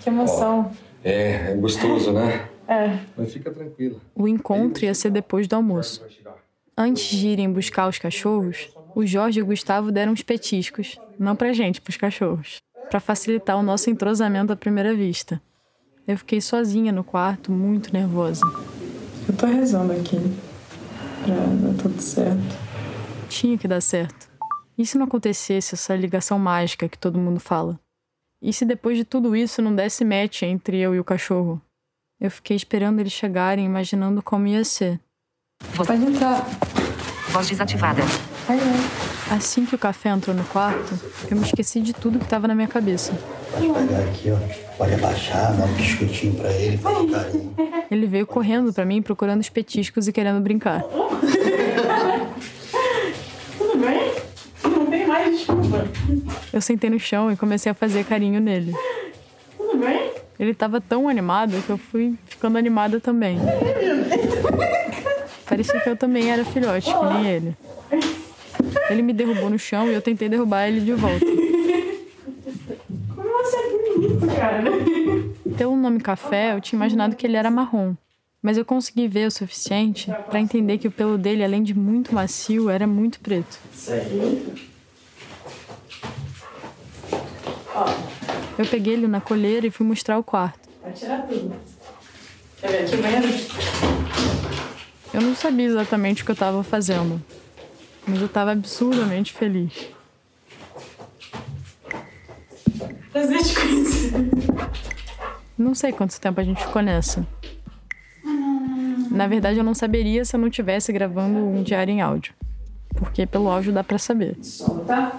Que 0.01 0.09
emoção. 0.09 0.69
Ó, 0.69 0.75
é, 1.01 1.51
é 1.51 1.55
gostoso, 1.55 2.11
né? 2.11 2.49
É. 2.67 2.99
Mas 3.15 3.31
fica 3.31 3.51
tranquila. 3.51 3.99
O 4.13 4.27
encontro 4.27 4.83
ia 4.83 4.93
ser 4.93 5.11
depois 5.11 5.47
do 5.47 5.55
almoço. 5.55 6.05
Antes 6.77 7.17
de 7.17 7.27
irem 7.27 7.51
buscar 7.51 7.87
os 7.87 7.97
cachorros, 7.97 8.69
o 8.93 9.05
Jorge 9.05 9.39
e 9.39 9.43
o 9.43 9.45
Gustavo 9.45 9.91
deram 9.91 10.11
uns 10.11 10.21
petiscos, 10.21 10.97
não 11.17 11.35
pra 11.35 11.53
gente, 11.53 11.81
pros 11.81 11.97
cachorros, 11.97 12.57
para 12.89 12.99
facilitar 12.99 13.57
o 13.57 13.63
nosso 13.63 13.89
entrosamento 13.89 14.51
à 14.51 14.55
primeira 14.55 14.93
vista. 14.93 15.41
Eu 16.07 16.17
fiquei 16.17 16.41
sozinha 16.41 16.91
no 16.91 17.03
quarto, 17.03 17.51
muito 17.51 17.93
nervosa. 17.93 18.45
Eu 19.27 19.35
tô 19.35 19.45
rezando 19.45 19.93
aqui 19.93 20.17
pra 21.23 21.35
dar 21.35 21.81
tudo 21.81 22.01
certo. 22.01 22.57
Tinha 23.29 23.57
que 23.57 23.67
dar 23.67 23.81
certo. 23.81 24.29
E 24.77 24.85
se 24.85 24.97
não 24.97 25.05
acontecesse 25.05 25.75
essa 25.75 25.95
ligação 25.95 26.39
mágica 26.39 26.89
que 26.89 26.97
todo 26.97 27.19
mundo 27.19 27.39
fala? 27.39 27.79
E 28.41 28.51
se 28.51 28.65
depois 28.65 28.97
de 28.97 29.05
tudo 29.05 29.35
isso 29.35 29.61
não 29.61 29.75
desse 29.75 30.03
match 30.03 30.41
entre 30.41 30.79
eu 30.79 30.95
e 30.95 30.99
o 30.99 31.03
cachorro? 31.03 31.61
Eu 32.19 32.31
fiquei 32.31 32.57
esperando 32.57 32.99
eles 32.99 33.13
chegarem, 33.13 33.65
imaginando 33.65 34.21
como 34.21 34.47
ia 34.47 34.63
ser. 34.63 34.99
Pode 35.75 36.03
entrar. 36.03 36.43
Voz 37.29 37.47
desativada. 37.47 38.01
Ai, 38.47 38.57
ai. 38.59 39.35
Assim 39.37 39.65
que 39.65 39.73
o 39.75 39.77
café 39.77 40.09
entrou 40.09 40.35
no 40.35 40.43
quarto, 40.45 40.99
eu 41.29 41.37
me 41.37 41.43
esqueci 41.45 41.79
de 41.79 41.93
tudo 41.93 42.19
que 42.19 42.25
estava 42.25 42.47
na 42.47 42.55
minha 42.55 42.67
cabeça. 42.67 43.13
Pode 43.51 43.67
pegar 43.67 43.99
aqui, 43.99 44.31
ó. 44.31 44.37
Pode 44.77 44.93
abaixar, 44.93 45.55
dar 45.55 45.65
um 45.65 45.73
biscoitinho 45.73 46.33
pra 46.35 46.51
ele, 46.51 46.77
fazer 46.77 47.07
carinho. 47.09 47.55
Ele 47.89 48.07
veio 48.07 48.27
correndo 48.27 48.73
para 48.73 48.83
mim, 48.85 49.01
procurando 49.01 49.39
os 49.39 49.49
petiscos 49.49 50.07
e 50.07 50.11
querendo 50.11 50.41
brincar. 50.41 50.83
Tudo 53.57 53.77
bem? 53.77 54.11
Não 54.63 54.85
tem 54.87 55.07
mais 55.07 55.37
desculpa. 55.37 55.87
Eu 56.51 56.61
sentei 56.61 56.89
no 56.89 56.99
chão 56.99 57.31
e 57.31 57.37
comecei 57.37 57.71
a 57.71 57.75
fazer 57.75 58.03
carinho 58.03 58.41
nele. 58.41 58.73
Tudo 59.57 59.77
bem? 59.77 60.11
Ele 60.39 60.51
estava 60.51 60.81
tão 60.81 61.07
animado 61.07 61.61
que 61.65 61.69
eu 61.69 61.77
fui 61.77 62.15
ficando 62.25 62.57
animada 62.57 62.99
também. 62.99 63.37
Parecia 65.45 65.79
que 65.79 65.89
eu 65.89 65.95
também 65.95 66.31
era 66.31 66.43
filhote, 66.43 66.91
que 66.93 67.05
nem 67.05 67.27
ele. 67.27 67.55
Ele 68.89 69.01
me 69.01 69.13
derrubou 69.13 69.49
no 69.49 69.59
chão 69.59 69.87
e 69.87 69.93
eu 69.93 70.01
tentei 70.01 70.29
derrubar 70.29 70.67
ele 70.67 70.81
de 70.81 70.93
volta. 70.93 71.25
Como 73.15 73.29
você 73.29 73.57
é 73.57 73.69
bonito, 73.69 74.27
cara. 74.35 74.63
Pelo 75.57 75.75
nome 75.75 75.99
café, 75.99 76.53
eu 76.53 76.61
tinha 76.61 76.77
imaginado 76.77 77.15
que 77.15 77.25
ele 77.25 77.37
era 77.37 77.51
marrom. 77.51 77.93
Mas 78.41 78.57
eu 78.57 78.65
consegui 78.65 79.07
ver 79.07 79.27
o 79.27 79.31
suficiente 79.31 80.11
para 80.29 80.39
entender 80.39 80.79
que 80.79 80.87
o 80.87 80.91
pelo 80.91 81.17
dele, 81.17 81.43
além 81.43 81.61
de 81.61 81.77
muito 81.77 82.13
macio, 82.15 82.69
era 82.69 82.87
muito 82.87 83.19
preto. 83.19 83.59
Eu 88.57 88.65
peguei 88.65 88.93
ele 88.93 89.07
na 89.07 89.21
coleira 89.21 89.67
e 89.67 89.71
fui 89.71 89.85
mostrar 89.85 90.17
o 90.17 90.23
quarto. 90.23 90.67
Vai 90.81 90.91
tirar 90.91 91.27
tudo. 91.27 91.53
Quer 92.59 92.85
ver 92.85 93.17
aqui? 93.17 93.47
Eu 95.13 95.21
não 95.21 95.35
sabia 95.35 95.65
exatamente 95.65 96.21
o 96.23 96.25
que 96.25 96.31
eu 96.31 96.33
estava 96.33 96.63
fazendo, 96.63 97.21
mas 98.11 98.19
eu 98.19 98.25
estava 98.27 98.51
absurdamente 98.51 99.31
feliz. 99.33 99.71
Prazer 103.11 103.43
te 103.43 103.55
conhecer. 103.55 104.13
Não 105.57 105.75
sei 105.75 105.91
quanto 105.91 106.19
tempo 106.19 106.39
a 106.39 106.43
gente 106.43 106.61
ficou 106.61 106.81
nessa. 106.81 107.25
Na 109.09 109.27
verdade, 109.27 109.57
eu 109.57 109.63
não 109.63 109.73
saberia 109.73 110.23
se 110.25 110.35
eu 110.35 110.39
não 110.39 110.47
estivesse 110.47 110.91
gravando 110.93 111.37
um 111.39 111.63
diário 111.63 111.91
em 111.91 112.01
áudio. 112.01 112.33
Porque 112.95 113.25
pelo 113.25 113.49
áudio 113.49 113.73
dá 113.73 113.83
pra 113.83 113.97
saber. 113.97 114.37
Solta. 114.41 115.11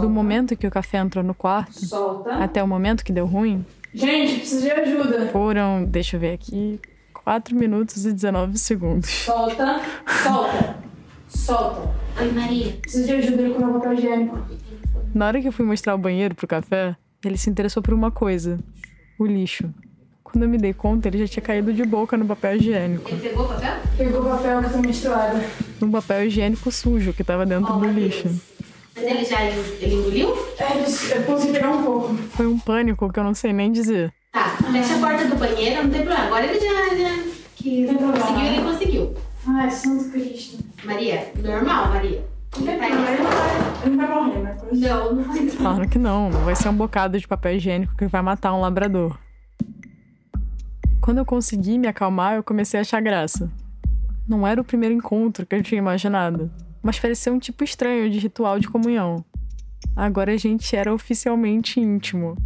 Do 0.00 0.08
momento 0.08 0.56
que 0.56 0.66
o 0.66 0.70
café 0.70 0.98
entrou 0.98 1.22
no 1.22 1.34
quarto 1.34 1.84
Solta. 1.86 2.34
até 2.36 2.62
o 2.62 2.66
momento 2.68 3.04
que 3.04 3.12
deu 3.12 3.26
ruim, 3.26 3.64
Gente, 3.92 4.36
preciso 4.38 4.62
de 4.62 4.70
ajuda. 4.70 5.28
foram, 5.28 5.84
deixa 5.84 6.16
eu 6.16 6.20
ver 6.20 6.32
aqui, 6.32 6.80
4 7.12 7.54
minutos 7.54 8.06
e 8.06 8.12
19 8.12 8.56
segundos. 8.58 9.10
Solta. 9.10 9.80
Solta. 10.22 10.83
Solta. 11.34 11.90
Oi, 12.20 12.32
Maria. 12.32 12.72
Preciso 12.80 13.06
de 13.06 13.12
ajuda 13.12 13.50
com 13.50 13.62
o 13.62 13.66
meu 13.66 13.74
papel 13.80 13.92
higiênico. 13.94 14.38
Na 15.14 15.26
hora 15.26 15.40
que 15.40 15.48
eu 15.48 15.52
fui 15.52 15.64
mostrar 15.64 15.94
o 15.94 15.98
banheiro 15.98 16.34
pro 16.34 16.46
café, 16.46 16.96
ele 17.24 17.36
se 17.36 17.50
interessou 17.50 17.82
por 17.82 17.92
uma 17.94 18.10
coisa: 18.10 18.58
o 19.18 19.26
lixo. 19.26 19.68
Quando 20.22 20.42
eu 20.44 20.48
me 20.48 20.58
dei 20.58 20.72
conta, 20.72 21.06
ele 21.08 21.18
já 21.18 21.28
tinha 21.28 21.42
caído 21.42 21.72
de 21.72 21.84
boca 21.84 22.16
no 22.16 22.26
papel 22.26 22.56
higiênico. 22.56 23.08
Ele 23.08 23.20
pegou 23.28 23.44
o 23.44 23.48
papel? 23.48 23.72
Pegou 23.96 24.20
o 24.22 24.30
papel 24.30 24.62
que 24.62 24.70
tá 24.70 24.78
misturado. 24.78 25.40
Num 25.80 25.90
papel 25.92 26.24
higiênico 26.26 26.72
sujo 26.72 27.12
que 27.12 27.22
tava 27.22 27.46
dentro 27.46 27.72
do 27.74 27.86
lixo. 27.86 28.28
Mas 28.96 29.04
ele 29.04 29.24
já 29.24 29.44
ele 29.44 29.94
engoliu? 29.94 30.28
É, 30.58 31.16
eu 31.18 31.22
consegui 31.24 31.52
pegar 31.52 31.70
um 31.70 31.82
pouco. 31.84 32.14
Foi 32.14 32.46
um 32.46 32.58
pânico 32.58 33.12
que 33.12 33.18
eu 33.18 33.24
não 33.24 33.34
sei 33.34 33.52
nem 33.52 33.70
dizer. 33.70 34.12
Tá, 34.32 34.56
fecha 34.72 34.96
a 34.96 34.98
porta 34.98 35.24
do 35.26 35.36
banheiro, 35.36 35.82
não 35.84 35.90
tem 35.90 36.00
problema. 36.02 36.24
Agora 36.26 36.46
ele 36.46 36.58
já, 36.58 36.96
já 36.96 37.24
que 37.56 37.82
Não 37.82 37.88
tem 37.88 37.96
problema. 37.98 38.12
conseguiu, 38.26 38.46
ele 38.52 38.62
conseguiu. 38.62 38.93
Ai, 39.46 39.70
Santo 39.70 40.10
Cristo. 40.10 40.64
Maria, 40.84 41.32
normal, 41.42 41.88
Maria. 41.88 42.24
Não 42.58 42.72
ele 42.72 42.94
não 42.94 43.02
vai, 43.02 43.12
ele 43.84 43.96
vai 43.96 44.08
morrer, 44.08 44.38
né? 44.42 44.56
Não, 44.72 45.14
não 45.14 45.24
vai. 45.24 45.46
Claro 45.56 45.88
que 45.88 45.98
não, 45.98 46.30
não 46.30 46.40
vai 46.44 46.54
ser 46.54 46.68
um 46.68 46.76
bocado 46.76 47.18
de 47.18 47.26
papel 47.26 47.56
higiênico 47.56 47.96
que 47.96 48.06
vai 48.06 48.22
matar 48.22 48.54
um 48.54 48.60
labrador. 48.60 49.18
Quando 51.00 51.18
eu 51.18 51.24
consegui 51.24 51.78
me 51.78 51.86
acalmar, 51.86 52.36
eu 52.36 52.42
comecei 52.42 52.78
a 52.78 52.82
achar 52.82 53.00
graça. 53.00 53.50
Não 54.26 54.46
era 54.46 54.60
o 54.60 54.64
primeiro 54.64 54.94
encontro 54.94 55.44
que 55.44 55.54
eu 55.54 55.62
tinha 55.62 55.78
imaginado, 55.78 56.50
mas 56.82 56.98
parecia 56.98 57.32
um 57.32 57.38
tipo 57.38 57.62
estranho 57.62 58.08
de 58.08 58.18
ritual 58.18 58.58
de 58.58 58.68
comunhão. 58.68 59.24
Agora 59.94 60.32
a 60.32 60.36
gente 60.36 60.74
era 60.74 60.94
oficialmente 60.94 61.78
íntimo. 61.78 62.36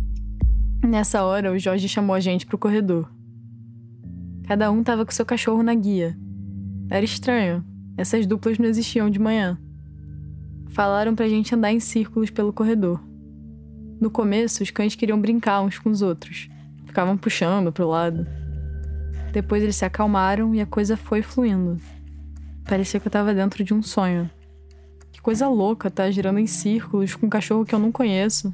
Nessa 0.85 1.23
hora, 1.23 1.53
o 1.53 1.59
Jorge 1.59 1.89
chamou 1.89 2.15
a 2.15 2.21
gente 2.21 2.47
pro 2.47 2.59
corredor. 2.59 3.11
Cada 4.47 4.71
um 4.71 4.83
tava 4.83 5.05
com 5.05 5.13
seu 5.13 5.27
cachorro 5.27 5.63
na 5.63 5.75
guia. 5.75 6.17
Era 6.91 7.05
estranho. 7.05 7.65
Essas 7.97 8.27
duplas 8.27 8.59
não 8.59 8.67
existiam 8.67 9.11
de 9.11 9.19
manhã. 9.19 9.59
Falaram 10.69 11.15
pra 11.15 11.29
gente 11.29 11.55
andar 11.55 11.73
em 11.73 11.81
círculos 11.81 12.31
pelo 12.31 12.53
corredor. 12.53 13.03
No 14.01 14.11
começo, 14.11 14.63
os 14.63 14.71
cães 14.71 14.95
queriam 14.95 15.21
brincar 15.21 15.61
uns 15.61 15.79
com 15.79 15.91
os 15.91 16.03
outros. 16.03 16.49
Ficavam 16.87 17.17
puxando 17.17 17.73
pro 17.73 17.89
lado. 17.89 18.27
Depois 19.33 19.63
eles 19.63 19.77
se 19.77 19.85
acalmaram 19.85 20.55
e 20.55 20.61
a 20.61 20.67
coisa 20.67 20.97
foi 20.97 21.21
fluindo. 21.21 21.79
Parecia 22.65 23.01
que 23.01 23.07
eu 23.07 23.13
tava 23.13 23.35
dentro 23.35 23.63
de 23.65 23.75
um 23.75 23.83
sonho. 23.83 24.31
Que 25.13 25.21
coisa 25.21 25.49
louca 25.49 25.91
tá 25.91 26.11
girando 26.11 26.39
em 26.39 26.47
círculos 26.47 27.15
com 27.15 27.27
um 27.27 27.31
cachorro 27.31 27.65
que 27.65 27.75
eu 27.75 27.79
não 27.79 27.91
conheço, 27.91 28.53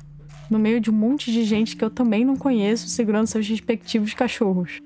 no 0.51 0.59
meio 0.59 0.80
de 0.80 0.91
um 0.91 0.95
monte 0.95 1.30
de 1.30 1.45
gente 1.45 1.76
que 1.76 1.85
eu 1.85 1.91
também 1.91 2.24
não 2.24 2.37
conheço, 2.37 2.89
segurando 2.89 3.26
seus 3.26 3.47
respectivos 3.47 4.14
cachorros. 4.14 4.78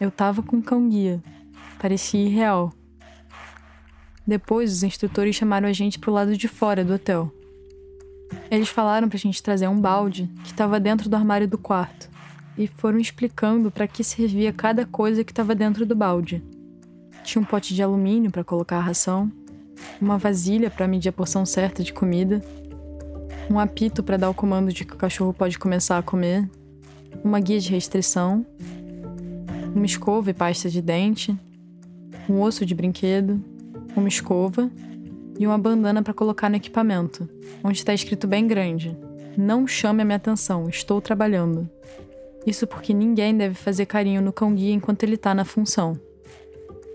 Eu 0.00 0.10
tava 0.10 0.42
com 0.42 0.56
um 0.56 0.62
cão-guia. 0.62 1.22
Parecia 1.82 2.24
irreal. 2.24 2.72
Depois, 4.24 4.70
os 4.70 4.84
instrutores 4.84 5.34
chamaram 5.34 5.66
a 5.66 5.72
gente 5.72 5.98
pro 5.98 6.12
lado 6.12 6.36
de 6.36 6.46
fora 6.46 6.84
do 6.84 6.94
hotel. 6.94 7.28
Eles 8.48 8.68
falaram 8.68 9.08
pra 9.08 9.18
gente 9.18 9.42
trazer 9.42 9.66
um 9.66 9.80
balde 9.80 10.30
que 10.44 10.52
estava 10.52 10.78
dentro 10.78 11.10
do 11.10 11.16
armário 11.16 11.48
do 11.48 11.58
quarto 11.58 12.08
e 12.56 12.68
foram 12.68 13.00
explicando 13.00 13.68
para 13.68 13.88
que 13.88 14.04
servia 14.04 14.52
cada 14.52 14.86
coisa 14.86 15.24
que 15.24 15.32
estava 15.32 15.56
dentro 15.56 15.84
do 15.84 15.96
balde. 15.96 16.40
Tinha 17.24 17.42
um 17.42 17.44
pote 17.44 17.74
de 17.74 17.82
alumínio 17.82 18.30
para 18.30 18.44
colocar 18.44 18.76
a 18.76 18.82
ração, 18.82 19.28
uma 20.00 20.16
vasilha 20.16 20.70
para 20.70 20.86
medir 20.86 21.08
a 21.08 21.12
porção 21.12 21.44
certa 21.44 21.82
de 21.82 21.92
comida, 21.92 22.40
um 23.50 23.58
apito 23.58 24.04
para 24.04 24.16
dar 24.16 24.30
o 24.30 24.34
comando 24.34 24.72
de 24.72 24.84
que 24.84 24.94
o 24.94 24.98
cachorro 24.98 25.34
pode 25.34 25.58
começar 25.58 25.98
a 25.98 26.02
comer, 26.02 26.48
uma 27.24 27.40
guia 27.40 27.58
de 27.58 27.70
restrição, 27.70 28.46
uma 29.74 29.84
escova 29.84 30.30
e 30.30 30.34
pasta 30.34 30.70
de 30.70 30.80
dente, 30.80 31.36
um 32.28 32.40
osso 32.40 32.64
de 32.64 32.74
brinquedo, 32.74 33.42
uma 33.96 34.08
escova 34.08 34.70
e 35.38 35.46
uma 35.46 35.58
bandana 35.58 36.02
para 36.02 36.14
colocar 36.14 36.48
no 36.48 36.56
equipamento, 36.56 37.28
onde 37.62 37.78
está 37.78 37.92
escrito 37.92 38.26
bem 38.26 38.46
grande: 38.46 38.96
Não 39.36 39.66
chame 39.66 40.02
a 40.02 40.04
minha 40.04 40.16
atenção, 40.16 40.68
estou 40.68 41.00
trabalhando. 41.00 41.68
Isso 42.46 42.66
porque 42.66 42.92
ninguém 42.92 43.36
deve 43.36 43.54
fazer 43.54 43.86
carinho 43.86 44.20
no 44.20 44.32
cão-guia 44.32 44.74
enquanto 44.74 45.02
ele 45.04 45.14
está 45.14 45.34
na 45.34 45.44
função. 45.44 45.98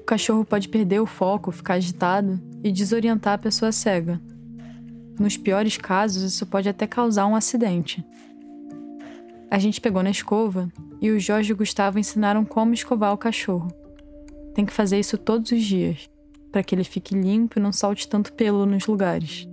O 0.01 0.03
cachorro 0.03 0.45
pode 0.45 0.69
perder 0.69 0.99
o 0.99 1.05
foco, 1.05 1.51
ficar 1.51 1.75
agitado 1.75 2.39
e 2.63 2.71
desorientar 2.71 3.33
a 3.33 3.37
pessoa 3.37 3.71
cega. 3.71 4.21
Nos 5.19 5.35
piores 5.35 5.77
casos, 5.77 6.23
isso 6.23 6.45
pode 6.45 6.69
até 6.69 6.85
causar 6.85 7.25
um 7.27 7.35
acidente. 7.35 8.05
A 9.49 9.57
gente 9.57 9.81
pegou 9.81 10.03
na 10.03 10.11
escova 10.11 10.69
e 11.01 11.09
o 11.09 11.19
Jorge 11.19 11.51
e 11.51 11.53
o 11.53 11.57
Gustavo 11.57 11.97
ensinaram 11.97 12.43
como 12.43 12.73
escovar 12.73 13.13
o 13.13 13.17
cachorro. 13.17 13.71
Tem 14.57 14.65
que 14.65 14.73
fazer 14.73 14.97
isso 14.97 15.19
todos 15.19 15.51
os 15.51 15.61
dias, 15.61 16.09
para 16.51 16.63
que 16.63 16.73
ele 16.73 16.83
fique 16.83 17.13
limpo 17.13 17.59
e 17.59 17.61
não 17.61 17.71
solte 17.71 18.07
tanto 18.07 18.33
pelo 18.33 18.65
nos 18.65 18.87
lugares. 18.87 19.47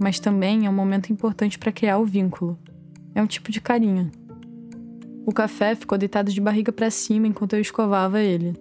Mas 0.00 0.18
também 0.18 0.66
é 0.66 0.68
um 0.68 0.72
momento 0.72 1.12
importante 1.12 1.56
para 1.56 1.70
criar 1.70 1.98
o 1.98 2.04
vínculo. 2.04 2.58
É 3.14 3.22
um 3.22 3.26
tipo 3.28 3.52
de 3.52 3.60
carinho. 3.60 4.10
O 5.24 5.32
café 5.32 5.76
ficou 5.76 5.96
deitado 5.96 6.32
de 6.32 6.40
barriga 6.40 6.72
para 6.72 6.90
cima 6.90 7.28
enquanto 7.28 7.52
eu 7.52 7.60
escovava 7.60 8.20
ele. 8.20 8.52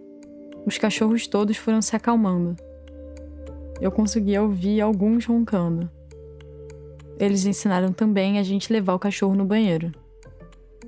Os 0.68 0.78
cachorros 0.78 1.26
todos 1.26 1.58
foram 1.58 1.82
se 1.82 1.96
acalmando. 1.96 2.56
Eu 3.82 3.92
conseguia 3.92 4.44
ouvir 4.44 4.82
alguns 4.82 5.26
roncando. 5.26 5.90
Eles 7.18 7.44
ensinaram 7.48 7.92
também 7.92 8.38
a 8.38 8.44
gente 8.44 8.72
levar 8.72 8.94
o 8.94 9.00
cachorro 9.00 9.34
no 9.34 9.46
banheiro. 9.46 9.92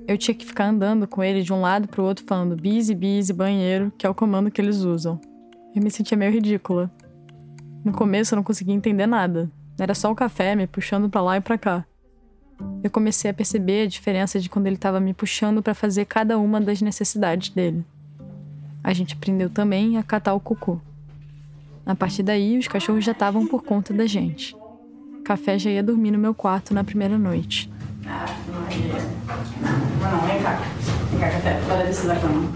Eu 0.06 0.18
tinha 0.18 0.36
que 0.36 0.46
ficar 0.46 0.66
andando 0.66 1.08
com 1.08 1.24
ele 1.24 1.42
de 1.42 1.54
um 1.54 1.62
lado 1.62 1.88
para 1.88 2.02
o 2.02 2.06
outro 2.06 2.26
falando 2.26 2.58
busy, 2.58 2.94
busy, 2.94 3.32
banheiro, 3.32 3.92
que 3.98 4.06
é 4.06 4.10
o 4.10 4.14
comando 4.14 4.52
que 4.52 4.60
eles 4.60 4.80
usam. 4.80 5.20
Eu 5.74 5.82
me 5.82 5.90
sentia 5.90 6.18
meio 6.18 6.32
ridícula. 6.32 6.92
No 7.86 7.94
começo 7.94 8.34
eu 8.34 8.36
não 8.36 8.44
conseguia 8.44 8.76
entender 8.76 9.08
nada. 9.08 9.50
Era 9.80 9.96
só 9.96 10.12
o 10.12 10.16
café 10.16 10.56
me 10.56 10.68
puxando 10.68 11.10
para 11.10 11.22
lá 11.22 11.38
e 11.38 11.42
para 11.42 11.58
cá. 11.58 11.86
Eu 12.84 12.92
comecei 12.92 13.32
a 13.32 13.34
perceber 13.34 13.84
a 13.84 13.88
diferença 13.88 14.40
de 14.40 14.50
quando 14.50 14.68
ele 14.68 14.76
estava 14.76 15.00
me 15.00 15.14
puxando 15.14 15.64
para 15.64 15.74
fazer 15.74 16.06
cada 16.06 16.38
uma 16.38 16.60
das 16.60 16.82
necessidades 16.82 17.50
dele. 17.50 17.84
A 18.84 18.94
gente 18.94 19.16
aprendeu 19.16 19.50
também 19.50 19.98
a 19.98 20.04
catar 20.04 20.34
o 20.34 20.40
cocô. 20.40 20.80
A 21.86 21.96
partir 21.96 22.24
daí, 22.24 22.58
os 22.58 22.68
cachorros 22.68 23.04
já 23.04 23.14
estavam 23.14 23.48
por 23.48 23.64
conta 23.64 23.94
da 23.94 24.06
gente. 24.06 24.56
Café 25.24 25.58
já 25.58 25.70
ia 25.70 25.82
dormir 25.82 26.12
no 26.12 26.20
meu 26.20 26.34
quarto 26.34 26.74
na 26.74 26.84
primeira 26.84 27.18
noite. 27.18 27.72
Não, 28.04 28.68
vem 30.28 30.44
cá. 30.44 30.60
Vem 31.12 31.20
cá, 31.20 31.30
café. 31.32 31.62
Bora 31.68 31.86
descer 31.86 32.08
da 32.08 32.16
cama. 32.20 32.50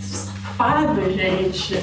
Safado, 0.00 1.10
gente. 1.12 1.74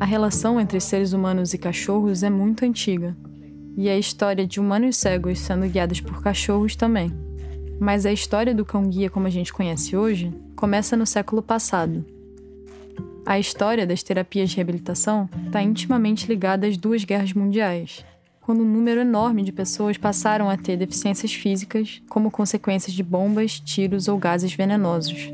A 0.00 0.04
relação 0.04 0.60
entre 0.60 0.80
seres 0.80 1.12
humanos 1.12 1.52
e 1.54 1.58
cachorros 1.58 2.22
é 2.22 2.30
muito 2.30 2.64
antiga. 2.64 3.16
E 3.76 3.88
a 3.88 3.96
história 3.96 4.46
de 4.46 4.58
humanos 4.58 4.96
cegos 4.96 5.38
sendo 5.38 5.68
guiados 5.68 6.00
por 6.00 6.22
cachorros 6.22 6.74
também. 6.74 7.12
Mas 7.78 8.06
a 8.06 8.12
história 8.12 8.54
do 8.54 8.64
cão-guia 8.64 9.10
como 9.10 9.26
a 9.26 9.30
gente 9.30 9.52
conhece 9.52 9.96
hoje 9.96 10.32
começa 10.56 10.96
no 10.96 11.06
século 11.06 11.42
passado. 11.42 12.04
A 13.24 13.38
história 13.38 13.86
das 13.86 14.02
terapias 14.02 14.50
de 14.50 14.56
reabilitação 14.56 15.28
está 15.46 15.62
intimamente 15.62 16.26
ligada 16.26 16.66
às 16.66 16.76
duas 16.76 17.04
guerras 17.04 17.32
mundiais, 17.32 18.04
quando 18.40 18.62
um 18.62 18.68
número 18.68 19.00
enorme 19.00 19.44
de 19.44 19.52
pessoas 19.52 19.96
passaram 19.96 20.50
a 20.50 20.56
ter 20.56 20.76
deficiências 20.76 21.32
físicas 21.32 22.02
como 22.08 22.32
consequências 22.32 22.92
de 22.92 23.02
bombas, 23.02 23.60
tiros 23.60 24.08
ou 24.08 24.18
gases 24.18 24.52
venenosos. 24.52 25.30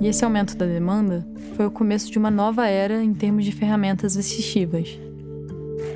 E 0.00 0.06
esse 0.06 0.22
aumento 0.22 0.54
da 0.54 0.66
demanda 0.66 1.26
foi 1.56 1.66
o 1.66 1.70
começo 1.70 2.10
de 2.10 2.18
uma 2.18 2.30
nova 2.30 2.66
era 2.66 3.02
em 3.02 3.14
termos 3.14 3.46
de 3.46 3.52
ferramentas 3.52 4.16
assistivas. 4.16 4.98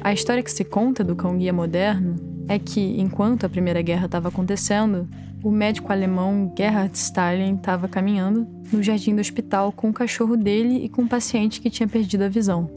A 0.00 0.14
história 0.14 0.42
que 0.42 0.50
se 0.50 0.64
conta 0.64 1.04
do 1.04 1.14
cão-guia 1.14 1.52
moderno 1.52 2.16
é 2.48 2.58
que, 2.58 2.80
enquanto 3.00 3.44
a 3.44 3.48
Primeira 3.48 3.82
Guerra 3.82 4.06
estava 4.06 4.28
acontecendo, 4.28 5.08
o 5.42 5.50
médico 5.50 5.92
alemão 5.92 6.52
Gerhard 6.56 6.96
Stalin 6.96 7.54
estava 7.54 7.88
caminhando 7.88 8.46
no 8.72 8.82
jardim 8.82 9.14
do 9.14 9.20
hospital 9.20 9.70
com 9.72 9.90
o 9.90 9.92
cachorro 9.92 10.36
dele 10.36 10.84
e 10.84 10.88
com 10.88 11.02
um 11.02 11.08
paciente 11.08 11.60
que 11.60 11.70
tinha 11.70 11.88
perdido 11.88 12.24
a 12.24 12.28
visão. 12.28 12.70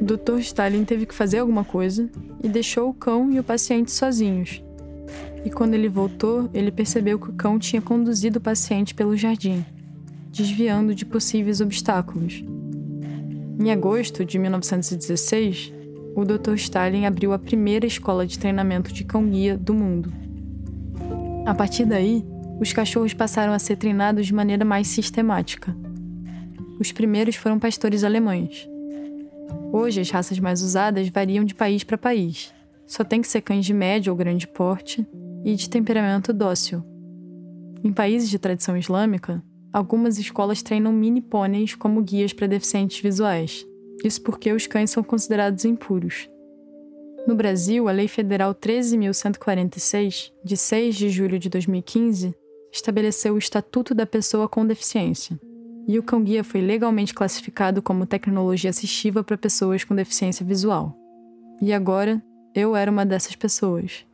O 0.00 0.04
Dr. 0.04 0.38
Stalin 0.38 0.84
teve 0.84 1.04
que 1.04 1.14
fazer 1.14 1.38
alguma 1.38 1.64
coisa 1.64 2.08
e 2.42 2.48
deixou 2.48 2.88
o 2.88 2.94
cão 2.94 3.30
e 3.30 3.38
o 3.38 3.44
paciente 3.44 3.90
sozinhos. 3.90 4.62
E 5.44 5.50
quando 5.50 5.74
ele 5.74 5.88
voltou, 5.88 6.48
ele 6.54 6.70
percebeu 6.70 7.18
que 7.18 7.28
o 7.28 7.34
cão 7.34 7.58
tinha 7.58 7.82
conduzido 7.82 8.38
o 8.38 8.42
paciente 8.42 8.94
pelo 8.94 9.16
jardim, 9.16 9.64
desviando 10.30 10.94
de 10.94 11.04
possíveis 11.04 11.60
obstáculos. 11.60 12.42
Em 13.58 13.70
agosto 13.70 14.24
de 14.24 14.38
1916, 14.38 15.72
o 16.14 16.24
Dr. 16.24 16.54
Stalin 16.54 17.06
abriu 17.06 17.32
a 17.32 17.38
primeira 17.38 17.86
escola 17.86 18.26
de 18.26 18.38
treinamento 18.38 18.92
de 18.92 19.04
cão-guia 19.04 19.56
do 19.56 19.72
mundo. 19.72 20.12
A 21.46 21.54
partir 21.54 21.84
daí, 21.84 22.24
os 22.60 22.72
cachorros 22.72 23.14
passaram 23.14 23.52
a 23.52 23.58
ser 23.58 23.76
treinados 23.76 24.26
de 24.26 24.34
maneira 24.34 24.64
mais 24.64 24.88
sistemática. 24.88 25.74
Os 26.78 26.92
primeiros 26.92 27.36
foram 27.36 27.58
pastores 27.58 28.04
alemães. 28.04 28.68
Hoje, 29.72 30.00
as 30.00 30.10
raças 30.10 30.38
mais 30.38 30.62
usadas 30.62 31.08
variam 31.08 31.44
de 31.44 31.54
país 31.54 31.84
para 31.84 31.96
país. 31.96 32.52
Só 32.86 33.04
tem 33.04 33.22
que 33.22 33.28
ser 33.28 33.40
cães 33.40 33.64
de 33.64 33.72
médio 33.72 34.12
ou 34.12 34.16
grande 34.16 34.46
porte 34.46 35.06
e 35.44 35.54
de 35.54 35.70
temperamento 35.70 36.32
dócil. 36.32 36.82
Em 37.82 37.92
países 37.92 38.28
de 38.28 38.38
tradição 38.38 38.76
islâmica, 38.76 39.42
algumas 39.72 40.18
escolas 40.18 40.62
treinam 40.62 40.92
mini 40.92 41.20
pôneis 41.20 41.74
como 41.74 42.02
guias 42.02 42.32
para 42.32 42.46
deficientes 42.46 43.00
visuais. 43.00 43.64
Isso 44.04 44.22
porque 44.22 44.52
os 44.52 44.66
cães 44.66 44.90
são 44.90 45.02
considerados 45.02 45.64
impuros. 45.64 46.28
No 47.26 47.34
Brasil, 47.34 47.88
a 47.88 47.92
Lei 47.92 48.08
Federal 48.08 48.54
13.146, 48.54 50.32
de 50.42 50.56
6 50.56 50.96
de 50.96 51.10
julho 51.10 51.38
de 51.38 51.48
2015, 51.50 52.34
estabeleceu 52.72 53.34
o 53.34 53.38
Estatuto 53.38 53.94
da 53.94 54.06
Pessoa 54.06 54.48
com 54.48 54.66
Deficiência. 54.66 55.38
E 55.86 55.98
o 55.98 56.02
cão-guia 56.02 56.42
foi 56.42 56.60
legalmente 56.60 57.12
classificado 57.12 57.82
como 57.82 58.06
tecnologia 58.06 58.70
assistiva 58.70 59.22
para 59.22 59.36
pessoas 59.36 59.84
com 59.84 59.94
deficiência 59.94 60.46
visual. 60.46 60.96
E 61.60 61.72
agora, 61.72 62.22
eu 62.54 62.74
era 62.74 62.90
uma 62.90 63.04
dessas 63.04 63.36
pessoas. 63.36 64.06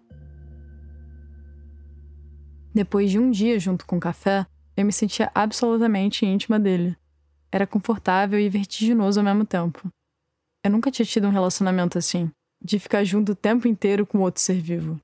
Depois 2.74 3.10
de 3.10 3.18
um 3.18 3.30
dia 3.30 3.58
junto 3.58 3.86
com 3.86 3.96
o 3.96 4.00
café, 4.00 4.46
eu 4.76 4.84
me 4.84 4.92
sentia 4.92 5.30
absolutamente 5.34 6.26
íntima 6.26 6.58
dele. 6.58 6.96
Era 7.50 7.66
confortável 7.66 8.38
e 8.38 8.48
vertiginoso 8.48 9.20
ao 9.20 9.24
mesmo 9.24 9.44
tempo. 9.44 9.90
Eu 10.64 10.70
nunca 10.70 10.90
tinha 10.90 11.06
tido 11.06 11.26
um 11.26 11.30
relacionamento 11.30 11.96
assim 11.96 12.30
de 12.62 12.78
ficar 12.78 13.04
junto 13.04 13.32
o 13.32 13.36
tempo 13.36 13.68
inteiro 13.68 14.06
com 14.06 14.18
outro 14.18 14.40
ser 14.40 14.60
vivo. 14.60 15.00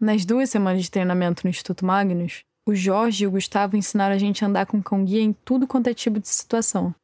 Nas 0.00 0.24
duas 0.24 0.48
semanas 0.48 0.82
de 0.82 0.90
treinamento 0.90 1.44
no 1.44 1.50
Instituto 1.50 1.84
Magnus, 1.84 2.44
o 2.64 2.74
Jorge 2.74 3.24
e 3.24 3.26
o 3.26 3.30
Gustavo 3.30 3.76
ensinaram 3.76 4.14
a 4.14 4.18
gente 4.18 4.44
a 4.44 4.48
andar 4.48 4.66
com 4.66 4.82
cão-guia 4.82 5.20
em 5.20 5.32
tudo 5.32 5.66
quanto 5.66 5.88
é 5.88 5.94
tipo 5.94 6.20
de 6.20 6.28
situação. 6.28 6.94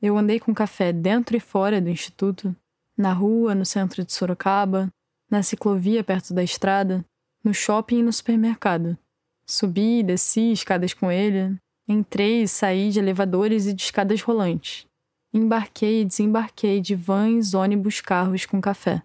Eu 0.00 0.18
andei 0.18 0.40
com 0.40 0.54
café 0.54 0.92
dentro 0.92 1.36
e 1.36 1.40
fora 1.40 1.80
do 1.80 1.88
instituto, 1.88 2.54
na 2.96 3.12
rua, 3.12 3.54
no 3.54 3.64
centro 3.64 4.04
de 4.04 4.12
Sorocaba, 4.12 4.90
na 5.30 5.42
ciclovia 5.42 6.02
perto 6.02 6.34
da 6.34 6.42
estrada, 6.42 7.04
no 7.42 7.54
shopping 7.54 7.98
e 7.98 8.02
no 8.02 8.12
supermercado. 8.12 8.98
Subi 9.46 10.00
e 10.00 10.02
desci 10.02 10.52
escadas 10.52 10.94
com 10.94 11.10
ele, 11.10 11.56
entrei 11.88 12.42
e 12.42 12.48
saí 12.48 12.90
de 12.90 12.98
elevadores 12.98 13.66
e 13.66 13.72
de 13.72 13.82
escadas 13.82 14.22
rolantes. 14.22 14.86
Embarquei 15.32 16.00
e 16.00 16.04
desembarquei 16.04 16.80
de 16.80 16.94
vans, 16.94 17.54
ônibus, 17.54 18.00
carros 18.00 18.46
com 18.46 18.60
café. 18.60 19.02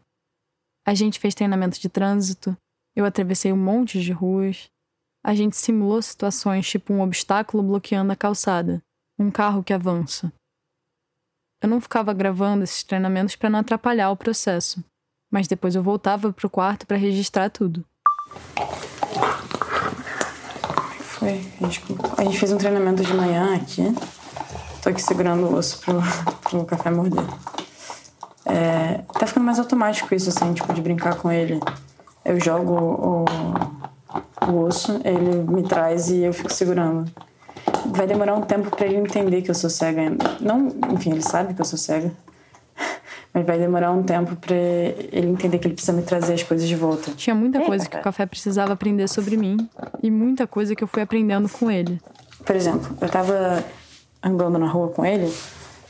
A 0.85 0.93
gente 0.93 1.19
fez 1.19 1.35
treinamento 1.35 1.79
de 1.79 1.89
trânsito, 1.89 2.55
eu 2.95 3.05
atravessei 3.05 3.53
um 3.53 3.57
monte 3.57 4.01
de 4.01 4.11
ruas. 4.11 4.69
A 5.23 5.33
gente 5.33 5.55
simulou 5.57 6.01
situações 6.01 6.69
tipo 6.69 6.93
um 6.93 7.01
obstáculo 7.01 7.61
bloqueando 7.63 8.11
a 8.11 8.15
calçada, 8.15 8.81
um 9.17 9.29
carro 9.29 9.63
que 9.63 9.73
avança. 9.73 10.31
Eu 11.61 11.67
não 11.67 11.81
ficava 11.81 12.13
gravando 12.13 12.63
esses 12.63 12.83
treinamentos 12.83 13.35
para 13.35 13.49
não 13.49 13.59
atrapalhar 13.59 14.11
o 14.11 14.17
processo, 14.17 14.83
mas 15.31 15.47
depois 15.47 15.75
eu 15.75 15.83
voltava 15.83 16.31
pro 16.31 16.49
quarto 16.49 16.87
para 16.87 16.97
registrar 16.97 17.49
tudo. 17.49 17.85
Foi. 21.19 21.45
A 21.59 21.65
gente, 21.65 21.83
a 22.17 22.23
gente 22.23 22.39
fez 22.39 22.53
um 22.53 22.57
treinamento 22.57 23.03
de 23.03 23.13
manhã 23.13 23.53
aqui. 23.55 23.93
Tô 24.81 24.87
aqui 24.87 25.01
segurando 25.01 25.47
o 25.47 25.55
osso 25.55 25.81
pro, 25.81 26.01
pro 26.41 26.65
café 26.65 26.89
morder. 26.89 27.25
É, 28.45 29.01
tá 29.19 29.27
ficando 29.27 29.43
mais 29.43 29.59
automático 29.59 30.15
isso, 30.15 30.29
assim, 30.29 30.53
tipo, 30.53 30.73
de 30.73 30.81
brincar 30.81 31.15
com 31.15 31.29
ele. 31.29 31.59
Eu 32.23 32.39
jogo 32.39 32.73
o, 32.73 33.25
o 34.49 34.63
osso, 34.63 35.01
ele 35.03 35.43
me 35.43 35.63
traz 35.63 36.09
e 36.09 36.23
eu 36.23 36.33
fico 36.33 36.53
segurando. 36.53 37.11
Vai 37.87 38.07
demorar 38.07 38.35
um 38.35 38.41
tempo 38.41 38.69
para 38.69 38.85
ele 38.85 38.95
entender 38.95 39.41
que 39.41 39.51
eu 39.51 39.55
sou 39.55 39.69
cega. 39.69 40.01
Não, 40.39 40.69
enfim, 40.93 41.11
ele 41.11 41.21
sabe 41.21 41.53
que 41.53 41.59
eu 41.59 41.65
sou 41.65 41.77
cega. 41.77 42.13
Mas 43.33 43.45
vai 43.45 43.59
demorar 43.59 43.91
um 43.91 44.01
tempo 44.01 44.35
para 44.35 44.55
ele 44.55 45.27
entender 45.27 45.59
que 45.59 45.67
ele 45.67 45.75
precisa 45.75 45.93
me 45.93 46.01
trazer 46.01 46.33
as 46.33 46.43
coisas 46.43 46.67
de 46.67 46.75
volta. 46.75 47.11
Tinha 47.11 47.35
muita 47.35 47.61
coisa 47.61 47.87
que 47.87 47.97
o 47.97 48.01
café 48.01 48.25
precisava 48.25 48.73
aprender 48.73 49.07
sobre 49.07 49.37
mim 49.37 49.69
e 50.01 50.09
muita 50.09 50.47
coisa 50.47 50.75
que 50.75 50.83
eu 50.83 50.87
fui 50.87 51.01
aprendendo 51.01 51.47
com 51.47 51.69
ele. 51.69 52.01
Por 52.43 52.55
exemplo, 52.55 52.97
eu 52.99 53.07
tava 53.07 53.63
andando 54.23 54.57
na 54.57 54.67
rua 54.67 54.89
com 54.89 55.05
ele 55.05 55.31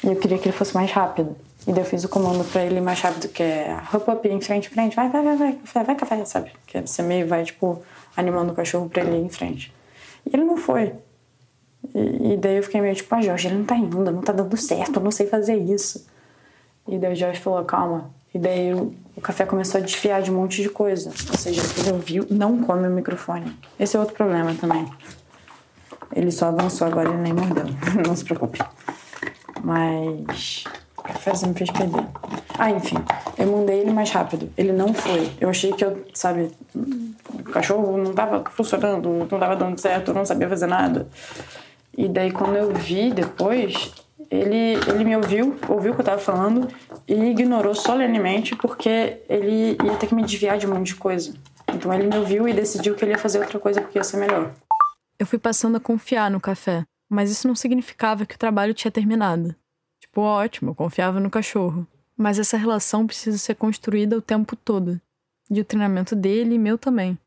e 0.04 0.08
eu 0.08 0.16
queria 0.18 0.38
que 0.38 0.50
ele 0.50 0.58
fosse 0.58 0.74
mais 0.76 0.92
rápido. 0.92 1.36
E 1.68 1.72
daí 1.72 1.82
eu 1.82 1.86
fiz 1.86 2.04
o 2.04 2.10
comando 2.10 2.44
pra 2.52 2.64
ele 2.64 2.80
mais 2.82 3.00
rápido, 3.02 3.28
que 3.30 3.44
é 3.44 3.78
hop 3.94 4.08
up, 4.08 4.28
em 4.28 4.42
frente, 4.42 4.68
em 4.68 4.72
frente, 4.72 4.96
vai, 4.96 5.10
vai, 5.10 5.22
vai, 5.22 5.38
vai, 5.38 5.54
café, 5.54 5.84
vai, 5.84 5.96
café, 5.96 6.26
sabe? 6.26 6.52
Que 6.66 6.82
você 6.82 7.02
meio 7.02 7.28
vai, 7.28 7.44
tipo, 7.44 7.82
animando 8.16 8.54
o 8.54 8.56
cachorro 8.56 8.90
pra 8.90 9.04
ele 9.04 9.18
ir 9.18 9.26
em 9.26 9.30
frente. 9.30 9.74
E 10.26 10.36
ele 10.36 10.46
não 10.46 10.58
foi. 10.58 10.94
E, 11.94 12.34
e 12.34 12.38
daí 12.38 12.58
eu 12.58 12.64
fiquei 12.64 12.82
meio 12.82 12.96
tipo, 12.96 13.14
ah, 13.14 13.22
Jorge, 13.22 13.48
ele 13.48 13.58
não 13.58 13.66
tá 13.66 13.76
indo, 13.76 14.00
não 14.00 14.22
tá 14.22 14.34
dando 14.34 14.56
certo, 14.58 14.98
eu 14.98 15.04
não 15.04 15.12
sei 15.12 15.28
fazer 15.28 15.58
isso. 15.58 16.08
E 16.90 16.98
daí 16.98 17.14
o 17.14 17.16
Jorge 17.16 17.40
falou, 17.40 17.64
calma. 17.64 18.10
E 18.34 18.40
daí 18.40 18.74
o, 18.74 18.94
café 19.22 19.46
começou 19.46 19.80
a 19.80 19.84
desfiar 19.84 20.22
de 20.22 20.32
um 20.32 20.36
monte 20.36 20.62
de 20.62 20.70
coisa. 20.70 21.10
Ou 21.10 21.38
seja, 21.38 21.62
ele 21.80 21.92
ouviu, 21.92 22.28
não 22.30 22.62
come 22.64 22.88
o 22.88 22.92
microfone. 22.92 23.56
Esse 23.80 23.96
é 23.96 24.00
outro 24.00 24.16
problema 24.16 24.54
também. 24.56 24.88
Ele 26.16 26.32
só 26.32 26.48
avançou 26.48 26.88
agora 26.88 27.10
e 27.10 27.18
nem 27.18 27.34
mordeu. 27.34 27.66
não 28.06 28.16
se 28.16 28.24
preocupe. 28.24 28.60
Mas 29.64 30.64
o 30.98 31.02
café 31.04 31.32
me 31.48 31.54
fez 31.54 31.70
perder. 31.70 32.06
Ah, 32.58 32.72
enfim. 32.72 32.98
Eu 33.38 33.52
mandei 33.52 33.80
ele 33.80 33.92
mais 33.92 34.10
rápido. 34.12 34.52
Ele 34.58 34.72
não 34.72 34.94
foi. 34.94 35.32
Eu 35.40 35.50
achei 35.50 35.72
que 35.74 35.86
eu, 35.86 36.06
sabe, 36.14 36.52
o 36.76 37.44
cachorro 37.52 37.98
não 37.98 38.14
tava 38.14 38.44
funcionando, 38.50 39.10
não 39.10 39.28
tava 39.28 39.56
dando 39.56 39.80
certo, 39.80 40.10
eu 40.10 40.16
não 40.16 40.26
sabia 40.26 40.50
fazer 40.50 40.68
nada. 40.68 41.08
E 41.98 42.08
daí 42.08 42.32
quando 42.32 42.56
eu 42.56 42.74
vi 42.74 43.12
depois, 43.12 43.92
ele, 44.30 44.76
ele 44.88 45.04
me 45.04 45.16
ouviu, 45.16 45.58
ouviu 45.68 45.92
o 45.92 45.96
que 45.96 46.02
eu 46.02 46.06
tava 46.06 46.22
falando 46.22 46.68
e 47.08 47.14
ignorou 47.14 47.74
solenemente 47.74 48.56
porque 48.56 49.22
ele 49.28 49.78
ia 49.84 49.96
ter 49.98 50.08
que 50.08 50.16
me 50.16 50.24
desviar 50.24 50.58
de 50.58 50.68
um 50.68 50.74
monte 50.74 50.88
de 50.88 50.96
coisa. 50.96 51.34
Então 51.74 51.94
ele 51.94 52.08
me 52.08 52.18
ouviu 52.18 52.48
e 52.48 52.54
decidiu 52.54 52.96
que 52.96 53.04
ele 53.04 53.12
ia 53.12 53.18
fazer 53.18 53.40
outra 53.40 53.60
coisa 53.60 53.82
porque 53.82 53.98
ia 53.98 54.04
ser 54.04 54.18
melhor. 54.18 54.54
Eu 55.18 55.26
fui 55.26 55.40
passando 55.40 55.78
a 55.78 55.80
confiar 55.80 56.30
no 56.30 56.40
café, 56.40 56.86
mas 57.10 57.32
isso 57.32 57.48
não 57.48 57.56
significava 57.56 58.26
que 58.26 58.36
o 58.36 58.40
trabalho 58.40 58.74
tinha 58.74 58.92
terminado. 58.92 59.56
Tipo, 60.00 60.22
ótimo, 60.22 60.72
eu 60.72 60.76
confiava 60.76 61.20
no 61.20 61.30
cachorro. 61.30 61.86
Mas 62.16 62.38
essa 62.38 62.58
relação 62.58 63.08
precisa 63.08 63.38
ser 63.38 63.56
construída 63.56 64.18
o 64.18 64.22
tempo 64.22 64.56
todo. 64.56 65.00
E 65.50 65.60
o 65.60 65.66
treinamento 65.66 66.16
dele 66.16 66.56
e 66.56 66.60
meu 66.60 66.78
também. 66.78 67.18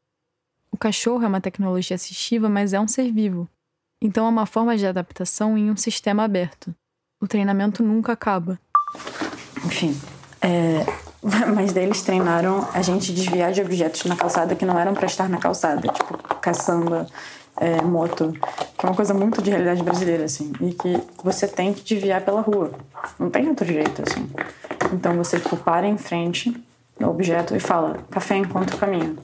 O 0.71 0.77
cachorro 0.77 1.25
é 1.25 1.27
uma 1.27 1.41
tecnologia 1.41 1.95
assistiva, 1.95 2.49
mas 2.49 2.73
é 2.73 2.81
um 2.81 2.89
ser 2.89 3.11
vivo. 3.11 3.49
Então 4.01 4.27
é 4.27 4.29
uma 4.29 4.47
forma 4.47 4.77
de 4.77 4.87
adaptação 4.87 5.57
em 5.57 5.71
um 5.71 5.77
sistema 5.77 6.25
aberto. 6.25 6.75
O 7.23 7.27
treinamento 7.27 7.83
nunca 7.83 8.13
acaba. 8.13 8.59
Enfim, 9.65 9.99
é, 10.43 10.85
Mas 11.55 11.73
daí 11.73 11.85
eles 11.85 12.03
treinaram 12.03 12.67
a 12.75 12.83
gente 12.83 13.13
desviar 13.13 13.53
de 13.53 13.61
objetos 13.61 14.05
na 14.05 14.17
calçada 14.17 14.57
que 14.57 14.67
não 14.67 14.77
eram 14.79 14.93
para 14.93 15.07
estar 15.07 15.29
na 15.29 15.39
calçada, 15.39 15.87
tipo 15.87 16.19
caçamba, 16.41 17.07
é, 17.57 17.81
moto, 17.81 18.33
que 18.77 18.85
é 18.85 18.89
uma 18.89 18.97
coisa 18.97 19.15
muito 19.15 19.41
de 19.41 19.51
realidade 19.51 19.83
brasileira, 19.85 20.25
assim, 20.25 20.53
e 20.61 20.73
que 20.73 21.01
você 21.23 21.47
tem 21.47 21.73
que 21.73 21.83
desviar 21.83 22.23
pela 22.23 22.41
rua. 22.41 22.73
Não 23.21 23.31
tem 23.31 23.47
outro 23.49 23.65
jeito, 23.65 24.03
assim. 24.03 24.29
Então 24.93 25.17
você, 25.17 25.39
tipo, 25.39 25.57
para 25.57 25.87
em 25.87 25.97
frente 25.97 26.53
do 26.99 27.09
objeto 27.09 27.55
e 27.55 27.61
fala, 27.61 27.99
café 28.11 28.37
enquanto 28.37 28.77
caminho. 28.77 29.17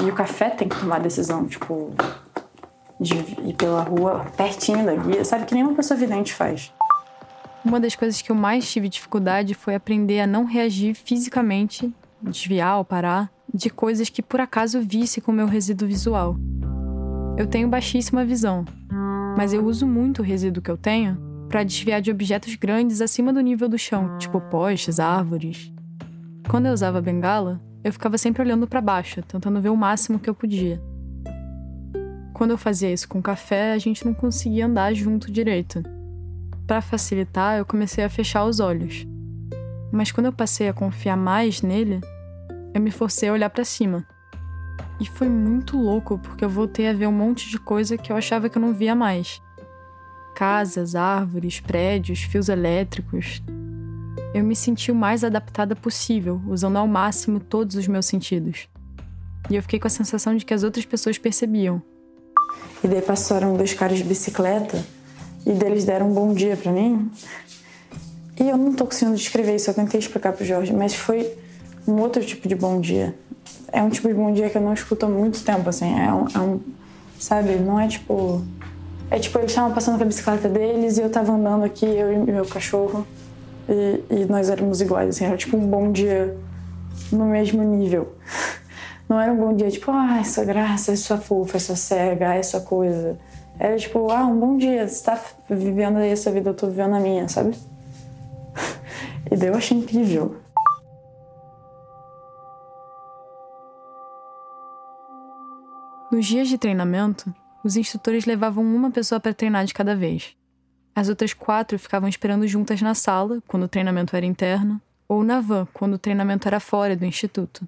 E 0.00 0.10
o 0.10 0.14
café 0.14 0.50
tem 0.50 0.68
que 0.68 0.78
tomar 0.78 1.00
decisão, 1.00 1.46
tipo, 1.46 1.94
de 3.04 3.14
ir 3.48 3.54
pela 3.54 3.82
rua 3.82 4.26
pertinho 4.36 4.84
da 4.84 4.94
guia, 4.96 5.24
sabe? 5.24 5.44
Que 5.44 5.54
nenhuma 5.54 5.74
pessoa 5.74 5.98
vidente 5.98 6.32
faz. 6.32 6.72
Uma 7.64 7.78
das 7.78 7.94
coisas 7.94 8.20
que 8.20 8.32
eu 8.32 8.36
mais 8.36 8.70
tive 8.70 8.88
dificuldade 8.88 9.54
foi 9.54 9.74
aprender 9.74 10.20
a 10.20 10.26
não 10.26 10.44
reagir 10.44 10.94
fisicamente, 10.94 11.92
desviar 12.20 12.78
ou 12.78 12.84
parar, 12.84 13.30
de 13.52 13.70
coisas 13.70 14.08
que 14.08 14.22
por 14.22 14.40
acaso 14.40 14.80
visse 14.80 15.20
com 15.20 15.30
meu 15.30 15.46
resíduo 15.46 15.86
visual. 15.86 16.36
Eu 17.36 17.46
tenho 17.46 17.68
baixíssima 17.68 18.24
visão, 18.24 18.64
mas 19.36 19.52
eu 19.52 19.64
uso 19.64 19.86
muito 19.86 20.20
o 20.20 20.24
resíduo 20.24 20.62
que 20.62 20.70
eu 20.70 20.76
tenho 20.76 21.16
para 21.48 21.62
desviar 21.62 22.00
de 22.00 22.10
objetos 22.10 22.54
grandes 22.56 23.00
acima 23.00 23.32
do 23.32 23.40
nível 23.40 23.68
do 23.68 23.78
chão, 23.78 24.18
tipo 24.18 24.40
postes, 24.40 24.98
árvores. 24.98 25.72
Quando 26.48 26.66
eu 26.66 26.72
usava 26.72 27.00
bengala, 27.00 27.60
eu 27.82 27.92
ficava 27.92 28.18
sempre 28.18 28.42
olhando 28.42 28.66
para 28.66 28.80
baixo, 28.80 29.22
tentando 29.22 29.60
ver 29.60 29.68
o 29.68 29.76
máximo 29.76 30.18
que 30.18 30.28
eu 30.28 30.34
podia. 30.34 30.82
Quando 32.34 32.50
eu 32.50 32.58
fazia 32.58 32.92
isso 32.92 33.08
com 33.08 33.22
café, 33.22 33.72
a 33.72 33.78
gente 33.78 34.04
não 34.04 34.12
conseguia 34.12 34.66
andar 34.66 34.92
junto 34.92 35.30
direito. 35.30 35.80
Para 36.66 36.82
facilitar, 36.82 37.58
eu 37.58 37.64
comecei 37.64 38.02
a 38.02 38.10
fechar 38.10 38.44
os 38.44 38.58
olhos. 38.58 39.06
Mas 39.92 40.10
quando 40.10 40.26
eu 40.26 40.32
passei 40.32 40.68
a 40.68 40.72
confiar 40.72 41.16
mais 41.16 41.62
nele, 41.62 42.00
eu 42.74 42.80
me 42.80 42.90
forcei 42.90 43.28
a 43.28 43.32
olhar 43.32 43.48
para 43.50 43.64
cima. 43.64 44.04
E 45.00 45.06
foi 45.06 45.28
muito 45.28 45.78
louco 45.78 46.18
porque 46.18 46.44
eu 46.44 46.48
voltei 46.48 46.88
a 46.88 46.92
ver 46.92 47.06
um 47.06 47.12
monte 47.12 47.48
de 47.48 47.58
coisa 47.58 47.96
que 47.96 48.10
eu 48.10 48.16
achava 48.16 48.48
que 48.48 48.58
eu 48.58 48.62
não 48.62 48.74
via 48.74 48.96
mais. 48.96 49.40
Casas, 50.34 50.96
árvores, 50.96 51.60
prédios, 51.60 52.24
fios 52.24 52.48
elétricos. 52.48 53.40
Eu 54.34 54.42
me 54.42 54.56
senti 54.56 54.90
o 54.90 54.94
mais 54.94 55.22
adaptada 55.22 55.76
possível, 55.76 56.42
usando 56.48 56.78
ao 56.78 56.88
máximo 56.88 57.38
todos 57.38 57.76
os 57.76 57.86
meus 57.86 58.06
sentidos. 58.06 58.68
E 59.48 59.54
eu 59.54 59.62
fiquei 59.62 59.78
com 59.78 59.86
a 59.86 59.90
sensação 59.90 60.36
de 60.36 60.44
que 60.44 60.52
as 60.52 60.64
outras 60.64 60.84
pessoas 60.84 61.16
percebiam. 61.16 61.80
E 62.82 62.88
daí 62.88 63.00
passaram 63.00 63.56
dois 63.56 63.72
caras 63.72 63.98
de 63.98 64.04
bicicleta 64.04 64.84
e 65.46 65.52
deles 65.52 65.84
deram 65.84 66.10
um 66.10 66.12
bom 66.12 66.32
dia 66.32 66.56
para 66.56 66.72
mim. 66.72 67.10
E 68.38 68.48
eu 68.48 68.56
não 68.56 68.72
tô 68.72 68.84
conseguindo 68.84 69.16
descrever 69.16 69.54
isso, 69.54 69.70
eu 69.70 69.74
tentei 69.74 69.98
explicar 69.98 70.32
pro 70.32 70.44
Jorge, 70.44 70.72
mas 70.72 70.94
foi 70.94 71.32
um 71.86 72.00
outro 72.00 72.24
tipo 72.24 72.48
de 72.48 72.54
bom 72.54 72.80
dia 72.80 73.14
é 73.74 73.82
um 73.82 73.90
tipo 73.90 74.06
de 74.06 74.14
bom 74.14 74.32
dia 74.32 74.48
que 74.48 74.56
eu 74.56 74.62
não 74.62 74.72
escuto 74.72 75.04
há 75.04 75.08
muito 75.08 75.42
tempo, 75.42 75.68
assim. 75.68 75.92
É 76.00 76.12
um, 76.12 76.26
é 76.32 76.38
um 76.38 76.60
sabe? 77.18 77.56
Não 77.56 77.78
é 77.78 77.88
tipo. 77.88 78.40
É 79.10 79.18
tipo, 79.18 79.38
eles 79.38 79.50
estavam 79.50 79.72
passando 79.74 79.96
com 79.96 80.04
a 80.04 80.06
bicicleta 80.06 80.48
deles 80.48 80.96
e 80.96 81.02
eu 81.02 81.10
tava 81.10 81.32
andando 81.32 81.64
aqui, 81.64 81.84
eu 81.84 82.12
e 82.12 82.18
meu 82.18 82.46
cachorro, 82.46 83.06
e, 83.68 84.02
e 84.10 84.24
nós 84.24 84.48
éramos 84.48 84.80
iguais, 84.80 85.08
assim. 85.10 85.24
Era 85.24 85.36
tipo 85.36 85.56
um 85.56 85.66
bom 85.66 85.90
dia 85.90 86.36
no 87.12 87.26
mesmo 87.26 87.62
nível. 87.62 88.14
Não 89.08 89.20
era 89.20 89.32
um 89.32 89.36
bom 89.36 89.54
dia 89.54 89.70
tipo, 89.70 89.90
ah, 89.90 90.18
essa 90.18 90.44
graça, 90.44 90.92
essa 90.92 91.18
fofa, 91.18 91.56
essa 91.56 91.76
cega, 91.76 92.34
essa 92.34 92.60
coisa. 92.60 93.18
Era 93.58 93.76
tipo, 93.76 94.10
ah, 94.10 94.26
um 94.26 94.38
bom 94.38 94.56
dia, 94.56 94.88
você 94.88 95.04
tá 95.04 95.20
vivendo 95.48 95.98
aí 95.98 96.10
essa 96.10 96.32
vida, 96.32 96.50
eu 96.50 96.54
tô 96.54 96.66
vivendo 96.68 96.94
a 96.94 97.00
minha, 97.00 97.28
sabe? 97.28 97.56
E 99.30 99.36
daí 99.36 99.48
eu 99.48 99.54
achei 99.54 99.78
incrível. 99.78 100.36
Nos 106.12 106.26
dias 106.26 106.46
de 106.46 106.58
treinamento, 106.58 107.34
os 107.64 107.74
instrutores 107.74 108.26
levavam 108.26 108.62
uma 108.62 108.90
pessoa 108.90 109.18
para 109.18 109.32
treinar 109.32 109.64
de 109.64 109.72
cada 109.72 109.96
vez. 109.96 110.36
As 110.94 111.08
outras 111.08 111.32
quatro 111.32 111.78
ficavam 111.78 112.08
esperando 112.08 112.46
juntas 112.46 112.80
na 112.82 112.94
sala, 112.94 113.42
quando 113.48 113.64
o 113.64 113.68
treinamento 113.68 114.14
era 114.14 114.26
interno, 114.26 114.80
ou 115.08 115.24
na 115.24 115.40
van, 115.40 115.66
quando 115.72 115.94
o 115.94 115.98
treinamento 115.98 116.46
era 116.46 116.60
fora 116.60 116.94
do 116.94 117.04
instituto. 117.04 117.66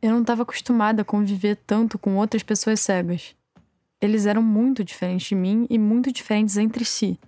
Eu 0.00 0.12
não 0.12 0.20
estava 0.20 0.42
acostumada 0.42 1.02
a 1.02 1.04
conviver 1.04 1.56
tanto 1.66 1.98
com 1.98 2.16
outras 2.16 2.42
pessoas 2.42 2.80
cegas. 2.80 3.34
Eles 4.00 4.26
eram 4.26 4.42
muito 4.42 4.84
diferentes 4.84 5.28
de 5.28 5.34
mim 5.34 5.66
e 5.68 5.78
muito 5.78 6.12
diferentes 6.12 6.56
entre 6.56 6.84
si. 6.84 7.18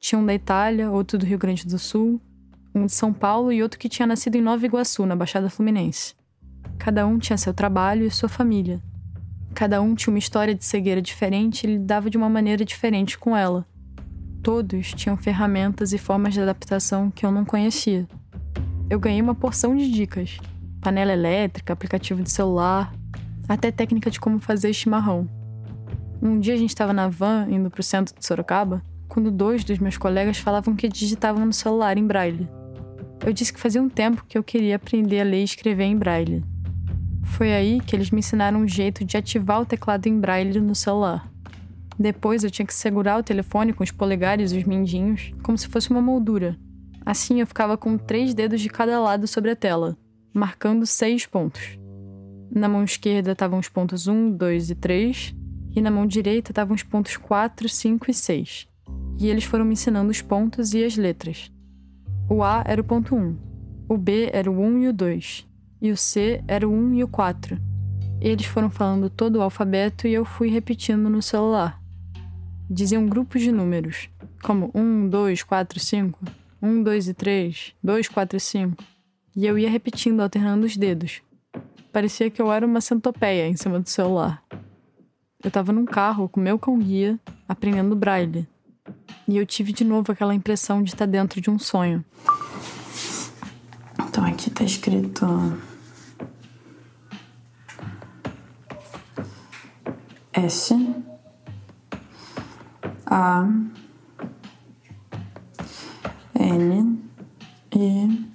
Tinha 0.00 0.18
um 0.18 0.24
da 0.24 0.34
Itália, 0.34 0.90
outro 0.90 1.18
do 1.18 1.26
Rio 1.26 1.38
Grande 1.38 1.66
do 1.66 1.78
Sul, 1.78 2.20
um 2.74 2.86
de 2.86 2.92
São 2.92 3.12
Paulo 3.12 3.52
e 3.52 3.62
outro 3.62 3.78
que 3.78 3.88
tinha 3.88 4.06
nascido 4.06 4.36
em 4.36 4.40
Nova 4.40 4.64
Iguaçu, 4.64 5.04
na 5.04 5.16
Baixada 5.16 5.50
Fluminense. 5.50 6.14
Cada 6.78 7.06
um 7.06 7.18
tinha 7.18 7.36
seu 7.36 7.52
trabalho 7.52 8.06
e 8.06 8.10
sua 8.10 8.28
família, 8.28 8.80
Cada 9.58 9.82
um 9.82 9.92
tinha 9.94 10.12
uma 10.12 10.20
história 10.20 10.54
de 10.54 10.64
cegueira 10.64 11.02
diferente 11.02 11.64
e 11.64 11.66
lidava 11.66 12.08
de 12.08 12.16
uma 12.16 12.28
maneira 12.28 12.64
diferente 12.64 13.18
com 13.18 13.36
ela. 13.36 13.66
Todos 14.40 14.92
tinham 14.92 15.16
ferramentas 15.16 15.92
e 15.92 15.98
formas 15.98 16.32
de 16.32 16.40
adaptação 16.40 17.10
que 17.10 17.26
eu 17.26 17.32
não 17.32 17.44
conhecia. 17.44 18.06
Eu 18.88 19.00
ganhei 19.00 19.20
uma 19.20 19.34
porção 19.34 19.76
de 19.76 19.90
dicas: 19.90 20.38
panela 20.80 21.12
elétrica, 21.12 21.72
aplicativo 21.72 22.22
de 22.22 22.30
celular, 22.30 22.92
até 23.48 23.70
técnica 23.70 24.10
de 24.10 24.20
como 24.20 24.38
fazer 24.38 24.72
chimarrão. 24.72 25.28
Um 26.20 26.38
dia 26.38 26.54
a 26.54 26.56
gente 26.56 26.70
estava 26.70 26.92
na 26.92 27.08
van 27.08 27.46
indo 27.48 27.70
para 27.70 27.80
o 27.80 27.84
centro 27.84 28.14
de 28.18 28.26
Sorocaba, 28.26 28.82
quando 29.08 29.30
dois 29.30 29.64
dos 29.64 29.78
meus 29.78 29.96
colegas 29.96 30.38
falavam 30.38 30.76
que 30.76 30.88
digitavam 30.88 31.46
no 31.46 31.52
celular 31.52 31.96
em 31.96 32.06
braille. 32.06 32.48
Eu 33.24 33.32
disse 33.32 33.52
que 33.52 33.60
fazia 33.60 33.82
um 33.82 33.88
tempo 33.88 34.24
que 34.28 34.36
eu 34.36 34.44
queria 34.44 34.76
aprender 34.76 35.20
a 35.20 35.24
ler 35.24 35.40
e 35.40 35.44
escrever 35.44 35.84
em 35.84 35.96
braille. 35.96 36.44
Foi 37.24 37.52
aí 37.52 37.80
que 37.80 37.94
eles 37.94 38.10
me 38.10 38.20
ensinaram 38.20 38.60
um 38.60 38.68
jeito 38.68 39.04
de 39.04 39.16
ativar 39.16 39.60
o 39.60 39.66
teclado 39.66 40.06
em 40.06 40.18
braille 40.18 40.60
no 40.60 40.74
celular. 40.74 41.30
Depois 41.98 42.44
eu 42.44 42.50
tinha 42.50 42.66
que 42.66 42.74
segurar 42.74 43.18
o 43.18 43.22
telefone 43.22 43.72
com 43.72 43.82
os 43.82 43.90
polegares 43.90 44.52
e 44.52 44.58
os 44.58 44.64
mindinhos, 44.64 45.32
como 45.42 45.58
se 45.58 45.68
fosse 45.68 45.90
uma 45.90 46.00
moldura. 46.00 46.56
Assim 47.04 47.40
eu 47.40 47.46
ficava 47.46 47.76
com 47.76 47.98
três 47.98 48.34
dedos 48.34 48.60
de 48.60 48.68
cada 48.68 49.00
lado 49.00 49.26
sobre 49.26 49.50
a 49.50 49.56
tela, 49.56 49.96
marcando 50.32 50.86
seis 50.86 51.26
pontos. 51.26 51.78
Na 52.50 52.68
mão 52.68 52.84
esquerda 52.84 53.32
estavam 53.32 53.58
os 53.58 53.68
pontos 53.68 54.06
1, 54.06 54.32
2 54.36 54.70
e 54.70 54.74
3, 54.74 55.34
e 55.74 55.80
na 55.80 55.90
mão 55.90 56.06
direita 56.06 56.50
estavam 56.50 56.74
os 56.74 56.82
pontos 56.82 57.16
4, 57.16 57.68
5 57.68 58.10
e 58.10 58.14
6. 58.14 58.68
E 59.20 59.28
eles 59.28 59.44
foram 59.44 59.64
me 59.64 59.74
ensinando 59.74 60.10
os 60.10 60.22
pontos 60.22 60.72
e 60.74 60.84
as 60.84 60.96
letras. 60.96 61.52
O 62.28 62.42
A 62.42 62.62
era 62.66 62.80
o 62.80 62.84
ponto 62.84 63.14
1, 63.14 63.36
o 63.88 63.96
B 63.96 64.30
era 64.32 64.50
o 64.50 64.60
1 64.60 64.78
e 64.80 64.88
o 64.88 64.92
2, 64.92 65.46
e 65.80 65.90
o 65.90 65.96
C 65.96 66.42
era 66.46 66.68
o 66.68 66.72
1 66.72 66.94
e 66.94 67.04
o 67.04 67.08
4. 67.08 67.58
Eles 68.20 68.46
foram 68.46 68.68
falando 68.68 69.08
todo 69.08 69.36
o 69.36 69.42
alfabeto 69.42 70.06
e 70.06 70.14
eu 70.14 70.24
fui 70.24 70.48
repetindo 70.48 71.08
no 71.08 71.22
celular. 71.22 71.80
Diziam 72.68 73.06
grupos 73.06 73.40
de 73.40 73.52
números, 73.52 74.10
como 74.42 74.70
1, 74.74 75.08
2, 75.08 75.42
4, 75.42 75.80
5, 75.80 76.18
1, 76.60 76.82
2 76.82 77.08
e 77.08 77.14
3, 77.14 77.74
2, 77.82 78.08
4 78.08 78.36
e 78.36 78.40
5. 78.40 78.84
E 79.36 79.46
eu 79.46 79.58
ia 79.58 79.70
repetindo, 79.70 80.20
alternando 80.20 80.66
os 80.66 80.76
dedos. 80.76 81.22
Parecia 81.92 82.30
que 82.30 82.40
eu 82.40 82.52
era 82.52 82.66
uma 82.66 82.80
centopeia 82.80 83.48
em 83.48 83.56
cima 83.56 83.80
do 83.80 83.88
celular. 83.88 84.42
Eu 85.42 85.48
estava 85.48 85.72
num 85.72 85.84
carro 85.84 86.28
com 86.28 86.40
meu 86.40 86.58
cão-guia, 86.58 87.18
aprendendo 87.48 87.94
braille. 87.94 88.48
E 89.26 89.36
eu 89.36 89.46
tive 89.46 89.72
de 89.72 89.84
novo 89.84 90.10
aquela 90.10 90.34
impressão 90.34 90.82
de 90.82 90.90
estar 90.90 91.06
dentro 91.06 91.40
de 91.40 91.50
um 91.50 91.58
sonho. 91.58 92.04
Então 94.08 94.24
aqui 94.24 94.50
tá 94.50 94.64
escrito 94.64 95.26
S 100.32 100.74
A 103.06 103.48
N 106.34 106.98
E 107.72 108.27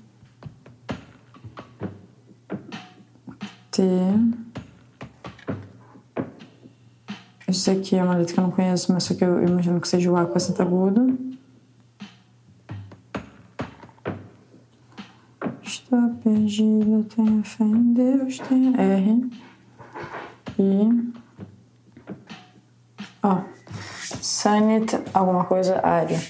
T 3.74 3.82
Isso 7.48 7.72
aqui 7.72 7.96
é 7.96 8.04
uma 8.04 8.16
letra 8.16 8.34
que 8.36 8.40
eu 8.40 8.44
não 8.44 8.52
conheço, 8.52 8.94
mas 8.94 9.04
só 9.04 9.16
que 9.16 9.26
eu 9.26 9.44
imagino 9.44 9.82
que 9.82 9.88
seja 9.88 10.12
o 10.12 10.16
A 10.16 10.26
com 10.28 10.38
acento 10.38 10.62
agudo. 10.62 11.18
Estou 15.64 16.10
perdido, 16.24 17.04
tenho 17.16 17.44
fé 17.44 17.64
em 17.64 17.94
Deus, 17.94 18.38
tenho 18.40 18.80
R. 18.80 19.32
E 20.60 21.14
Ó, 23.24 23.38
oh. 23.38 23.44
Sanit, 24.22 25.00
alguma 25.14 25.46
coisa, 25.46 25.84
área. 25.84 26.22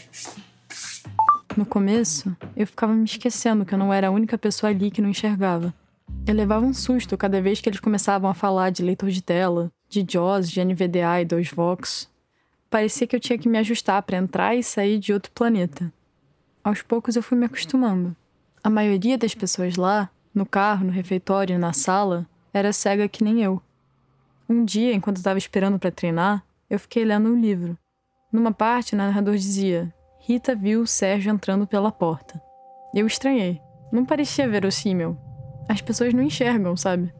No 1.57 1.65
começo, 1.65 2.35
eu 2.55 2.65
ficava 2.65 2.93
me 2.93 3.03
esquecendo 3.03 3.65
que 3.65 3.73
eu 3.73 3.77
não 3.77 3.93
era 3.93 4.07
a 4.07 4.11
única 4.11 4.37
pessoa 4.37 4.69
ali 4.69 4.89
que 4.89 5.01
não 5.01 5.09
enxergava. 5.09 5.73
Eu 6.26 6.34
levava 6.34 6.65
um 6.65 6.74
susto 6.74 7.17
cada 7.17 7.41
vez 7.41 7.59
que 7.59 7.67
eles 7.67 7.82
começavam 7.82 8.30
a 8.30 8.34
falar 8.34 8.69
de 8.69 8.82
leitor 8.82 9.09
de 9.09 9.21
tela, 9.21 9.69
de 9.89 10.05
JAWS, 10.09 10.49
de 10.49 10.63
NVDA 10.63 11.21
e 11.21 11.26
2Vox. 11.26 12.07
Parecia 12.69 13.05
que 13.05 13.13
eu 13.13 13.19
tinha 13.19 13.38
que 13.38 13.49
me 13.49 13.57
ajustar 13.57 14.01
para 14.03 14.17
entrar 14.17 14.55
e 14.55 14.63
sair 14.63 14.99
de 14.99 15.11
outro 15.11 15.32
planeta. 15.34 15.91
Aos 16.63 16.82
poucos 16.82 17.17
eu 17.17 17.21
fui 17.21 17.38
me 17.38 17.45
acostumando. 17.45 18.15
A 18.63 18.69
maioria 18.69 19.17
das 19.17 19.36
pessoas 19.36 19.76
lá, 19.76 20.09
no 20.34 20.45
carro, 20.45 20.86
no 20.86 20.93
refeitório, 20.93 21.59
na 21.59 21.74
sala, 21.74 22.26
era 22.53 22.71
cega 22.71 23.09
que 23.09 23.24
nem 23.24 23.43
eu. 23.43 23.61
Um 24.47 24.63
dia, 24.63 24.93
enquanto 24.93 25.17
estava 25.17 25.38
esperando 25.38 25.78
para 25.78 25.91
treinar, 25.91 26.41
eu 26.69 26.80
fiquei 26.80 27.03
lendo 27.03 27.28
um 27.28 27.39
livro. 27.39 27.78
Numa 28.32 28.53
parte, 28.53 28.93
o 28.93 28.97
narrador 28.97 29.36
dizia: 29.36 29.93
Rita 30.21 30.55
viu 30.55 30.82
o 30.82 30.88
Sérgio 30.88 31.34
entrando 31.34 31.67
pela 31.67 31.91
porta. 31.91 32.41
Eu 32.95 33.05
estranhei. 33.05 33.59
Não 33.91 34.05
parecia 34.05 34.47
verossímil. 34.47 35.17
As 35.68 35.82
pessoas 35.82 36.14
não 36.14 36.24
enxergam, 36.24 36.76
sabe? 36.76 37.14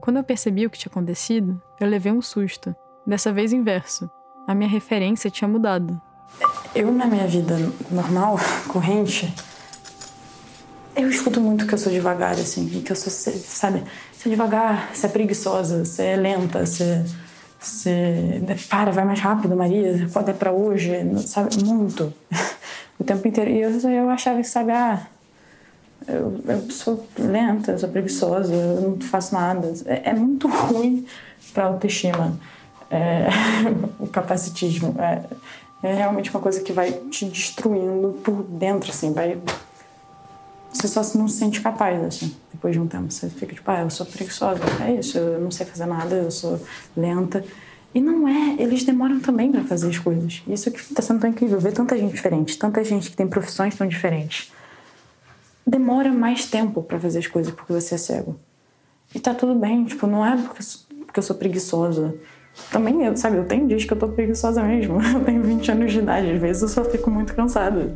Quando 0.00 0.16
eu 0.16 0.24
percebi 0.24 0.66
o 0.66 0.70
que 0.70 0.78
tinha 0.78 0.90
acontecido, 0.90 1.60
eu 1.80 1.86
levei 1.86 2.12
um 2.12 2.22
susto. 2.22 2.74
Dessa 3.06 3.32
vez 3.32 3.52
inverso. 3.52 4.10
A 4.46 4.54
minha 4.54 4.68
referência 4.68 5.30
tinha 5.30 5.48
mudado. 5.48 6.00
Eu, 6.74 6.92
na 6.92 7.06
minha 7.06 7.26
vida 7.26 7.56
normal, 7.90 8.38
corrente, 8.68 9.32
eu 10.94 11.08
escuto 11.08 11.40
muito 11.40 11.66
que 11.66 11.74
eu 11.74 11.78
sou 11.78 11.92
devagar, 11.92 12.32
assim, 12.32 12.68
que 12.82 12.90
eu 12.90 12.96
sou, 12.96 13.10
sabe, 13.10 13.82
você 14.12 14.28
é 14.28 14.30
devagar, 14.30 14.90
você 14.92 15.06
é 15.06 15.08
preguiçosa, 15.08 15.84
você 15.84 16.02
é 16.02 16.16
lenta, 16.16 16.66
você, 16.66 17.04
você 17.58 18.42
para, 18.68 18.90
vai 18.90 19.04
mais 19.04 19.20
rápido, 19.20 19.56
Maria, 19.56 20.08
pode 20.12 20.30
é 20.30 20.34
para 20.34 20.52
hoje, 20.52 20.92
sabe, 21.26 21.62
muito. 21.62 22.12
o 22.98 23.04
tempo 23.04 23.26
inteiro. 23.26 23.50
E 23.50 23.60
eu, 23.60 23.70
eu 23.90 24.10
achava 24.10 24.40
que, 24.40 24.48
sabe, 24.48 24.72
ah, 24.72 25.06
eu, 26.08 26.40
eu 26.46 26.70
sou 26.70 27.06
lenta, 27.18 27.72
eu 27.72 27.78
sou 27.78 27.88
preguiçosa, 27.88 28.52
eu 28.52 28.80
não 28.80 29.00
faço 29.00 29.34
nada. 29.34 29.72
É, 29.86 30.10
é 30.10 30.14
muito 30.14 30.48
ruim 30.48 31.06
para 31.52 31.64
autoestima. 31.64 32.38
É, 32.90 33.28
o 33.98 34.06
capacitismo. 34.06 34.94
É, 34.98 35.24
é 35.82 35.94
realmente 35.94 36.30
uma 36.30 36.40
coisa 36.40 36.60
que 36.60 36.72
vai 36.72 36.90
te 36.90 37.24
destruindo 37.26 38.18
por 38.24 38.42
dentro, 38.42 38.90
assim, 38.90 39.12
vai 39.12 39.38
você 40.72 40.86
só 40.86 41.00
não 41.18 41.26
se 41.28 41.38
sente 41.38 41.60
capaz, 41.60 42.02
assim, 42.04 42.36
depois 42.52 42.74
de 42.74 42.80
um 42.80 42.86
tempo. 42.86 43.10
Você 43.10 43.28
fica 43.28 43.54
tipo, 43.54 43.70
ah, 43.70 43.80
eu 43.80 43.90
sou 43.90 44.04
preguiçosa, 44.06 44.60
é 44.84 44.94
isso, 44.94 45.18
eu 45.18 45.40
não 45.40 45.50
sei 45.50 45.66
fazer 45.66 45.86
nada, 45.86 46.14
eu 46.14 46.30
sou 46.30 46.60
lenta. 46.96 47.44
E 47.94 48.00
não 48.00 48.28
é, 48.28 48.56
eles 48.58 48.84
demoram 48.84 49.18
também 49.18 49.50
para 49.50 49.64
fazer 49.64 49.88
as 49.88 49.98
coisas. 49.98 50.42
Isso 50.46 50.70
que 50.70 50.78
está 50.78 51.00
sendo 51.00 51.20
tão 51.20 51.30
incrível, 51.30 51.58
ver 51.58 51.72
tanta 51.72 51.96
gente 51.96 52.12
diferente, 52.12 52.58
tanta 52.58 52.84
gente 52.84 53.10
que 53.10 53.16
tem 53.16 53.26
profissões 53.26 53.74
tão 53.74 53.86
diferentes. 53.88 54.52
Demora 55.68 56.10
mais 56.10 56.46
tempo 56.46 56.82
para 56.82 56.98
fazer 56.98 57.18
as 57.18 57.26
coisas 57.26 57.52
porque 57.52 57.74
você 57.74 57.96
é 57.96 57.98
cego. 57.98 58.40
E 59.14 59.20
tá 59.20 59.34
tudo 59.34 59.54
bem, 59.54 59.84
tipo, 59.84 60.06
não 60.06 60.24
é 60.24 60.34
porque, 60.34 60.62
porque 61.04 61.18
eu 61.18 61.22
sou 61.22 61.36
preguiçosa. 61.36 62.14
Também, 62.72 63.04
eu, 63.04 63.14
sabe, 63.14 63.36
eu 63.36 63.44
tenho 63.44 63.68
dias 63.68 63.84
que 63.84 63.92
eu 63.92 63.98
tô 63.98 64.08
preguiçosa 64.08 64.62
mesmo. 64.62 64.98
Eu 65.12 65.22
tenho 65.26 65.42
20 65.42 65.70
anos 65.70 65.92
de 65.92 65.98
idade, 65.98 66.30
às 66.30 66.40
vezes 66.40 66.62
eu 66.62 66.68
só 66.68 66.84
fico 66.84 67.10
muito 67.10 67.34
cansada. 67.34 67.94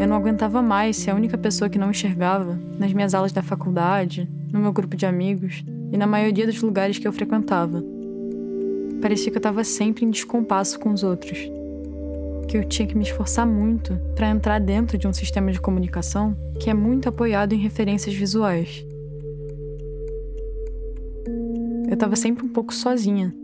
Eu 0.00 0.08
não 0.08 0.16
aguentava 0.16 0.62
mais 0.62 0.96
ser 0.96 1.10
a 1.10 1.14
única 1.14 1.36
pessoa 1.36 1.68
que 1.68 1.78
não 1.78 1.90
enxergava 1.90 2.58
nas 2.78 2.92
minhas 2.94 3.12
aulas 3.12 3.32
da 3.32 3.42
faculdade, 3.42 4.26
no 4.50 4.60
meu 4.60 4.72
grupo 4.72 4.96
de 4.96 5.04
amigos 5.04 5.62
e 5.92 5.98
na 5.98 6.06
maioria 6.06 6.46
dos 6.46 6.62
lugares 6.62 6.98
que 6.98 7.06
eu 7.06 7.12
frequentava. 7.12 7.84
Parecia 9.02 9.30
que 9.30 9.36
eu 9.36 9.40
estava 9.40 9.62
sempre 9.62 10.06
em 10.06 10.10
descompasso 10.10 10.80
com 10.80 10.90
os 10.90 11.02
outros. 11.02 11.50
Que 12.48 12.58
eu 12.58 12.64
tinha 12.64 12.86
que 12.86 12.96
me 12.96 13.02
esforçar 13.02 13.46
muito 13.46 13.98
para 14.14 14.30
entrar 14.30 14.60
dentro 14.60 14.96
de 14.96 15.08
um 15.08 15.12
sistema 15.12 15.50
de 15.50 15.60
comunicação 15.60 16.36
que 16.60 16.70
é 16.70 16.74
muito 16.74 17.08
apoiado 17.08 17.52
em 17.52 17.58
referências 17.58 18.14
visuais. 18.14 18.84
Eu 21.88 21.94
estava 21.94 22.16
sempre 22.16 22.44
um 22.44 22.48
pouco 22.48 22.72
sozinha 22.72 23.34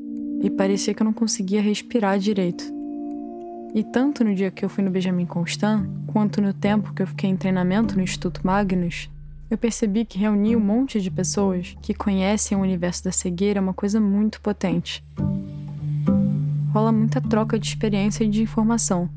e 0.43 0.51
parecia 0.51 0.95
que 0.95 1.03
eu 1.03 1.05
não 1.05 1.13
conseguia 1.13 1.61
respirar 1.61 2.19
direito. 2.19 2.65
E 3.75 3.85
tanto 3.85 4.25
no 4.25 4.35
dia 4.35 4.51
que 4.51 4.65
eu 4.65 4.69
fui 4.69 4.83
no 4.83 4.91
Benjamin 4.91 5.27
Constant, 5.27 5.87
quanto 6.07 6.43
no 6.43 6.53
tempo 6.53 6.93
que 6.93 7.03
eu 7.03 7.07
fiquei 7.07 7.31
em 7.31 7.37
treinamento 7.37 7.97
no 7.97 8.03
Instituto 8.03 8.45
Magnus, 8.45 9.09
eu 9.51 9.59
percebi 9.59 10.05
que 10.05 10.19
reunir 10.19 10.57
um 10.57 10.61
monte 10.61 11.01
de 11.01 11.11
pessoas 11.11 11.77
que 11.83 11.95
conhecem 11.95 12.57
o 12.57 12.61
universo 12.61 13.05
da 13.05 13.13
cegueira 13.13 13.59
é 13.59 13.63
uma 13.63 13.75
coisa 13.75 14.01
muito 14.01 14.41
potente. 14.41 15.05
Rola 16.73 16.93
muita 16.93 17.21
troca 17.21 17.59
de 17.59 17.67
experiência 17.67 18.25
e 18.25 18.29
de 18.29 18.43
informação. 18.43 19.09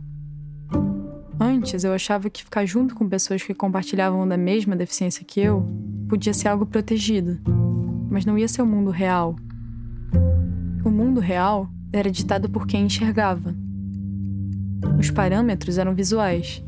Antes, 1.39 1.83
eu 1.83 1.93
achava 1.93 2.29
que 2.29 2.43
ficar 2.43 2.65
junto 2.65 2.95
com 2.95 3.07
pessoas 3.07 3.43
que 3.43 3.53
compartilhavam 3.53 4.27
da 4.27 4.37
mesma 4.37 4.75
deficiência 4.75 5.25
que 5.25 5.39
eu 5.39 5.65
podia 6.09 6.33
ser 6.33 6.47
algo 6.47 6.65
protegido, 6.65 7.39
mas 8.09 8.25
não 8.25 8.37
ia 8.37 8.47
ser 8.47 8.61
o 8.61 8.67
mundo 8.67 8.91
real. 8.91 9.35
O 10.83 10.89
mundo 10.89 11.19
real 11.19 11.69
era 11.91 12.09
ditado 12.09 12.49
por 12.49 12.65
quem 12.65 12.85
enxergava, 12.85 13.55
os 14.99 15.09
parâmetros 15.09 15.77
eram 15.77 15.95
visuais. 15.95 16.63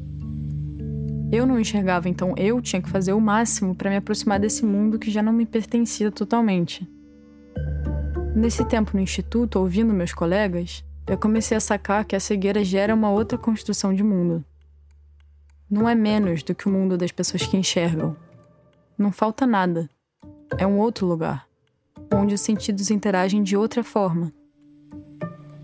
Eu 1.32 1.46
não 1.46 1.60
enxergava, 1.60 2.08
então 2.08 2.34
eu 2.38 2.62
tinha 2.62 2.82
que 2.82 2.90
fazer 2.90 3.14
o 3.14 3.22
máximo 3.22 3.76
para 3.76 3.90
me 3.90 3.98
aproximar 3.98 4.40
desse 4.40 4.66
mundo 4.66 5.00
que 5.00 5.12
já 5.12 5.22
não 5.22 5.34
me 5.34 5.46
pertencia 5.46 6.12
totalmente. 6.12 6.88
Nesse 8.36 8.66
tempo 8.66 8.92
no 8.94 9.00
instituto, 9.00 9.60
ouvindo 9.60 9.94
meus 9.94 10.14
colegas, 10.14 10.84
eu 11.08 11.18
comecei 11.18 11.56
a 11.56 11.62
sacar 11.62 12.04
que 12.04 12.16
a 12.16 12.20
cegueira 12.20 12.64
gera 12.64 12.94
uma 12.94 13.10
outra 13.10 13.38
construção 13.38 13.94
de 13.94 14.04
mundo. 14.04 14.44
Não 15.70 15.88
é 15.88 15.96
menos 15.96 16.44
do 16.44 16.54
que 16.54 16.68
o 16.68 16.72
mundo 16.72 16.98
das 16.98 17.12
pessoas 17.12 17.46
que 17.46 17.58
enxergam. 17.58 18.16
Não 18.98 19.12
falta 19.12 19.48
nada. 19.48 19.90
É 20.58 20.68
um 20.68 20.78
outro 20.78 21.08
lugar, 21.08 21.48
onde 22.14 22.36
os 22.36 22.42
sentidos 22.42 22.92
interagem 22.92 23.42
de 23.42 23.56
outra 23.56 23.84
forma 23.84 24.32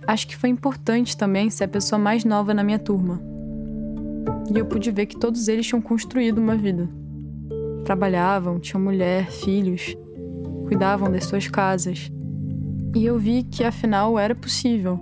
Acho 0.08 0.28
que 0.28 0.36
foi 0.36 0.50
importante 0.50 1.16
também 1.16 1.50
ser 1.50 1.66
a 1.66 1.68
pessoa 1.68 2.00
mais 2.00 2.26
nova 2.26 2.54
na 2.54 2.64
minha 2.64 2.80
turma. 2.80 3.22
E 4.54 4.58
eu 4.58 4.66
pude 4.66 4.92
ver 4.92 5.06
que 5.06 5.18
todos 5.18 5.48
eles 5.48 5.66
tinham 5.66 5.82
construído 5.82 6.40
uma 6.40 6.56
vida. 6.56 6.90
Trabalhavam, 7.86 8.60
tinham 8.60 8.82
mulher, 8.82 9.32
filhos, 9.32 9.96
cuidavam 10.68 11.10
das 11.10 11.26
suas 11.26 11.48
casas. 11.48 12.12
E 12.94 13.06
eu 13.06 13.18
vi 13.18 13.44
que 13.44 13.64
afinal 13.64 14.20
era 14.20 14.36
possível, 14.36 15.00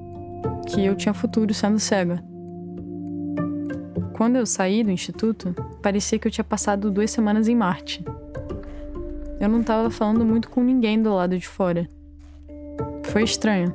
que 0.68 0.86
eu 0.86 0.96
tinha 0.96 1.14
futuro 1.14 1.54
sendo 1.54 1.80
cega. 1.80 2.24
Quando 4.14 4.36
eu 4.36 4.46
saí 4.46 4.84
do 4.84 4.92
instituto, 4.92 5.56
parecia 5.82 6.20
que 6.20 6.28
eu 6.28 6.32
tinha 6.32 6.44
passado 6.44 6.92
duas 6.92 7.10
semanas 7.10 7.48
em 7.48 7.56
Marte. 7.56 8.04
Eu 9.40 9.50
não 9.50 9.62
estava 9.62 9.90
falando 9.90 10.26
muito 10.26 10.50
com 10.50 10.62
ninguém 10.62 11.02
do 11.02 11.14
lado 11.16 11.38
de 11.38 11.48
fora. 11.48 11.90
Foi 13.06 13.24
estranho. 13.24 13.74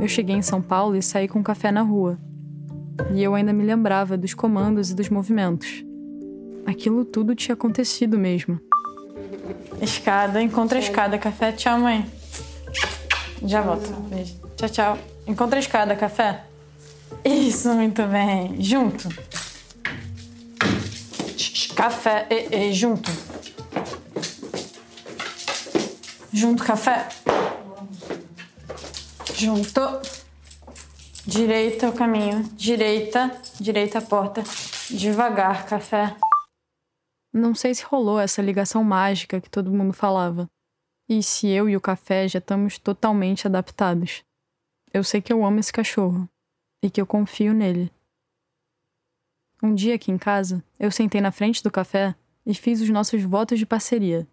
Eu 0.00 0.08
cheguei 0.08 0.34
em 0.34 0.42
São 0.42 0.60
Paulo 0.60 0.96
e 0.96 1.02
saí 1.02 1.28
com 1.28 1.38
um 1.38 1.42
café 1.42 1.70
na 1.70 1.82
rua. 1.82 2.18
E 3.14 3.22
eu 3.22 3.34
ainda 3.34 3.52
me 3.52 3.62
lembrava 3.62 4.16
dos 4.16 4.34
comandos 4.34 4.90
e 4.90 4.94
dos 4.94 5.08
movimentos. 5.08 5.84
Aquilo 6.66 7.04
tudo 7.04 7.34
tinha 7.34 7.54
acontecido 7.54 8.18
mesmo. 8.18 8.58
Escada, 9.80 10.42
encontra 10.42 10.78
a 10.78 10.80
escada, 10.80 11.16
café. 11.18 11.52
Tchau, 11.52 11.78
mãe. 11.78 12.17
Já 13.42 13.62
volto. 13.62 13.90
Beijo. 14.08 14.34
Tchau, 14.56 14.68
tchau. 14.68 14.98
Encontra 15.26 15.58
a 15.58 15.60
escada, 15.60 15.94
café. 15.96 16.44
Isso, 17.24 17.68
muito 17.74 18.02
bem. 18.06 18.60
Junto. 18.62 19.08
Café. 21.74 22.26
E, 22.30 22.56
e, 22.56 22.72
junto. 22.72 23.10
Junto, 26.32 26.64
café. 26.64 27.08
Junto. 29.34 29.80
Direita 31.26 31.88
o 31.88 31.92
caminho. 31.92 32.42
Direita. 32.54 33.30
Direita 33.60 33.98
a 33.98 34.02
porta. 34.02 34.42
Devagar, 34.90 35.66
café. 35.66 36.16
Não 37.32 37.54
sei 37.54 37.74
se 37.74 37.84
rolou 37.84 38.18
essa 38.18 38.42
ligação 38.42 38.82
mágica 38.82 39.40
que 39.40 39.50
todo 39.50 39.70
mundo 39.70 39.92
falava. 39.92 40.48
E 41.08 41.22
se 41.22 41.48
eu 41.48 41.68
e 41.68 41.76
o 41.76 41.80
café 41.80 42.28
já 42.28 42.38
estamos 42.38 42.78
totalmente 42.78 43.46
adaptados. 43.46 44.22
Eu 44.92 45.02
sei 45.02 45.22
que 45.22 45.32
eu 45.32 45.44
amo 45.44 45.58
esse 45.58 45.72
cachorro. 45.72 46.28
E 46.82 46.90
que 46.90 47.00
eu 47.00 47.06
confio 47.06 47.54
nele. 47.54 47.90
Um 49.62 49.74
dia 49.74 49.94
aqui 49.94 50.12
em 50.12 50.18
casa, 50.18 50.62
eu 50.78 50.90
sentei 50.90 51.20
na 51.20 51.32
frente 51.32 51.62
do 51.62 51.70
café 51.70 52.14
e 52.46 52.54
fiz 52.54 52.80
os 52.80 52.88
nossos 52.90 53.22
votos 53.22 53.58
de 53.58 53.66
parceria. 53.66 54.26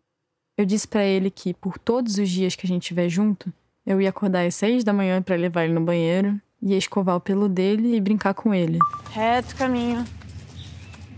Eu 0.57 0.65
disse 0.65 0.87
para 0.87 1.03
ele 1.03 1.31
que, 1.31 1.53
por 1.53 1.79
todos 1.79 2.17
os 2.17 2.29
dias 2.29 2.55
que 2.55 2.65
a 2.65 2.69
gente 2.69 2.83
estiver 2.83 3.09
junto, 3.09 3.51
eu 3.85 3.99
ia 3.99 4.09
acordar 4.09 4.45
às 4.45 4.55
seis 4.55 4.83
da 4.83 4.93
manhã 4.93 5.21
para 5.21 5.35
levar 5.35 5.63
ele 5.63 5.73
no 5.73 5.81
banheiro, 5.81 6.39
ia 6.61 6.77
escovar 6.77 7.15
o 7.15 7.21
pelo 7.21 7.49
dele 7.49 7.95
e 7.95 8.01
brincar 8.01 8.33
com 8.33 8.53
ele. 8.53 8.79
Reto 9.11 9.55
caminho. 9.55 10.05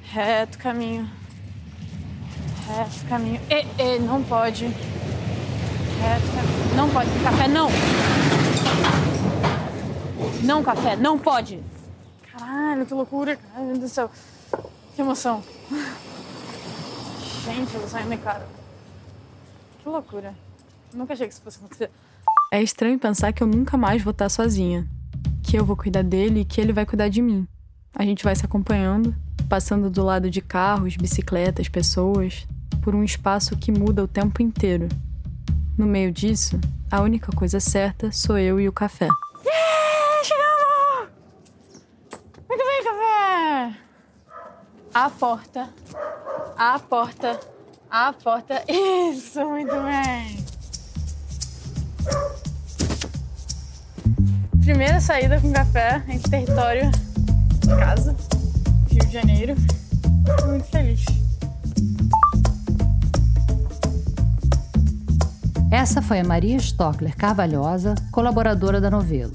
Reto 0.03 0.57
caminho. 0.57 1.09
Reto 2.67 3.05
caminho. 3.07 3.41
E, 3.49 3.81
e, 3.81 3.99
não 3.99 4.23
pode. 4.23 4.65
Não 6.75 6.89
pode. 6.89 7.09
Café 7.23 7.47
não. 7.47 7.69
Não, 10.43 10.63
café, 10.63 10.95
não 10.95 11.17
pode. 11.17 11.59
Caralho, 12.31 12.85
que 12.85 12.93
loucura. 12.93 13.37
Ai, 13.55 13.63
meu 13.63 13.77
Deus 13.77 13.91
do 13.91 13.93
céu. 13.93 14.11
Que 14.95 15.01
emoção. 15.01 15.43
Gente, 17.45 17.73
eu 17.73 17.79
vou 17.79 17.89
sair 17.89 18.05
minha 18.05 18.17
cara. 18.17 18.47
Que 19.81 19.89
loucura. 19.89 20.33
Nunca 20.93 21.13
achei 21.13 21.27
que 21.27 21.33
isso 21.33 21.41
fosse 21.41 21.57
acontecer. 21.57 21.89
É 22.51 22.61
estranho 22.61 22.99
pensar 22.99 23.33
que 23.33 23.43
eu 23.43 23.47
nunca 23.47 23.77
mais 23.77 24.01
vou 24.03 24.11
estar 24.11 24.29
sozinha. 24.29 24.87
Que 25.43 25.57
eu 25.57 25.65
vou 25.65 25.75
cuidar 25.75 26.03
dele 26.03 26.41
e 26.41 26.45
que 26.45 26.61
ele 26.61 26.73
vai 26.73 26.85
cuidar 26.85 27.09
de 27.09 27.21
mim. 27.21 27.47
A 27.93 28.03
gente 28.03 28.23
vai 28.23 28.35
se 28.35 28.45
acompanhando 28.45 29.15
passando 29.47 29.89
do 29.89 30.03
lado 30.03 30.29
de 30.29 30.41
carros, 30.41 30.97
bicicletas, 30.97 31.69
pessoas, 31.69 32.45
por 32.81 32.93
um 32.93 33.03
espaço 33.03 33.57
que 33.57 33.71
muda 33.71 34.03
o 34.03 34.07
tempo 34.07 34.41
inteiro. 34.41 34.87
No 35.77 35.85
meio 35.85 36.11
disso, 36.11 36.59
a 36.89 37.01
única 37.01 37.31
coisa 37.31 37.59
certa 37.59 38.11
sou 38.11 38.35
eu 38.37 38.59
e 38.59 38.67
o 38.67 38.73
café. 38.73 39.07
Yeah, 39.45 40.23
chegamos! 40.23 41.09
Muito 42.49 42.63
bem, 42.65 42.83
café! 42.83 43.77
A 44.91 45.09
porta, 45.11 45.69
a 46.57 46.79
porta, 46.79 47.39
a 47.91 48.11
porta. 48.11 48.63
Isso, 48.67 49.39
muito 49.47 49.75
bem! 49.83 50.45
Primeira 54.63 54.99
saída 54.99 55.39
com 55.39 55.53
café 55.53 56.03
em 56.07 56.19
território 56.19 56.89
casa, 57.79 58.15
Rio 58.89 59.05
de 59.05 59.13
Janeiro. 59.13 59.55
Muito 60.47 60.65
feliz. 60.65 61.26
Essa 65.71 66.01
foi 66.01 66.21
a 66.21 66.23
Maria 66.23 66.55
Stockler 66.55 67.15
Carvalhosa, 67.17 67.93
colaboradora 68.13 68.79
da 68.79 68.89
novela. 68.89 69.33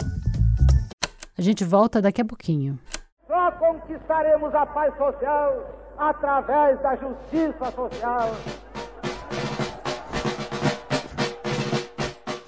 A 1.37 1.43
gente 1.43 1.63
volta 1.63 2.01
daqui 2.01 2.23
a 2.23 2.25
pouquinho. 2.25 2.79
Só 3.27 3.53
conquistaremos 3.53 4.55
a 4.55 4.65
paz 4.65 4.97
social 4.97 5.93
através 5.99 6.81
da 6.81 6.97
justiça 6.97 7.71
social. 7.73 8.35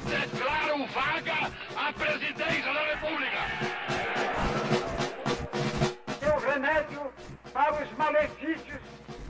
Declaro 0.06 0.86
vaga 0.94 1.50
a 1.76 1.92
presidência 1.92 2.72
da 2.72 2.84
República. 2.94 3.38
Seu 6.20 6.52
remédio 6.52 7.02
para 7.52 7.82
os 7.82 7.98
malefícios 7.98 8.80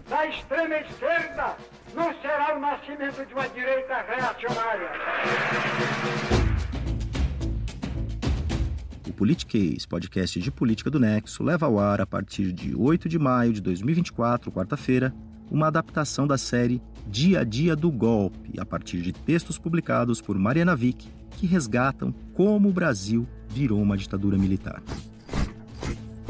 da 0.08 0.26
extrema 0.26 0.76
esquerda 0.76 1.56
não 1.94 2.12
será 2.20 2.56
o 2.56 2.60
nascimento 2.60 3.24
de 3.24 3.34
uma 3.34 3.48
reacionária. 4.06 4.90
O 9.08 9.12
Politiquês, 9.12 9.86
podcast 9.86 10.40
de 10.40 10.50
política 10.50 10.90
do 10.90 11.00
Nexo, 11.00 11.42
leva 11.42 11.66
ao 11.66 11.78
ar 11.78 12.00
a 12.00 12.06
partir 12.06 12.52
de 12.52 12.74
8 12.74 13.08
de 13.08 13.18
maio 13.18 13.52
de 13.52 13.60
2024, 13.60 14.50
quarta-feira, 14.50 15.14
uma 15.50 15.68
adaptação 15.68 16.26
da 16.26 16.36
série 16.36 16.82
Dia 17.06 17.40
a 17.40 17.44
Dia 17.44 17.76
do 17.76 17.90
Golpe, 17.90 18.58
a 18.58 18.64
partir 18.64 19.00
de 19.00 19.12
textos 19.12 19.58
publicados 19.58 20.20
por 20.20 20.38
Mariana 20.38 20.74
Vick, 20.74 21.08
que 21.30 21.46
resgatam 21.46 22.12
como 22.34 22.68
o 22.68 22.72
Brasil 22.72 23.26
virou 23.48 23.80
uma 23.80 23.96
ditadura 23.96 24.36
militar. 24.36 24.82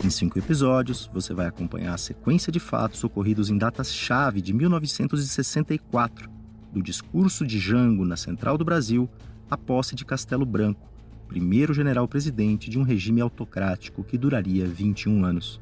Em 0.05 0.11
cinco 0.11 0.39
episódios, 0.39 1.09
você 1.13 1.33
vai 1.33 1.47
acompanhar 1.47 1.95
a 1.95 1.99
sequência 1.99 2.53
de 2.53 2.61
fatos 2.61 3.03
ocorridos 3.03 3.49
em 3.49 3.57
datas-chave 3.57 4.43
de 4.43 4.53
1964, 4.53 6.34
do 6.75 6.83
discurso 6.83 7.47
de 7.47 7.59
Jango 7.59 8.05
na 8.05 8.17
Central 8.17 8.59
do 8.59 8.65
Brasil 8.65 9.09
à 9.49 9.57
posse 9.57 9.95
de 9.95 10.05
Castelo 10.05 10.45
Branco, 10.45 10.91
primeiro 11.29 11.73
general-presidente 11.73 12.69
de 12.69 12.79
um 12.79 12.83
regime 12.83 13.21
autocrático 13.21 14.03
que 14.03 14.19
duraria 14.19 14.67
21 14.67 15.25
anos. 15.25 15.61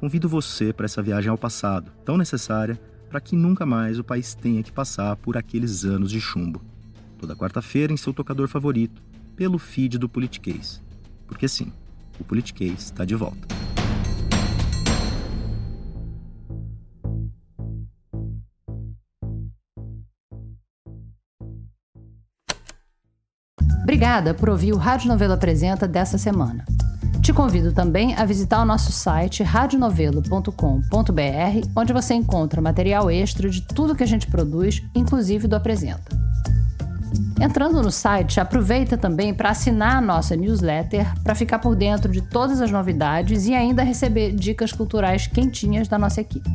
Convido 0.00 0.28
você 0.28 0.72
para 0.72 0.86
essa 0.86 1.00
viagem 1.00 1.30
ao 1.30 1.38
passado, 1.38 1.92
tão 2.04 2.16
necessária 2.16 2.80
para 3.08 3.20
que 3.20 3.36
nunca 3.36 3.64
mais 3.64 3.98
o 3.98 4.04
país 4.04 4.34
tenha 4.34 4.62
que 4.62 4.72
passar 4.72 5.14
por 5.16 5.36
aqueles 5.36 5.84
anos 5.84 6.10
de 6.10 6.20
chumbo. 6.20 6.62
Toda 7.16 7.36
quarta-feira 7.36 7.92
em 7.92 7.96
seu 7.96 8.12
tocador 8.12 8.48
favorito, 8.48 9.00
pelo 9.36 9.58
feed 9.58 9.98
do 9.98 10.08
Politiquês. 10.08 10.82
Porque 11.26 11.48
sim, 11.48 11.72
o 12.18 12.24
Politiquês 12.24 12.84
está 12.84 13.04
de 13.04 13.14
volta. 13.14 13.57
Obrigada 23.98 24.32
por 24.32 24.48
ouvir 24.48 24.72
o 24.72 24.76
Rádio 24.76 25.08
Novelo 25.08 25.32
Apresenta 25.32 25.88
dessa 25.88 26.16
semana. 26.16 26.64
Te 27.20 27.32
convido 27.32 27.72
também 27.72 28.14
a 28.14 28.24
visitar 28.24 28.62
o 28.62 28.64
nosso 28.64 28.92
site 28.92 29.42
radionovelo.com.br, 29.42 31.68
onde 31.74 31.92
você 31.92 32.14
encontra 32.14 32.62
material 32.62 33.10
extra 33.10 33.50
de 33.50 33.60
tudo 33.60 33.96
que 33.96 34.04
a 34.04 34.06
gente 34.06 34.28
produz, 34.28 34.80
inclusive 34.94 35.48
do 35.48 35.56
Apresenta. 35.56 36.16
Entrando 37.40 37.82
no 37.82 37.90
site, 37.90 38.38
aproveita 38.38 38.96
também 38.96 39.34
para 39.34 39.50
assinar 39.50 39.96
a 39.96 40.00
nossa 40.00 40.36
newsletter 40.36 41.12
para 41.24 41.34
ficar 41.34 41.58
por 41.58 41.74
dentro 41.74 42.12
de 42.12 42.22
todas 42.22 42.60
as 42.60 42.70
novidades 42.70 43.48
e 43.48 43.54
ainda 43.54 43.82
receber 43.82 44.32
dicas 44.32 44.70
culturais 44.70 45.26
quentinhas 45.26 45.88
da 45.88 45.98
nossa 45.98 46.20
equipe. 46.20 46.48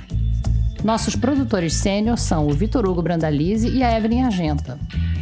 Nossos 0.83 1.14
produtores 1.14 1.74
sênior 1.74 2.16
são 2.16 2.47
o 2.47 2.53
Vitor 2.55 2.89
Hugo 2.89 3.03
Brandalize 3.03 3.68
e 3.68 3.83
a 3.83 3.95
Evelyn 3.95 4.24
Argenta. 4.24 4.78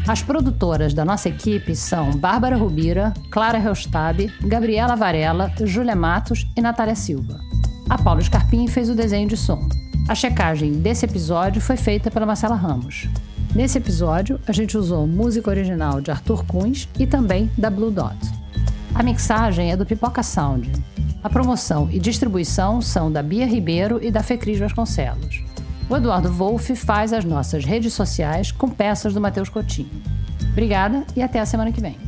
As 0.07 0.23
produtoras 0.23 0.95
da 0.95 1.05
nossa 1.05 1.29
equipe 1.29 1.75
são 1.75 2.13
Bárbara 2.13 2.57
Rubira, 2.57 3.13
Clara 3.33 3.59
Reustab, 3.59 4.33
Gabriela 4.43 4.95
Varela, 4.95 5.53
Júlia 5.65 5.97
Matos 5.97 6.47
e 6.57 6.63
Natália 6.63 6.95
Silva. 6.95 7.48
A 7.89 7.97
Paula 7.97 8.21
Scarpim 8.21 8.67
fez 8.67 8.91
o 8.91 8.95
desenho 8.95 9.27
de 9.27 9.37
som. 9.37 9.67
A 10.07 10.15
checagem 10.15 10.73
desse 10.73 11.07
episódio 11.07 11.59
foi 11.59 11.77
feita 11.79 12.11
pela 12.11 12.27
Marcela 12.27 12.55
Ramos. 12.55 13.09
Nesse 13.55 13.79
episódio, 13.79 14.39
a 14.47 14.53
gente 14.53 14.77
usou 14.77 15.07
música 15.07 15.49
original 15.49 15.99
de 15.99 16.11
Arthur 16.11 16.45
Kunz 16.45 16.87
e 16.99 17.07
também 17.07 17.51
da 17.57 17.71
Blue 17.71 17.91
Dot. 17.91 18.15
A 18.95 19.03
mixagem 19.03 19.73
é 19.73 19.77
do 19.77 19.87
Pipoca 19.87 20.23
Sound. 20.23 20.71
A 21.25 21.31
promoção 21.31 21.89
e 21.91 21.99
distribuição 21.99 22.83
são 22.83 23.11
da 23.11 23.23
Bia 23.23 23.47
Ribeiro 23.47 23.99
e 24.05 24.11
da 24.11 24.23
Fecris 24.23 24.59
Vasconcelos. 24.59 25.43
O 25.89 25.97
Eduardo 25.97 26.31
Wolff 26.31 26.77
faz 26.77 27.15
as 27.15 27.25
nossas 27.25 27.65
redes 27.65 27.95
sociais 27.95 28.53
com 28.53 28.69
peças 28.69 29.15
do 29.15 29.21
Matheus 29.21 29.49
Coutinho. 29.49 29.89
Obrigada 30.53 31.05
e 31.17 31.23
até 31.23 31.41
a 31.41 31.47
semana 31.47 31.73
que 31.73 31.81
vem. 31.81 32.08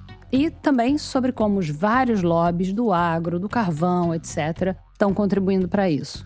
E 0.31 0.49
também 0.49 0.97
sobre 0.97 1.31
como 1.31 1.59
os 1.59 1.69
vários 1.69 2.23
lobbies 2.23 2.71
do 2.71 2.93
agro, 2.93 3.39
do 3.39 3.49
carvão, 3.49 4.15
etc., 4.15 4.75
estão 4.93 5.13
contribuindo 5.13 5.67
para 5.67 5.89
isso. 5.89 6.25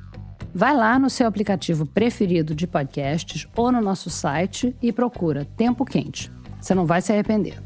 Vai 0.54 0.76
lá 0.76 0.98
no 1.00 1.10
seu 1.10 1.28
aplicativo 1.28 1.86
preferido 1.86 2.54
de 2.56 2.68
podcasts 2.68 3.48
ou 3.58 3.72
no 3.72 3.82
nosso 3.82 4.10
site 4.10 4.76
e 4.82 4.92
procura 4.94 5.44
Tempo 5.44 5.84
Quente. 5.84 6.32
Você 6.62 6.74
não 6.74 6.86
vai 6.86 7.02
se 7.02 7.12
arrepender. 7.12 7.65